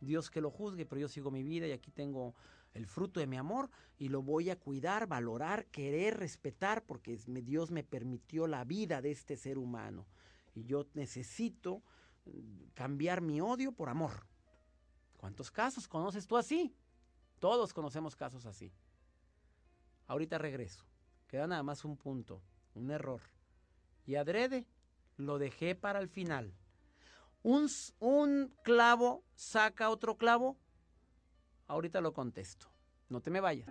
Dios 0.00 0.30
que 0.30 0.40
lo 0.40 0.50
juzgue, 0.50 0.86
pero 0.86 1.00
yo 1.00 1.08
sigo 1.08 1.30
mi 1.30 1.42
vida 1.42 1.66
y 1.66 1.72
aquí 1.72 1.90
tengo 1.90 2.34
el 2.74 2.86
fruto 2.86 3.20
de 3.20 3.26
mi 3.26 3.36
amor 3.36 3.70
y 3.98 4.08
lo 4.08 4.22
voy 4.22 4.50
a 4.50 4.58
cuidar, 4.58 5.06
valorar, 5.06 5.66
querer, 5.66 6.18
respetar, 6.18 6.84
porque 6.84 7.16
Dios 7.16 7.70
me 7.70 7.84
permitió 7.84 8.46
la 8.46 8.64
vida 8.64 9.00
de 9.00 9.12
este 9.12 9.36
ser 9.36 9.58
humano. 9.58 10.06
Y 10.54 10.64
yo 10.64 10.86
necesito 10.94 11.82
mm, 12.26 12.70
cambiar 12.74 13.20
mi 13.20 13.40
odio 13.40 13.72
por 13.72 13.88
amor. 13.88 14.26
¿Cuántos 15.16 15.50
casos 15.50 15.88
conoces 15.88 16.26
tú 16.26 16.36
así? 16.36 16.74
Todos 17.38 17.72
conocemos 17.72 18.16
casos 18.16 18.44
así. 18.46 18.72
Ahorita 20.06 20.38
regreso. 20.38 20.84
Queda 21.26 21.46
nada 21.46 21.62
más 21.62 21.84
un 21.84 21.96
punto, 21.96 22.42
un 22.74 22.90
error. 22.90 23.20
Y 24.06 24.16
adrede, 24.16 24.66
lo 25.16 25.38
dejé 25.38 25.74
para 25.74 25.98
el 25.98 26.08
final 26.08 26.54
un, 27.44 28.50
clavo 28.62 29.22
saca 29.34 29.90
otro 29.90 30.16
clavo? 30.16 30.56
Ahorita 31.66 32.00
lo 32.00 32.12
contesto. 32.12 32.66
No 33.08 33.20
te 33.20 33.30
me 33.30 33.40
vayas. 33.40 33.68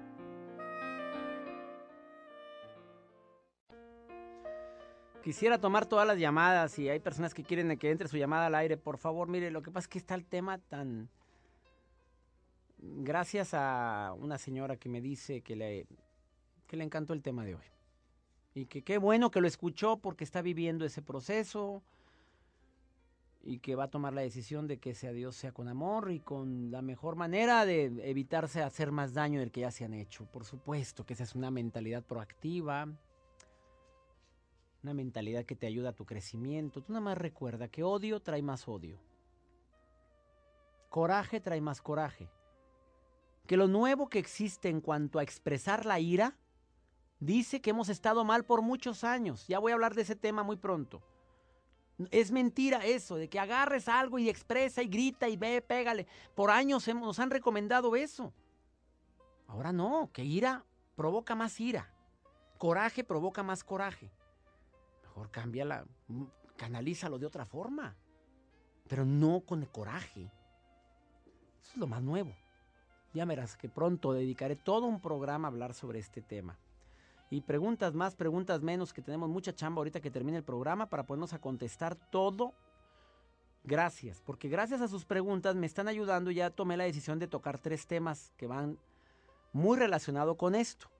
Quisiera 5.23 5.57
tomar 5.57 5.85
todas 5.85 6.05
las 6.05 6.19
llamadas 6.19 6.77
y 6.79 6.89
hay 6.89 6.99
personas 6.99 7.33
que 7.33 7.43
quieren 7.43 7.77
que 7.77 7.89
entre 7.89 8.07
su 8.07 8.17
llamada 8.17 8.47
al 8.47 8.55
aire. 8.55 8.77
Por 8.77 8.97
favor, 8.97 9.27
mire, 9.27 9.51
lo 9.51 9.61
que 9.61 9.71
pasa 9.71 9.85
es 9.85 9.89
que 9.89 9.97
está 9.97 10.15
el 10.15 10.25
tema 10.25 10.57
tan... 10.57 11.09
Gracias 12.77 13.53
a 13.53 14.13
una 14.17 14.37
señora 14.37 14.75
que 14.75 14.89
me 14.89 14.99
dice 14.99 15.41
que 15.41 15.55
le, 15.55 15.87
que 16.67 16.77
le 16.77 16.83
encantó 16.83 17.13
el 17.13 17.21
tema 17.21 17.45
de 17.45 17.55
hoy. 17.55 17.65
Y 18.55 18.65
que 18.65 18.83
qué 18.83 18.97
bueno 18.97 19.31
que 19.31 19.41
lo 19.41 19.47
escuchó 19.47 19.97
porque 19.97 20.23
está 20.23 20.41
viviendo 20.41 20.85
ese 20.85 21.01
proceso 21.01 21.81
y 23.45 23.59
que 23.59 23.75
va 23.75 23.85
a 23.85 23.89
tomar 23.89 24.13
la 24.13 24.21
decisión 24.21 24.67
de 24.67 24.77
que 24.77 24.91
ese 24.91 25.07
adiós 25.07 25.35
sea 25.35 25.51
con 25.51 25.67
amor 25.67 26.11
y 26.11 26.19
con 26.21 26.71
la 26.71 26.81
mejor 26.81 27.15
manera 27.15 27.65
de 27.65 27.85
evitarse 28.09 28.61
hacer 28.61 28.91
más 28.91 29.13
daño 29.13 29.39
del 29.39 29.51
que 29.51 29.61
ya 29.61 29.71
se 29.71 29.83
han 29.83 29.93
hecho. 29.93 30.25
Por 30.25 30.45
supuesto 30.45 31.05
que 31.05 31.13
esa 31.13 31.23
es 31.23 31.35
una 31.35 31.51
mentalidad 31.51 32.03
proactiva, 32.03 32.87
una 34.81 34.93
mentalidad 34.93 35.45
que 35.45 35.55
te 35.55 35.67
ayuda 35.67 35.89
a 35.89 35.95
tu 35.95 36.05
crecimiento. 36.05 36.81
Tú 36.81 36.93
nada 36.93 37.03
más 37.03 37.17
recuerda 37.17 37.67
que 37.67 37.83
odio 37.83 38.21
trae 38.21 38.41
más 38.41 38.67
odio. 38.67 38.97
Coraje 40.89 41.41
trae 41.41 41.59
más 41.59 41.81
coraje. 41.81 42.29
Que 43.45 43.57
lo 43.57 43.67
nuevo 43.67 44.07
que 44.07 44.19
existe 44.19 44.69
en 44.69 44.79
cuanto 44.79 45.19
a 45.19 45.23
expresar 45.23 45.85
la 45.85 45.99
ira 45.99 46.37
dice 47.25 47.61
que 47.61 47.69
hemos 47.69 47.89
estado 47.89 48.23
mal 48.23 48.45
por 48.45 48.61
muchos 48.61 49.03
años. 49.03 49.47
Ya 49.47 49.59
voy 49.59 49.71
a 49.71 49.75
hablar 49.75 49.95
de 49.95 50.01
ese 50.01 50.15
tema 50.15 50.43
muy 50.43 50.57
pronto. 50.57 51.01
Es 52.11 52.31
mentira 52.31 52.85
eso, 52.85 53.15
de 53.15 53.29
que 53.29 53.39
agarres 53.39 53.87
algo 53.87 54.19
y 54.19 54.29
expresa 54.29 54.81
y 54.81 54.87
grita 54.87 55.29
y 55.29 55.37
ve, 55.37 55.61
pégale. 55.61 56.07
Por 56.35 56.51
años 56.51 56.87
nos 56.87 57.19
han 57.19 57.29
recomendado 57.29 57.95
eso. 57.95 58.33
Ahora 59.47 59.71
no, 59.71 60.09
que 60.11 60.23
ira 60.23 60.65
provoca 60.95 61.35
más 61.35 61.59
ira. 61.59 61.89
Coraje 62.57 63.03
provoca 63.03 63.43
más 63.43 63.63
coraje. 63.63 64.11
Mejor 65.03 65.29
cámbiala, 65.31 65.85
mm, 66.07 66.23
canalízalo 66.57 67.19
de 67.19 67.25
otra 67.25 67.45
forma. 67.45 67.95
Pero 68.87 69.05
no 69.05 69.41
con 69.41 69.61
el 69.61 69.69
coraje. 69.69 70.31
Eso 71.61 71.71
es 71.71 71.77
lo 71.77 71.87
más 71.87 72.01
nuevo. 72.01 72.33
Ya 73.13 73.25
verás 73.25 73.55
que 73.55 73.69
pronto 73.69 74.13
dedicaré 74.13 74.55
todo 74.55 74.87
un 74.87 74.99
programa 74.99 75.47
a 75.47 75.51
hablar 75.51 75.73
sobre 75.73 75.99
este 75.99 76.21
tema 76.21 76.57
y 77.33 77.41
preguntas 77.41 77.95
más, 77.95 78.15
preguntas 78.15 78.61
menos, 78.61 78.93
que 78.93 79.01
tenemos 79.01 79.27
mucha 79.27 79.55
chamba 79.55 79.79
ahorita 79.79 79.99
que 79.99 80.11
termine 80.11 80.37
el 80.37 80.43
programa 80.43 80.87
para 80.87 81.03
ponernos 81.03 81.33
a 81.33 81.39
contestar 81.39 81.95
todo. 81.95 82.53
Gracias, 83.63 84.21
porque 84.21 84.49
gracias 84.49 84.81
a 84.81 84.87
sus 84.87 85.03
preguntas 85.03 85.55
me 85.55 85.65
están 85.65 85.87
ayudando. 85.87 86.29
Ya 86.29 86.51
tomé 86.51 86.77
la 86.77 86.83
decisión 86.83 87.17
de 87.17 87.27
tocar 87.27 87.57
tres 87.57 87.87
temas 87.87 88.31
que 88.37 88.45
van 88.45 88.77
muy 89.51 89.79
relacionados 89.79 90.37
con 90.37 90.53
esto. 90.53 90.91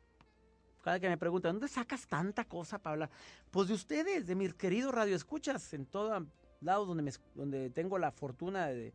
cada 0.82 1.00
que 1.00 1.08
me 1.08 1.20
preguntan, 1.20 1.54
¿dónde 1.54 1.68
sacas 1.68 2.08
tanta 2.08 2.46
cosa 2.46 2.80
para 2.80 2.94
hablar? 2.94 3.10
Pues 3.52 3.68
de 3.68 3.76
ustedes, 3.76 4.26
de 4.26 4.34
mis 4.34 4.56
queridos 4.56 4.92
radioescuchas, 4.92 5.72
en 5.76 5.86
todos 5.86 6.24
lados 6.62 6.88
donde, 6.88 7.04
me, 7.04 7.12
donde 7.36 7.70
tengo 7.70 8.00
la 8.00 8.12
fortuna 8.12 8.70
de, 8.70 8.92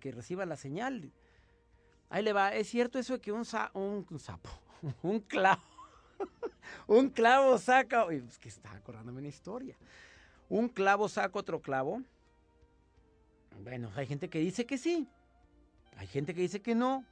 que 0.00 0.12
reciban 0.12 0.48
la 0.48 0.56
señal. 0.56 1.12
Ahí 2.08 2.22
le 2.22 2.32
va, 2.32 2.54
es 2.54 2.70
cierto 2.70 2.98
eso 2.98 3.12
de 3.12 3.20
que 3.20 3.32
un, 3.32 3.44
un, 3.74 4.18
sapo, 4.18 4.48
un 5.02 5.20
clavo, 5.20 5.60
un 6.86 7.10
clavo 7.10 7.58
saca, 7.58 8.06
es 8.10 8.22
pues 8.22 8.38
que 8.38 8.48
está 8.48 8.72
acordándome 8.72 9.18
una 9.18 9.28
historia, 9.28 9.76
un 10.48 10.68
clavo 10.68 11.08
saca 11.08 11.38
otro 11.38 11.60
clavo. 11.60 12.02
Bueno, 13.62 13.90
hay 13.94 14.06
gente 14.06 14.30
que 14.30 14.38
dice 14.38 14.64
que 14.66 14.78
sí, 14.78 15.08
hay 15.96 16.06
gente 16.06 16.34
que 16.34 16.40
dice 16.40 16.60
que 16.60 16.74
no, 16.74 17.04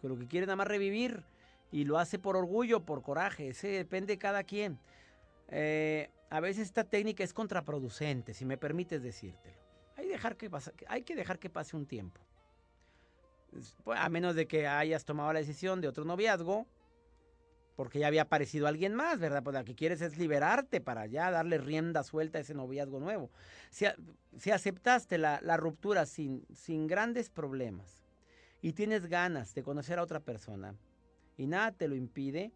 que 0.00 0.08
lo 0.08 0.18
que 0.18 0.26
quiere 0.26 0.46
nada 0.46 0.56
más 0.56 0.66
revivir 0.66 1.24
y 1.70 1.84
lo 1.84 1.98
hace 1.98 2.18
por 2.18 2.36
orgullo, 2.36 2.84
por 2.84 3.02
coraje, 3.02 3.48
ese 3.48 3.68
depende 3.68 4.14
de 4.14 4.18
cada 4.18 4.42
quien. 4.44 4.78
Eh, 5.48 6.10
a 6.30 6.40
veces 6.40 6.66
esta 6.66 6.84
técnica 6.84 7.22
es 7.22 7.32
contraproducente, 7.32 8.34
si 8.34 8.44
me 8.44 8.56
permites 8.56 9.02
decírtelo. 9.02 9.56
Hay, 9.96 10.08
dejar 10.08 10.36
que 10.36 10.50
hay 10.88 11.02
que 11.02 11.14
dejar 11.14 11.38
que 11.38 11.50
pase 11.50 11.76
un 11.76 11.86
tiempo. 11.86 12.20
Pues, 13.52 13.76
a 13.86 14.08
menos 14.08 14.34
de 14.34 14.46
que 14.46 14.66
hayas 14.66 15.04
tomado 15.04 15.32
la 15.32 15.40
decisión 15.40 15.80
de 15.80 15.88
otro 15.88 16.04
noviazgo, 16.04 16.66
porque 17.76 17.98
ya 17.98 18.06
había 18.06 18.22
aparecido 18.22 18.66
alguien 18.66 18.94
más, 18.94 19.18
¿verdad? 19.18 19.42
Pues 19.42 19.56
lo 19.56 19.64
que 19.64 19.74
quieres 19.74 20.00
es 20.02 20.18
liberarte 20.18 20.80
para 20.80 21.06
ya 21.06 21.30
darle 21.30 21.58
rienda 21.58 22.02
suelta 22.02 22.38
a 22.38 22.40
ese 22.42 22.54
noviazgo 22.54 23.00
nuevo. 23.00 23.30
Si, 23.70 24.50
aceptaste 24.50 25.18
la, 25.18 25.56
ruptura 25.56 26.06
sin, 26.06 26.44
sin 26.54 26.86
grandes 26.86 27.30
problemas 27.30 28.04
y 28.60 28.72
tienes 28.72 29.06
ganas 29.06 29.54
de 29.54 29.62
conocer 29.62 29.98
a 29.98 30.02
otra 30.02 30.20
persona, 30.20 30.74
y 31.36 31.46
nada 31.46 31.72
te 31.72 31.88
lo 31.88 31.96
impide, 31.96 32.52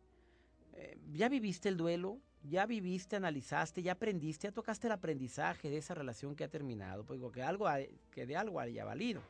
eh, 0.74 0.98
ya 1.12 1.28
viviste 1.28 1.68
el 1.68 1.76
duelo, 1.76 2.20
ya 2.44 2.66
viviste, 2.66 3.16
analizaste, 3.16 3.82
ya 3.82 3.92
aprendiste, 3.92 4.46
ya 4.46 4.52
tocaste 4.52 4.86
el 4.86 4.92
aprendizaje 4.92 5.70
de 5.70 5.78
esa 5.78 5.94
relación 5.94 6.36
que 6.36 6.44
ha 6.44 6.48
terminado, 6.48 7.04
pues 7.04 7.18
digo 7.18 7.32
que 7.32 7.42
algo 7.42 7.66
que 8.10 8.26
de 8.26 8.36
algo 8.36 8.60
haya 8.60 8.84
valido. 8.84 9.22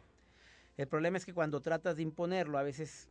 El 0.77 0.89
problema 0.89 1.17
es 1.17 1.25
que 1.25 1.33
cuando 1.33 1.61
tratas 1.61 1.97
de 1.97 2.03
imponerlo, 2.03 2.59
a 2.59 2.63
veces 2.63 3.09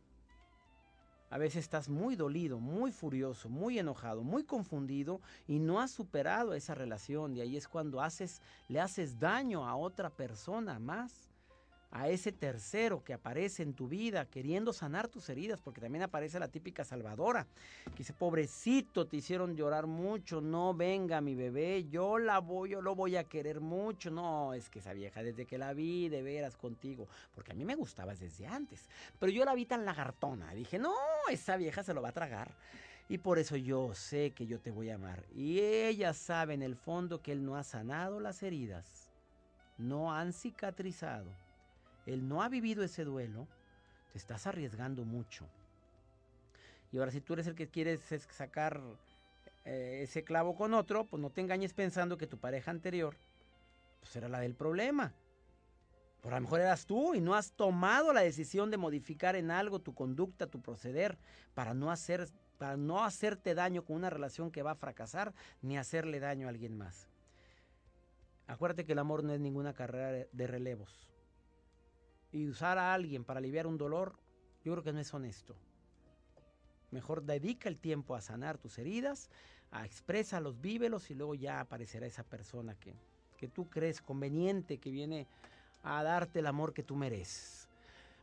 a 1.30 1.38
veces 1.38 1.64
estás 1.64 1.88
muy 1.88 2.16
dolido, 2.16 2.58
muy 2.58 2.92
furioso, 2.92 3.48
muy 3.48 3.78
enojado, 3.78 4.22
muy 4.22 4.44
confundido 4.44 5.20
y 5.48 5.58
no 5.58 5.80
has 5.80 5.90
superado 5.90 6.54
esa 6.54 6.74
relación. 6.74 7.36
Y 7.36 7.40
ahí 7.40 7.56
es 7.56 7.66
cuando 7.68 8.00
haces, 8.00 8.40
le 8.68 8.80
haces 8.80 9.18
daño 9.18 9.66
a 9.66 9.76
otra 9.76 10.10
persona 10.10 10.78
más 10.78 11.25
a 11.98 12.08
ese 12.10 12.30
tercero 12.30 13.02
que 13.02 13.14
aparece 13.14 13.62
en 13.62 13.72
tu 13.72 13.88
vida 13.88 14.26
queriendo 14.26 14.74
sanar 14.74 15.08
tus 15.08 15.30
heridas, 15.30 15.62
porque 15.62 15.80
también 15.80 16.02
aparece 16.02 16.38
la 16.38 16.48
típica 16.48 16.84
salvadora, 16.84 17.46
que 17.86 17.98
dice, 17.98 18.12
pobrecito, 18.12 19.06
te 19.06 19.16
hicieron 19.16 19.56
llorar 19.56 19.86
mucho, 19.86 20.42
no 20.42 20.74
venga 20.74 21.22
mi 21.22 21.34
bebé, 21.34 21.86
yo 21.88 22.18
la 22.18 22.40
voy, 22.40 22.70
yo 22.70 22.82
lo 22.82 22.94
voy 22.94 23.16
a 23.16 23.24
querer 23.24 23.60
mucho, 23.60 24.10
no, 24.10 24.52
es 24.52 24.68
que 24.68 24.80
esa 24.80 24.92
vieja 24.92 25.22
desde 25.22 25.46
que 25.46 25.56
la 25.56 25.72
vi 25.72 26.10
de 26.10 26.22
veras 26.22 26.56
contigo, 26.56 27.08
porque 27.34 27.52
a 27.52 27.54
mí 27.54 27.64
me 27.64 27.74
gustabas 27.74 28.20
desde 28.20 28.46
antes, 28.46 28.88
pero 29.18 29.32
yo 29.32 29.46
la 29.46 29.54
vi 29.54 29.64
tan 29.64 29.86
lagartona, 29.86 30.52
dije, 30.52 30.78
no, 30.78 30.94
esa 31.30 31.56
vieja 31.56 31.82
se 31.82 31.94
lo 31.94 32.02
va 32.02 32.10
a 32.10 32.12
tragar. 32.12 32.50
Y 33.08 33.18
por 33.18 33.38
eso 33.38 33.54
yo 33.54 33.94
sé 33.94 34.32
que 34.32 34.48
yo 34.48 34.58
te 34.58 34.72
voy 34.72 34.90
a 34.90 34.96
amar. 34.96 35.22
Y 35.32 35.60
ella 35.60 36.12
sabe 36.12 36.54
en 36.54 36.62
el 36.62 36.74
fondo 36.74 37.22
que 37.22 37.30
él 37.30 37.44
no 37.44 37.56
ha 37.56 37.62
sanado 37.62 38.18
las 38.18 38.42
heridas. 38.42 39.12
No 39.78 40.12
han 40.12 40.32
cicatrizado 40.32 41.45
el 42.06 42.28
no 42.28 42.42
ha 42.42 42.48
vivido 42.48 42.84
ese 42.84 43.04
duelo, 43.04 43.48
te 44.12 44.18
estás 44.18 44.46
arriesgando 44.46 45.04
mucho. 45.04 45.46
Y 46.92 46.98
ahora 46.98 47.10
si 47.10 47.20
tú 47.20 47.34
eres 47.34 47.48
el 47.48 47.56
que 47.56 47.68
quieres 47.68 48.00
sacar 48.30 48.80
eh, 49.64 50.00
ese 50.02 50.22
clavo 50.22 50.54
con 50.54 50.72
otro, 50.72 51.04
pues 51.04 51.20
no 51.20 51.30
te 51.30 51.40
engañes 51.40 51.74
pensando 51.74 52.16
que 52.16 52.28
tu 52.28 52.38
pareja 52.38 52.70
anterior 52.70 53.16
pues 54.00 54.14
era 54.14 54.28
la 54.28 54.40
del 54.40 54.54
problema. 54.54 55.12
Por 56.22 56.32
a 56.32 56.36
lo 56.36 56.42
mejor 56.42 56.60
eras 56.60 56.86
tú 56.86 57.14
y 57.14 57.20
no 57.20 57.34
has 57.34 57.52
tomado 57.52 58.12
la 58.12 58.20
decisión 58.20 58.70
de 58.70 58.76
modificar 58.76 59.36
en 59.36 59.50
algo 59.50 59.80
tu 59.80 59.94
conducta, 59.94 60.46
tu 60.46 60.60
proceder, 60.60 61.18
para 61.54 61.74
no, 61.74 61.90
hacer, 61.90 62.28
para 62.58 62.76
no 62.76 63.04
hacerte 63.04 63.54
daño 63.54 63.84
con 63.84 63.96
una 63.96 64.10
relación 64.10 64.50
que 64.50 64.62
va 64.62 64.72
a 64.72 64.76
fracasar, 64.76 65.34
ni 65.62 65.76
hacerle 65.76 66.20
daño 66.20 66.46
a 66.46 66.50
alguien 66.50 66.76
más. 66.76 67.08
Acuérdate 68.46 68.84
que 68.84 68.92
el 68.92 68.98
amor 69.00 69.24
no 69.24 69.32
es 69.32 69.40
ninguna 69.40 69.72
carrera 69.72 70.26
de 70.30 70.46
relevos 70.46 71.08
y 72.36 72.48
usar 72.48 72.78
a 72.78 72.92
alguien 72.92 73.24
para 73.24 73.38
aliviar 73.38 73.66
un 73.66 73.78
dolor, 73.78 74.18
yo 74.64 74.72
creo 74.72 74.84
que 74.84 74.92
no 74.92 75.00
es 75.00 75.12
honesto. 75.14 75.56
Mejor 76.90 77.22
dedica 77.22 77.68
el 77.68 77.78
tiempo 77.78 78.14
a 78.14 78.20
sanar 78.20 78.58
tus 78.58 78.78
heridas, 78.78 79.30
a 79.70 79.84
expresalos, 79.84 80.60
vívelos 80.60 81.10
y 81.10 81.14
luego 81.14 81.34
ya 81.34 81.60
aparecerá 81.60 82.06
esa 82.06 82.22
persona 82.22 82.74
que, 82.78 82.94
que 83.36 83.48
tú 83.48 83.68
crees 83.68 84.00
conveniente, 84.00 84.78
que 84.78 84.90
viene 84.90 85.26
a 85.82 86.02
darte 86.02 86.40
el 86.40 86.46
amor 86.46 86.72
que 86.72 86.82
tú 86.82 86.94
mereces. 86.94 87.68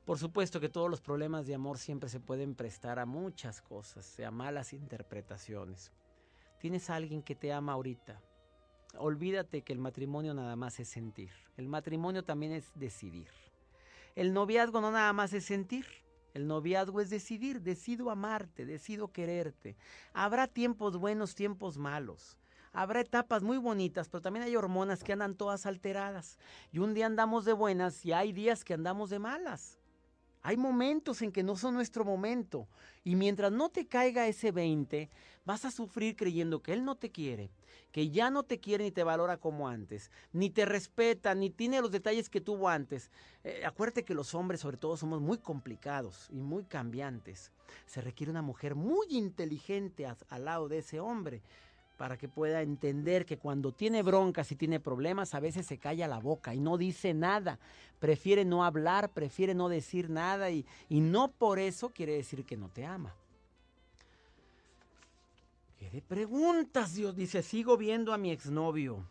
Por 0.06 0.20
supuesto 0.20 0.60
que 0.60 0.70
todos 0.70 0.90
los 0.90 1.02
problemas 1.02 1.48
de 1.48 1.56
amor 1.56 1.78
siempre 1.78 2.10
se 2.10 2.20
pueden 2.20 2.56
prestar 2.56 3.00
a 3.00 3.06
muchas 3.06 3.62
cosas, 3.62 4.20
a 4.20 4.32
malas 4.32 4.74
interpretaciones. 4.74 5.92
Tienes 6.60 6.90
a 6.90 6.96
alguien 6.96 7.24
que 7.24 7.36
te 7.36 7.52
ama 7.52 7.74
ahorita. 7.74 8.22
Olvídate 8.98 9.64
que 9.64 9.74
el 9.74 9.80
matrimonio 9.80 10.34
nada 10.34 10.56
más 10.56 10.80
es 10.80 10.90
sentir. 10.90 11.32
El 11.58 11.68
matrimonio 11.68 12.24
también 12.24 12.52
es 12.52 12.72
decidir. 12.76 13.30
El 14.16 14.34
noviazgo 14.34 14.82
no 14.82 14.92
nada 14.92 15.12
más 15.14 15.34
es 15.34 15.46
sentir. 15.46 15.86
El 16.34 16.48
noviazgo 16.48 17.00
es 17.02 17.10
decidir, 17.10 17.62
decido 17.62 18.10
amarte, 18.10 18.66
decido 18.66 19.12
quererte. 19.12 19.78
Habrá 20.14 20.48
tiempos 20.48 20.98
buenos, 20.98 21.36
tiempos 21.36 21.78
malos. 21.78 22.38
Habrá 22.72 23.02
etapas 23.02 23.44
muy 23.44 23.58
bonitas, 23.58 24.10
pero 24.10 24.22
también 24.22 24.44
hay 24.44 24.56
hormonas 24.56 25.04
que 25.04 25.14
andan 25.14 25.36
todas 25.36 25.68
alteradas. 25.68 26.40
Y 26.72 26.80
un 26.80 26.96
día 26.96 27.06
andamos 27.06 27.46
de 27.46 27.54
buenas 27.54 28.04
y 28.04 28.14
hay 28.14 28.34
días 28.34 28.64
que 28.64 28.74
andamos 28.74 29.12
de 29.12 29.20
malas. 29.20 29.78
Hay 30.46 30.58
momentos 30.58 31.22
en 31.22 31.32
que 31.32 31.42
no 31.42 31.56
son 31.56 31.74
nuestro 31.74 32.04
momento. 32.04 32.68
Y 33.06 33.16
mientras 33.16 33.52
no 33.52 33.70
te 33.70 33.88
caiga 33.88 34.28
ese 34.28 34.52
20, 34.52 35.10
vas 35.46 35.64
a 35.64 35.72
sufrir 35.72 36.18
creyendo 36.18 36.62
que 36.62 36.74
Él 36.74 36.84
no 36.84 36.96
te 36.96 37.12
quiere, 37.12 37.50
que 37.94 38.10
ya 38.10 38.30
no 38.30 38.44
te 38.44 38.60
quiere 38.60 38.84
ni 38.84 38.92
te 38.92 39.06
valora 39.06 39.38
como 39.38 39.70
antes, 39.70 40.12
ni 40.34 40.50
te 40.50 40.66
respeta, 40.66 41.34
ni 41.34 41.50
tiene 41.50 41.82
los 41.82 41.92
detalles 41.92 42.30
que 42.30 42.42
tuvo 42.42 42.68
antes. 42.68 43.10
Eh, 43.46 43.64
acuérdate 43.66 44.04
que 44.04 44.14
los 44.14 44.36
hombres 44.36 44.60
sobre 44.60 44.78
todo 44.78 44.98
somos 44.98 45.22
muy 45.22 45.38
complicados 45.38 46.28
y 46.30 46.42
muy 46.42 46.66
cambiantes. 46.66 47.54
Se 47.86 48.02
requiere 48.02 48.30
una 48.30 48.42
mujer 48.42 48.76
muy 48.76 49.08
inteligente 49.12 50.06
al 50.06 50.46
lado 50.46 50.68
de 50.68 50.80
ese 50.80 51.00
hombre 51.00 51.42
para 51.98 52.18
que 52.18 52.28
pueda 52.28 52.62
entender 52.62 53.26
que 53.26 53.38
cuando 53.38 53.72
tiene 53.72 54.02
broncas 54.02 54.52
y 54.52 54.56
tiene 54.56 54.80
problemas, 54.80 55.34
a 55.34 55.40
veces 55.40 55.66
se 55.66 55.78
calla 55.78 56.08
la 56.08 56.20
boca 56.20 56.54
y 56.54 56.60
no 56.60 56.78
dice 56.78 57.14
nada. 57.14 57.60
Prefiere 58.00 58.46
no 58.46 58.64
hablar, 58.64 59.12
prefiere 59.12 59.54
no 59.54 59.70
decir 59.70 60.10
nada 60.10 60.50
y, 60.50 60.66
y 60.90 61.02
no 61.02 61.32
por 61.32 61.60
eso 61.60 61.90
quiere 61.90 62.14
decir 62.14 62.46
que 62.46 62.58
no 62.58 62.70
te 62.70 62.86
ama. 62.86 63.16
¿Qué 65.80 65.90
de 65.90 66.02
preguntas? 66.02 66.94
Dios 66.94 67.16
dice, 67.16 67.44
sigo 67.44 67.78
viendo 67.78 68.14
a 68.14 68.18
mi 68.18 68.32
exnovio. 68.32 69.08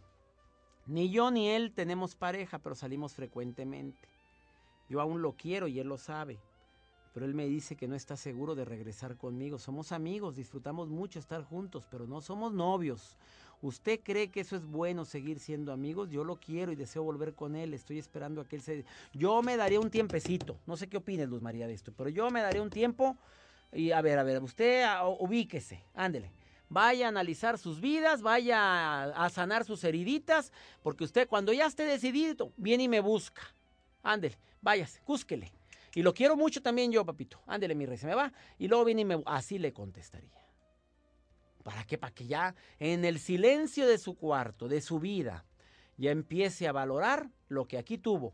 Ni 0.86 1.10
yo 1.10 1.30
ni 1.30 1.48
él 1.48 1.72
tenemos 1.72 2.16
pareja, 2.16 2.58
pero 2.58 2.74
salimos 2.74 3.14
frecuentemente. 3.14 4.08
Yo 4.88 5.00
aún 5.00 5.22
lo 5.22 5.32
quiero 5.32 5.68
y 5.68 5.78
él 5.78 5.88
lo 5.88 5.96
sabe 5.96 6.38
pero 7.12 7.26
él 7.26 7.34
me 7.34 7.46
dice 7.46 7.76
que 7.76 7.88
no 7.88 7.94
está 7.94 8.16
seguro 8.16 8.54
de 8.54 8.64
regresar 8.64 9.16
conmigo. 9.16 9.58
Somos 9.58 9.92
amigos, 9.92 10.36
disfrutamos 10.36 10.88
mucho 10.88 11.18
estar 11.18 11.42
juntos, 11.44 11.86
pero 11.90 12.06
no 12.06 12.20
somos 12.20 12.52
novios. 12.52 13.16
¿Usted 13.60 14.00
cree 14.02 14.30
que 14.30 14.40
eso 14.40 14.56
es 14.56 14.66
bueno 14.66 15.04
seguir 15.04 15.38
siendo 15.38 15.72
amigos? 15.72 16.10
Yo 16.10 16.24
lo 16.24 16.36
quiero 16.36 16.72
y 16.72 16.76
deseo 16.76 17.04
volver 17.04 17.34
con 17.34 17.54
él. 17.54 17.74
Estoy 17.74 17.98
esperando 17.98 18.40
a 18.40 18.44
que 18.44 18.56
él 18.56 18.62
se... 18.62 18.84
Yo 19.12 19.40
me 19.42 19.56
daría 19.56 19.78
un 19.78 19.90
tiempecito. 19.90 20.58
No 20.66 20.76
sé 20.76 20.88
qué 20.88 20.96
opines, 20.96 21.28
Luz 21.28 21.42
María, 21.42 21.68
de 21.68 21.74
esto, 21.74 21.92
pero 21.96 22.10
yo 22.10 22.28
me 22.30 22.40
daría 22.40 22.60
un 22.60 22.70
tiempo 22.70 23.16
y 23.72 23.92
a 23.92 24.00
ver, 24.00 24.18
a 24.18 24.22
ver, 24.22 24.42
usted 24.42 24.84
ubíquese, 25.18 25.82
ándele. 25.94 26.30
Vaya 26.68 27.06
a 27.06 27.08
analizar 27.10 27.58
sus 27.58 27.80
vidas, 27.80 28.22
vaya 28.22 29.04
a, 29.04 29.28
sanar 29.30 29.64
sus 29.64 29.84
heriditas, 29.84 30.52
porque 30.82 31.04
usted 31.04 31.28
cuando 31.28 31.52
ya 31.52 31.66
esté 31.66 31.84
decidido, 31.84 32.52
viene 32.56 32.84
y 32.84 32.88
me 32.88 33.00
busca. 33.00 33.42
Ándele, 34.02 34.38
váyase, 34.60 35.00
cúsquele. 35.04 35.52
Y 35.94 36.02
lo 36.02 36.14
quiero 36.14 36.36
mucho 36.36 36.62
también 36.62 36.90
yo, 36.90 37.04
papito. 37.04 37.42
Ándele, 37.46 37.74
mi 37.74 37.86
rey, 37.86 37.98
se 37.98 38.06
me 38.06 38.14
va. 38.14 38.32
Y 38.58 38.68
luego 38.68 38.84
viene 38.84 39.02
y 39.02 39.04
me... 39.04 39.22
Así 39.26 39.58
le 39.58 39.72
contestaría. 39.72 40.40
¿Para 41.62 41.84
qué? 41.84 41.98
Para 41.98 42.14
que 42.14 42.26
ya 42.26 42.54
en 42.78 43.04
el 43.04 43.18
silencio 43.18 43.86
de 43.86 43.98
su 43.98 44.16
cuarto, 44.16 44.68
de 44.68 44.80
su 44.80 44.98
vida, 44.98 45.44
ya 45.96 46.10
empiece 46.10 46.66
a 46.66 46.72
valorar 46.72 47.30
lo 47.48 47.66
que 47.66 47.78
aquí 47.78 47.98
tuvo. 47.98 48.32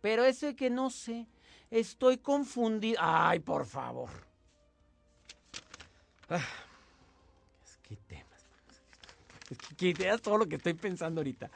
Pero 0.00 0.24
ese 0.24 0.54
que 0.54 0.70
no 0.70 0.90
sé, 0.90 1.26
estoy 1.70 2.18
confundido. 2.18 2.98
Ay, 3.00 3.40
por 3.40 3.66
favor. 3.66 4.10
Ah, 6.30 6.40
qué 7.82 7.96
temas. 7.96 8.46
Que 9.76 9.88
ideas 9.88 10.22
todo 10.22 10.38
lo 10.38 10.46
que 10.46 10.56
estoy 10.56 10.74
pensando 10.74 11.20
ahorita. 11.20 11.50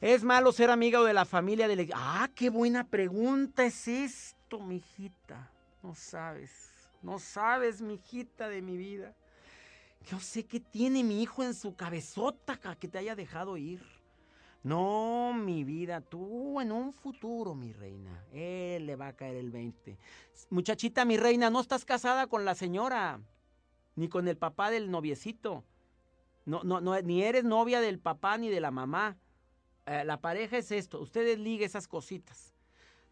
¿Es 0.00 0.24
malo 0.24 0.52
ser 0.52 0.70
amigo 0.70 1.04
de 1.04 1.14
la 1.14 1.24
familia 1.24 1.68
de 1.68 1.90
Ah, 1.94 2.28
qué 2.34 2.50
buena 2.50 2.84
pregunta 2.84 3.64
es 3.64 3.88
esta 3.88 4.37
mijita. 4.56 5.50
No 5.82 5.94
sabes, 5.94 6.72
no 7.02 7.18
sabes, 7.18 7.80
mijita 7.82 8.48
de 8.48 8.62
mi 8.62 8.76
vida. 8.76 9.14
Yo 10.06 10.18
sé 10.20 10.46
qué 10.46 10.60
tiene 10.60 11.04
mi 11.04 11.22
hijo 11.22 11.42
en 11.42 11.54
su 11.54 11.74
cabezota 11.76 12.58
que 12.78 12.88
te 12.88 12.98
haya 12.98 13.14
dejado 13.14 13.56
ir. 13.56 13.82
No, 14.62 15.32
mi 15.34 15.64
vida, 15.64 16.00
tú 16.00 16.60
en 16.60 16.72
un 16.72 16.92
futuro, 16.92 17.54
mi 17.54 17.72
reina. 17.72 18.24
Él 18.32 18.86
le 18.86 18.96
va 18.96 19.08
a 19.08 19.12
caer 19.12 19.36
el 19.36 19.50
20. 19.50 19.98
Muchachita, 20.50 21.04
mi 21.04 21.16
reina, 21.16 21.50
no 21.50 21.60
estás 21.60 21.84
casada 21.84 22.26
con 22.26 22.44
la 22.44 22.54
señora, 22.54 23.20
ni 23.94 24.08
con 24.08 24.26
el 24.26 24.36
papá 24.36 24.70
del 24.70 24.90
noviecito. 24.90 25.64
No, 26.44 26.62
no, 26.64 26.80
no, 26.80 27.00
ni 27.02 27.22
eres 27.22 27.44
novia 27.44 27.80
del 27.80 27.98
papá 27.98 28.38
ni 28.38 28.48
de 28.48 28.60
la 28.60 28.70
mamá. 28.70 29.16
Eh, 29.86 30.04
la 30.04 30.20
pareja 30.20 30.58
es 30.58 30.72
esto. 30.72 31.00
Ustedes 31.00 31.38
ligue 31.38 31.64
esas 31.64 31.86
cositas. 31.86 32.54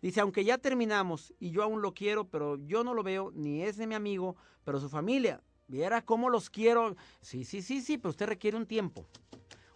Dice, 0.06 0.20
aunque 0.20 0.44
ya 0.44 0.56
terminamos 0.56 1.34
y 1.40 1.50
yo 1.50 1.64
aún 1.64 1.82
lo 1.82 1.92
quiero, 1.92 2.28
pero 2.28 2.58
yo 2.58 2.84
no 2.84 2.94
lo 2.94 3.02
veo, 3.02 3.32
ni 3.34 3.64
es 3.64 3.76
de 3.76 3.88
mi 3.88 3.96
amigo, 3.96 4.36
pero 4.62 4.78
su 4.78 4.88
familia, 4.88 5.42
viera 5.66 6.00
cómo 6.00 6.30
los 6.30 6.48
quiero. 6.48 6.94
Sí, 7.22 7.44
sí, 7.44 7.60
sí, 7.60 7.80
sí, 7.82 7.98
pero 7.98 8.10
usted 8.10 8.26
requiere 8.26 8.56
un 8.56 8.66
tiempo. 8.66 9.04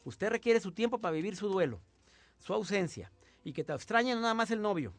Usted 0.04 0.28
requiere 0.28 0.60
su 0.60 0.70
tiempo 0.70 1.00
para 1.00 1.10
vivir 1.10 1.34
su 1.34 1.48
duelo, 1.48 1.80
su 2.38 2.54
ausencia. 2.54 3.10
Y 3.42 3.52
que 3.52 3.64
te 3.64 3.72
extrañe 3.72 4.14
no 4.14 4.20
nada 4.20 4.34
más 4.34 4.52
el 4.52 4.62
novio, 4.62 4.94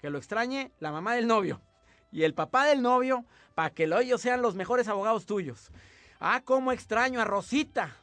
que 0.00 0.10
lo 0.10 0.18
extrañe 0.18 0.72
la 0.80 0.90
mamá 0.90 1.14
del 1.14 1.28
novio 1.28 1.62
y 2.10 2.24
el 2.24 2.34
papá 2.34 2.66
del 2.66 2.82
novio, 2.82 3.24
para 3.54 3.70
que 3.70 3.84
ellos 3.84 4.20
sean 4.20 4.42
los 4.42 4.56
mejores 4.56 4.88
abogados 4.88 5.26
tuyos. 5.26 5.70
Ah, 6.18 6.42
cómo 6.44 6.72
extraño 6.72 7.20
a 7.20 7.24
Rosita. 7.24 7.96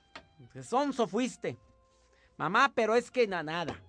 Sonso 0.63 1.09
fuiste. 1.09 1.57
Mamá, 2.37 2.71
pero 2.73 2.95
es 2.95 3.11
que 3.11 3.27
nada. 3.27 3.83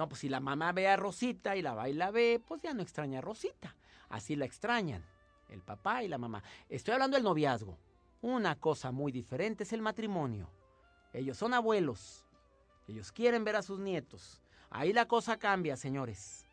No, 0.00 0.08
pues 0.08 0.22
si 0.22 0.30
la 0.30 0.40
mamá 0.40 0.72
ve 0.72 0.88
a 0.88 0.96
Rosita 0.96 1.56
y 1.56 1.60
la 1.60 1.74
va 1.74 1.86
y 1.90 1.92
la 1.92 2.10
ve, 2.10 2.42
pues 2.42 2.62
ya 2.62 2.72
no 2.72 2.80
extraña 2.80 3.18
a 3.18 3.20
Rosita. 3.20 3.76
Así 4.08 4.34
la 4.34 4.46
extrañan, 4.46 5.04
el 5.50 5.60
papá 5.60 6.02
y 6.02 6.08
la 6.08 6.16
mamá. 6.16 6.42
Estoy 6.70 6.94
hablando 6.94 7.18
del 7.18 7.24
noviazgo. 7.24 7.76
Una 8.22 8.58
cosa 8.58 8.92
muy 8.92 9.12
diferente 9.12 9.64
es 9.64 9.74
el 9.74 9.82
matrimonio. 9.82 10.48
Ellos 11.12 11.36
son 11.36 11.52
abuelos. 11.52 12.24
Ellos 12.88 13.12
quieren 13.12 13.44
ver 13.44 13.56
a 13.56 13.62
sus 13.62 13.78
nietos. 13.78 14.40
Ahí 14.70 14.94
la 14.94 15.04
cosa 15.04 15.38
cambia, 15.38 15.76
señores. 15.76 16.46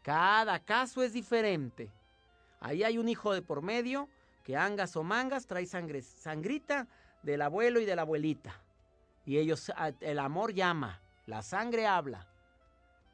Cada 0.00 0.58
caso 0.60 1.02
es 1.02 1.12
diferente. 1.12 1.92
Ahí 2.58 2.84
hay 2.84 2.96
un 2.96 3.10
hijo 3.10 3.34
de 3.34 3.42
por 3.42 3.60
medio 3.60 4.08
que 4.44 4.56
angas 4.56 4.96
o 4.96 5.02
mangas 5.02 5.46
trae 5.46 5.66
sangre, 5.66 6.00
sangrita 6.00 6.88
del 7.22 7.42
abuelo 7.42 7.80
y 7.80 7.84
de 7.84 7.96
la 7.96 8.00
abuelita. 8.00 8.62
Y 9.26 9.36
ellos, 9.36 9.70
ah, 9.76 9.92
el 10.00 10.18
amor 10.20 10.54
llama, 10.54 11.02
la 11.26 11.42
sangre 11.42 11.86
habla. 11.86 12.30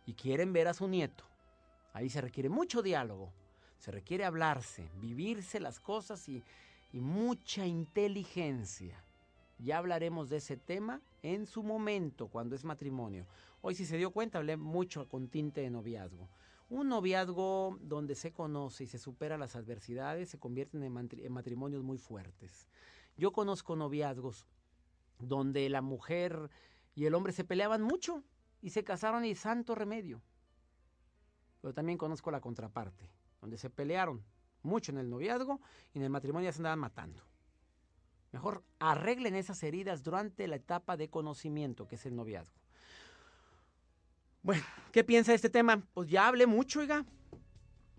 Y 0.07 0.15
quieren 0.15 0.53
ver 0.53 0.69
a 0.69 0.75
su 0.75 0.89
nieto. 0.89 1.25
Ahí 1.93 2.09
se 2.09 2.21
requiere 2.21 2.49
mucho 2.49 2.83
diálogo. 2.83 3.33
Se 3.79 3.91
requiere 3.91 4.25
hablarse, 4.25 4.89
vivirse 5.01 5.61
las 5.61 5.81
cosas 5.81 6.29
y, 6.29 6.43
mucha 6.93 7.67
inteligencia. 7.67 9.03
Ya 9.59 9.79
hablaremos 9.79 10.29
de 10.29 10.39
ese 10.39 10.57
tema 10.57 11.01
en 11.23 11.47
su 11.47 11.63
momento, 11.63 12.27
cuando 12.27 12.57
es 12.57 12.65
matrimonio. 12.65 13.27
Hoy, 13.63 13.77
si 13.77 13.87
se 13.87 13.97
dio 13.97 14.11
cuenta, 14.11 14.39
hablé 14.39 14.57
mucho 14.57 15.09
con 15.09 15.29
tinte 15.29 15.61
de 15.61 15.71
noviazgo. 15.71 16.29
Un 16.69 16.89
noviazgo 16.89 17.79
donde 17.81 18.17
se 18.17 18.33
conoce 18.33 18.85
y 18.85 18.87
se 18.87 18.99
supera 18.99 19.39
las 19.39 19.55
adversidades 19.55 20.31
se 20.31 20.39
convierten 20.39 20.83
en 20.83 21.33
matrimonios 21.33 21.83
muy 21.83 21.99
fuertes. 21.99 22.67
Yo 23.17 23.33
conozco 23.33 23.77
noviazgos 23.77 24.47
donde 25.21 25.69
la 25.69 25.83
mujer 25.83 26.51
y 26.95 27.07
el 27.07 27.15
hombre 27.15 27.33
se 27.33 27.45
peleaban 27.45 27.83
mucho 27.83 28.25
y 28.63 28.71
se 28.71 28.85
casaron 28.85 29.25
y 29.25 29.35
santo 29.35 29.75
remedio. 29.75 30.21
Pero 31.61 31.75
también 31.75 31.99
conozco 31.99 32.31
la 32.31 32.41
contraparte, 32.41 33.11
donde 33.41 33.59
se 33.59 33.71
pelearon 33.71 34.23
mucho 34.63 34.93
en 34.93 34.99
el 34.99 35.09
noviazgo 35.09 35.61
y 35.95 35.99
en 35.99 36.05
el 36.05 36.11
matrimonio 36.11 36.49
ya 36.49 36.53
se 36.53 36.59
andaban 36.59 36.79
matando. 36.79 37.23
Mejor 38.33 38.63
arreglen 38.79 39.35
esas 39.35 39.63
heridas 39.63 40.05
durante 40.05 40.47
la 40.47 40.57
etapa 40.57 40.97
de 40.97 41.11
conocimiento, 41.11 41.89
que 41.89 41.97
es 41.97 42.07
el 42.07 42.15
noviazgo. 42.15 42.57
Bueno, 44.43 44.63
¿qué 44.93 45.05
piensa 45.05 45.33
de 45.33 45.37
este 45.37 45.51
tema? 45.51 45.83
Pues 45.93 46.09
ya 46.09 46.29
hablé 46.29 46.47
mucho, 46.47 46.81
oiga. 46.81 47.05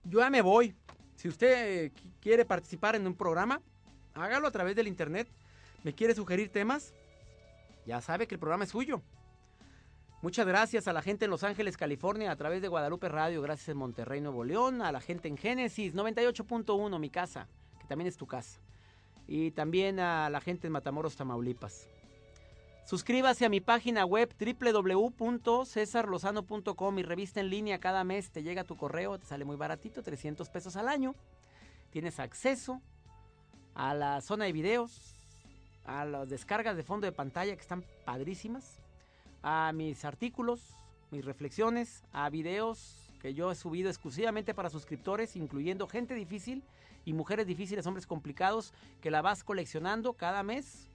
Yo 0.03 0.20
ya 0.20 0.30
me 0.30 0.41
voy. 0.41 0.76
Si 1.16 1.28
usted 1.28 1.91
quiere 2.20 2.45
participar 2.45 2.95
en 2.95 3.05
un 3.05 3.14
programa, 3.14 3.62
hágalo 4.14 4.47
a 4.47 4.51
través 4.51 4.76
del 4.76 4.88
internet. 4.88 5.28
¿Me 5.84 5.93
quiere 5.93 6.16
sugerir 6.16 6.51
temas? 6.51 6.93
Ya 7.86 8.01
sabe 8.01 8.28
que 8.28 8.36
el 8.36 8.39
programa 8.39 8.64
es 8.64 8.72
suyo. 8.72 9.01
Muchas 10.22 10.45
gracias 10.45 10.88
a 10.88 10.93
la 10.93 11.01
gente 11.01 11.26
en 11.26 11.32
Los 11.32 11.43
Ángeles, 11.43 11.76
California, 11.78 12.32
a 12.32 12.36
través 12.36 12.61
de 12.61 12.67
Guadalupe 12.67 13.09
Radio, 13.09 13.41
gracias 13.41 13.69
en 13.69 13.78
Monterrey, 13.78 14.22
Nuevo 14.22 14.43
León, 14.43 14.84
a 14.84 14.91
la 14.91 15.01
gente 15.01 15.28
en 15.28 15.36
Génesis 15.36 15.95
98.1, 15.95 16.99
mi 16.99 17.09
casa, 17.09 17.47
que 17.80 17.88
también 17.88 18.07
es 18.07 18.17
tu 18.17 18.28
casa 18.28 18.59
y 19.28 19.49
también 19.51 19.99
a 19.99 20.30
la 20.30 20.39
gente 20.39 20.67
en 20.67 20.74
Matamoros, 20.74 21.15
Tamaulipas. 21.15 21.88
Suscríbase 22.86 23.45
a 23.45 23.49
mi 23.49 23.61
página 23.61 24.05
web 24.05 24.32
www.cesarlozano.com, 24.38 26.93
mi 26.93 27.01
revista 27.01 27.39
en 27.39 27.49
línea 27.49 27.80
cada 27.80 28.03
mes 28.03 28.30
te 28.30 28.43
llega 28.43 28.63
tu 28.63 28.78
correo, 28.78 29.17
te 29.17 29.26
sale 29.26 29.43
muy 29.43 29.55
baratito, 29.55 30.03
300 30.03 30.47
pesos 30.49 30.76
al 30.76 30.88
año. 30.88 31.15
Tienes 31.89 32.19
acceso 32.19 32.80
a 33.74 33.95
la 33.95 34.22
zona 34.22 34.45
de 34.45 34.51
videos, 34.51 35.15
a 35.86 36.05
las 36.05 36.30
descargas 36.30 36.76
de 36.76 36.84
fondo 36.84 37.05
de 37.05 37.11
pantalla 37.11 37.55
que 37.55 37.61
están 37.61 37.84
padrísimas, 38.05 38.80
a 39.44 39.72
mis 39.74 40.06
artículos, 40.06 40.62
mis 41.10 41.26
reflexiones, 41.26 42.04
a 42.14 42.30
videos 42.30 42.98
que 43.22 43.34
yo 43.34 43.52
he 43.52 43.56
subido 43.56 43.89
exclusivamente 43.89 44.54
para 44.54 44.70
suscriptores, 44.70 45.36
incluyendo 45.36 45.88
gente 45.88 46.16
difícil 46.16 46.64
y 47.06 47.14
mujeres 47.14 47.46
difíciles, 47.46 47.86
hombres 47.86 48.08
complicados, 48.08 48.74
que 49.02 49.12
la 49.12 49.22
vas 49.22 49.44
coleccionando 49.44 50.14
cada 50.14 50.44
mes. 50.44 50.88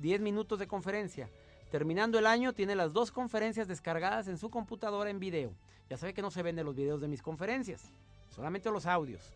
10 0.00 0.20
minutos 0.20 0.58
de 0.58 0.66
conferencia. 0.66 1.28
Terminando 1.70 2.18
el 2.18 2.26
año, 2.26 2.52
tiene 2.52 2.74
las 2.74 2.92
dos 2.92 3.12
conferencias 3.12 3.68
descargadas 3.68 4.28
en 4.28 4.38
su 4.38 4.50
computadora 4.50 5.10
en 5.10 5.20
video. 5.20 5.52
Ya 5.88 5.96
sabe 5.96 6.14
que 6.14 6.22
no 6.22 6.30
se 6.30 6.42
venden 6.42 6.66
los 6.66 6.74
videos 6.74 7.00
de 7.00 7.08
mis 7.08 7.22
conferencias, 7.22 7.82
solamente 8.34 8.70
los 8.70 8.86
audios. 8.86 9.30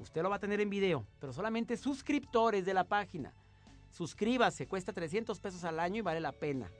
Usted 0.00 0.22
lo 0.22 0.30
va 0.30 0.36
a 0.36 0.40
tener 0.40 0.60
en 0.60 0.70
video, 0.70 1.06
pero 1.20 1.32
solamente 1.32 1.76
suscriptores 1.76 2.64
de 2.64 2.74
la 2.74 2.84
página. 2.84 3.32
Suscríbase, 3.90 4.66
cuesta 4.66 4.92
300 4.92 5.38
pesos 5.40 5.64
al 5.64 5.78
año 5.78 5.98
y 5.98 6.02
vale 6.02 6.20
la 6.20 6.32
pena 6.32 6.70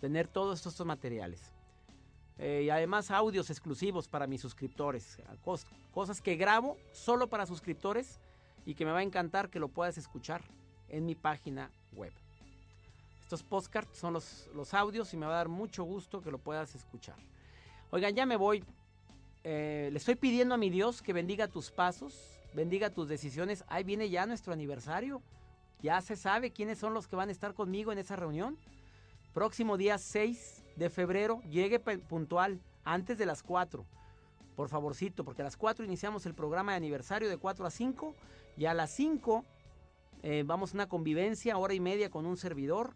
tener 0.00 0.28
todos 0.28 0.66
estos 0.66 0.86
materiales. 0.86 1.52
Eh, 2.38 2.62
y 2.64 2.70
además 2.70 3.10
audios 3.10 3.50
exclusivos 3.50 4.08
para 4.08 4.26
mis 4.26 4.40
suscriptores. 4.40 5.18
cosas 5.92 6.20
que 6.20 6.36
grabo 6.36 6.76
solo 6.92 7.28
para 7.28 7.46
suscriptores 7.46 8.20
y 8.66 8.74
que 8.74 8.84
me 8.84 8.92
va 8.92 8.98
a 8.98 9.02
encantar 9.02 9.48
que 9.48 9.58
lo 9.58 9.68
puedas 9.68 9.96
escuchar 9.96 10.42
en 10.88 11.06
mi 11.06 11.14
página 11.14 11.70
web. 11.94 12.12
Estos 13.22 13.42
postcards 13.42 13.98
son 13.98 14.12
los, 14.12 14.48
los 14.54 14.74
audios 14.74 15.12
y 15.12 15.16
me 15.16 15.26
va 15.26 15.32
a 15.32 15.36
dar 15.38 15.48
mucho 15.48 15.82
gusto 15.84 16.20
que 16.20 16.30
lo 16.30 16.38
puedas 16.38 16.74
escuchar. 16.74 17.16
Oigan, 17.90 18.14
ya 18.14 18.26
me 18.26 18.36
voy. 18.36 18.64
Eh, 19.42 19.88
le 19.92 19.98
estoy 19.98 20.16
pidiendo 20.16 20.54
a 20.54 20.58
mi 20.58 20.70
Dios 20.70 21.02
que 21.02 21.12
bendiga 21.12 21.48
tus 21.48 21.70
pasos, 21.70 22.38
bendiga 22.54 22.90
tus 22.90 23.08
decisiones. 23.08 23.64
Ahí 23.68 23.84
viene 23.84 24.10
ya 24.10 24.26
nuestro 24.26 24.52
aniversario. 24.52 25.22
Ya 25.82 26.00
se 26.00 26.16
sabe 26.16 26.52
quiénes 26.52 26.78
son 26.78 26.94
los 26.94 27.06
que 27.06 27.16
van 27.16 27.28
a 27.28 27.32
estar 27.32 27.54
conmigo 27.54 27.92
en 27.92 27.98
esa 27.98 28.16
reunión. 28.16 28.56
Próximo 29.36 29.76
día 29.76 29.98
6 29.98 30.64
de 30.76 30.88
febrero, 30.88 31.42
llegue 31.42 31.78
puntual, 31.78 32.58
antes 32.84 33.18
de 33.18 33.26
las 33.26 33.42
4. 33.42 33.84
Por 34.56 34.70
favorcito, 34.70 35.24
porque 35.26 35.42
a 35.42 35.44
las 35.44 35.58
4 35.58 35.84
iniciamos 35.84 36.24
el 36.24 36.32
programa 36.32 36.72
de 36.72 36.78
aniversario 36.78 37.28
de 37.28 37.36
4 37.36 37.66
a 37.66 37.70
5 37.70 38.14
y 38.56 38.64
a 38.64 38.72
las 38.72 38.92
5 38.92 39.44
eh, 40.22 40.42
vamos 40.46 40.72
a 40.72 40.76
una 40.76 40.88
convivencia, 40.88 41.58
hora 41.58 41.74
y 41.74 41.80
media 41.80 42.08
con 42.08 42.24
un 42.24 42.38
servidor. 42.38 42.94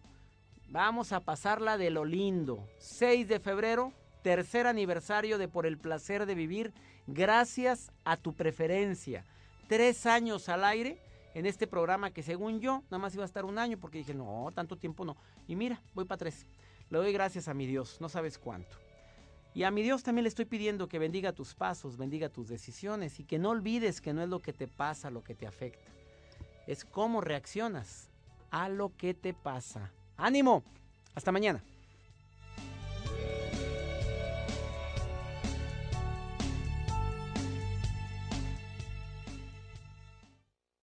Vamos 0.71 1.13
a 1.13 1.21
pasarla 1.21 1.77
de 1.77 1.91
lo 1.91 2.07
lindo. 2.07 2.67
6 2.79 3.29
de 3.29 3.39
febrero, 3.39 3.93
tercer 4.23 4.67
aniversario 4.67 5.37
de 5.37 5.47
Por 5.47 5.67
el 5.67 5.77
Placer 5.77 6.25
de 6.25 6.37
Vivir, 6.37 6.73
gracias 7.07 7.93
a 8.07 8.17
tu 8.17 8.33
preferencia. 8.33 9.27
Tres 9.69 10.07
años 10.07 10.49
al 10.49 10.65
aire 10.65 11.03
en 11.35 11.47
este 11.47 11.67
programa 11.67 12.11
que 12.11 12.23
según 12.23 12.61
yo 12.61 12.83
nada 12.85 12.99
más 12.99 13.15
iba 13.15 13.25
a 13.25 13.27
estar 13.27 13.45
un 13.45 13.59
año 13.59 13.79
porque 13.79 13.99
dije, 13.99 14.15
no, 14.15 14.49
tanto 14.55 14.77
tiempo 14.77 15.05
no. 15.05 15.17
Y 15.47 15.57
mira, 15.57 15.81
voy 15.95 16.05
para 16.05 16.19
tres. 16.19 16.47
Le 16.91 16.99
doy 16.99 17.13
gracias 17.13 17.49
a 17.49 17.55
mi 17.55 17.67
Dios, 17.67 17.99
no 18.01 18.09
sabes 18.09 18.39
cuánto. 18.39 18.77
Y 19.55 19.65
a 19.65 19.71
mi 19.71 19.83
Dios 19.83 20.03
también 20.03 20.25
le 20.25 20.29
estoy 20.29 20.45
pidiendo 20.45 20.89
que 20.89 20.99
bendiga 20.99 21.33
tus 21.33 21.55
pasos, 21.55 21.97
bendiga 21.97 22.29
tus 22.29 22.49
decisiones 22.49 23.19
y 23.19 23.25
que 23.25 23.39
no 23.39 23.51
olvides 23.51 24.01
que 24.01 24.13
no 24.13 24.23
es 24.23 24.29
lo 24.29 24.39
que 24.39 24.53
te 24.53 24.69
pasa 24.69 25.11
lo 25.11 25.25
que 25.25 25.35
te 25.35 25.47
afecta. 25.47 25.91
Es 26.67 26.85
cómo 26.85 27.21
reaccionas 27.21 28.11
a 28.51 28.69
lo 28.69 28.97
que 28.97 29.15
te 29.15 29.35
pasa. 29.35 29.93
¡Ánimo! 30.17 30.63
Hasta 31.15 31.33
mañana. 31.33 31.63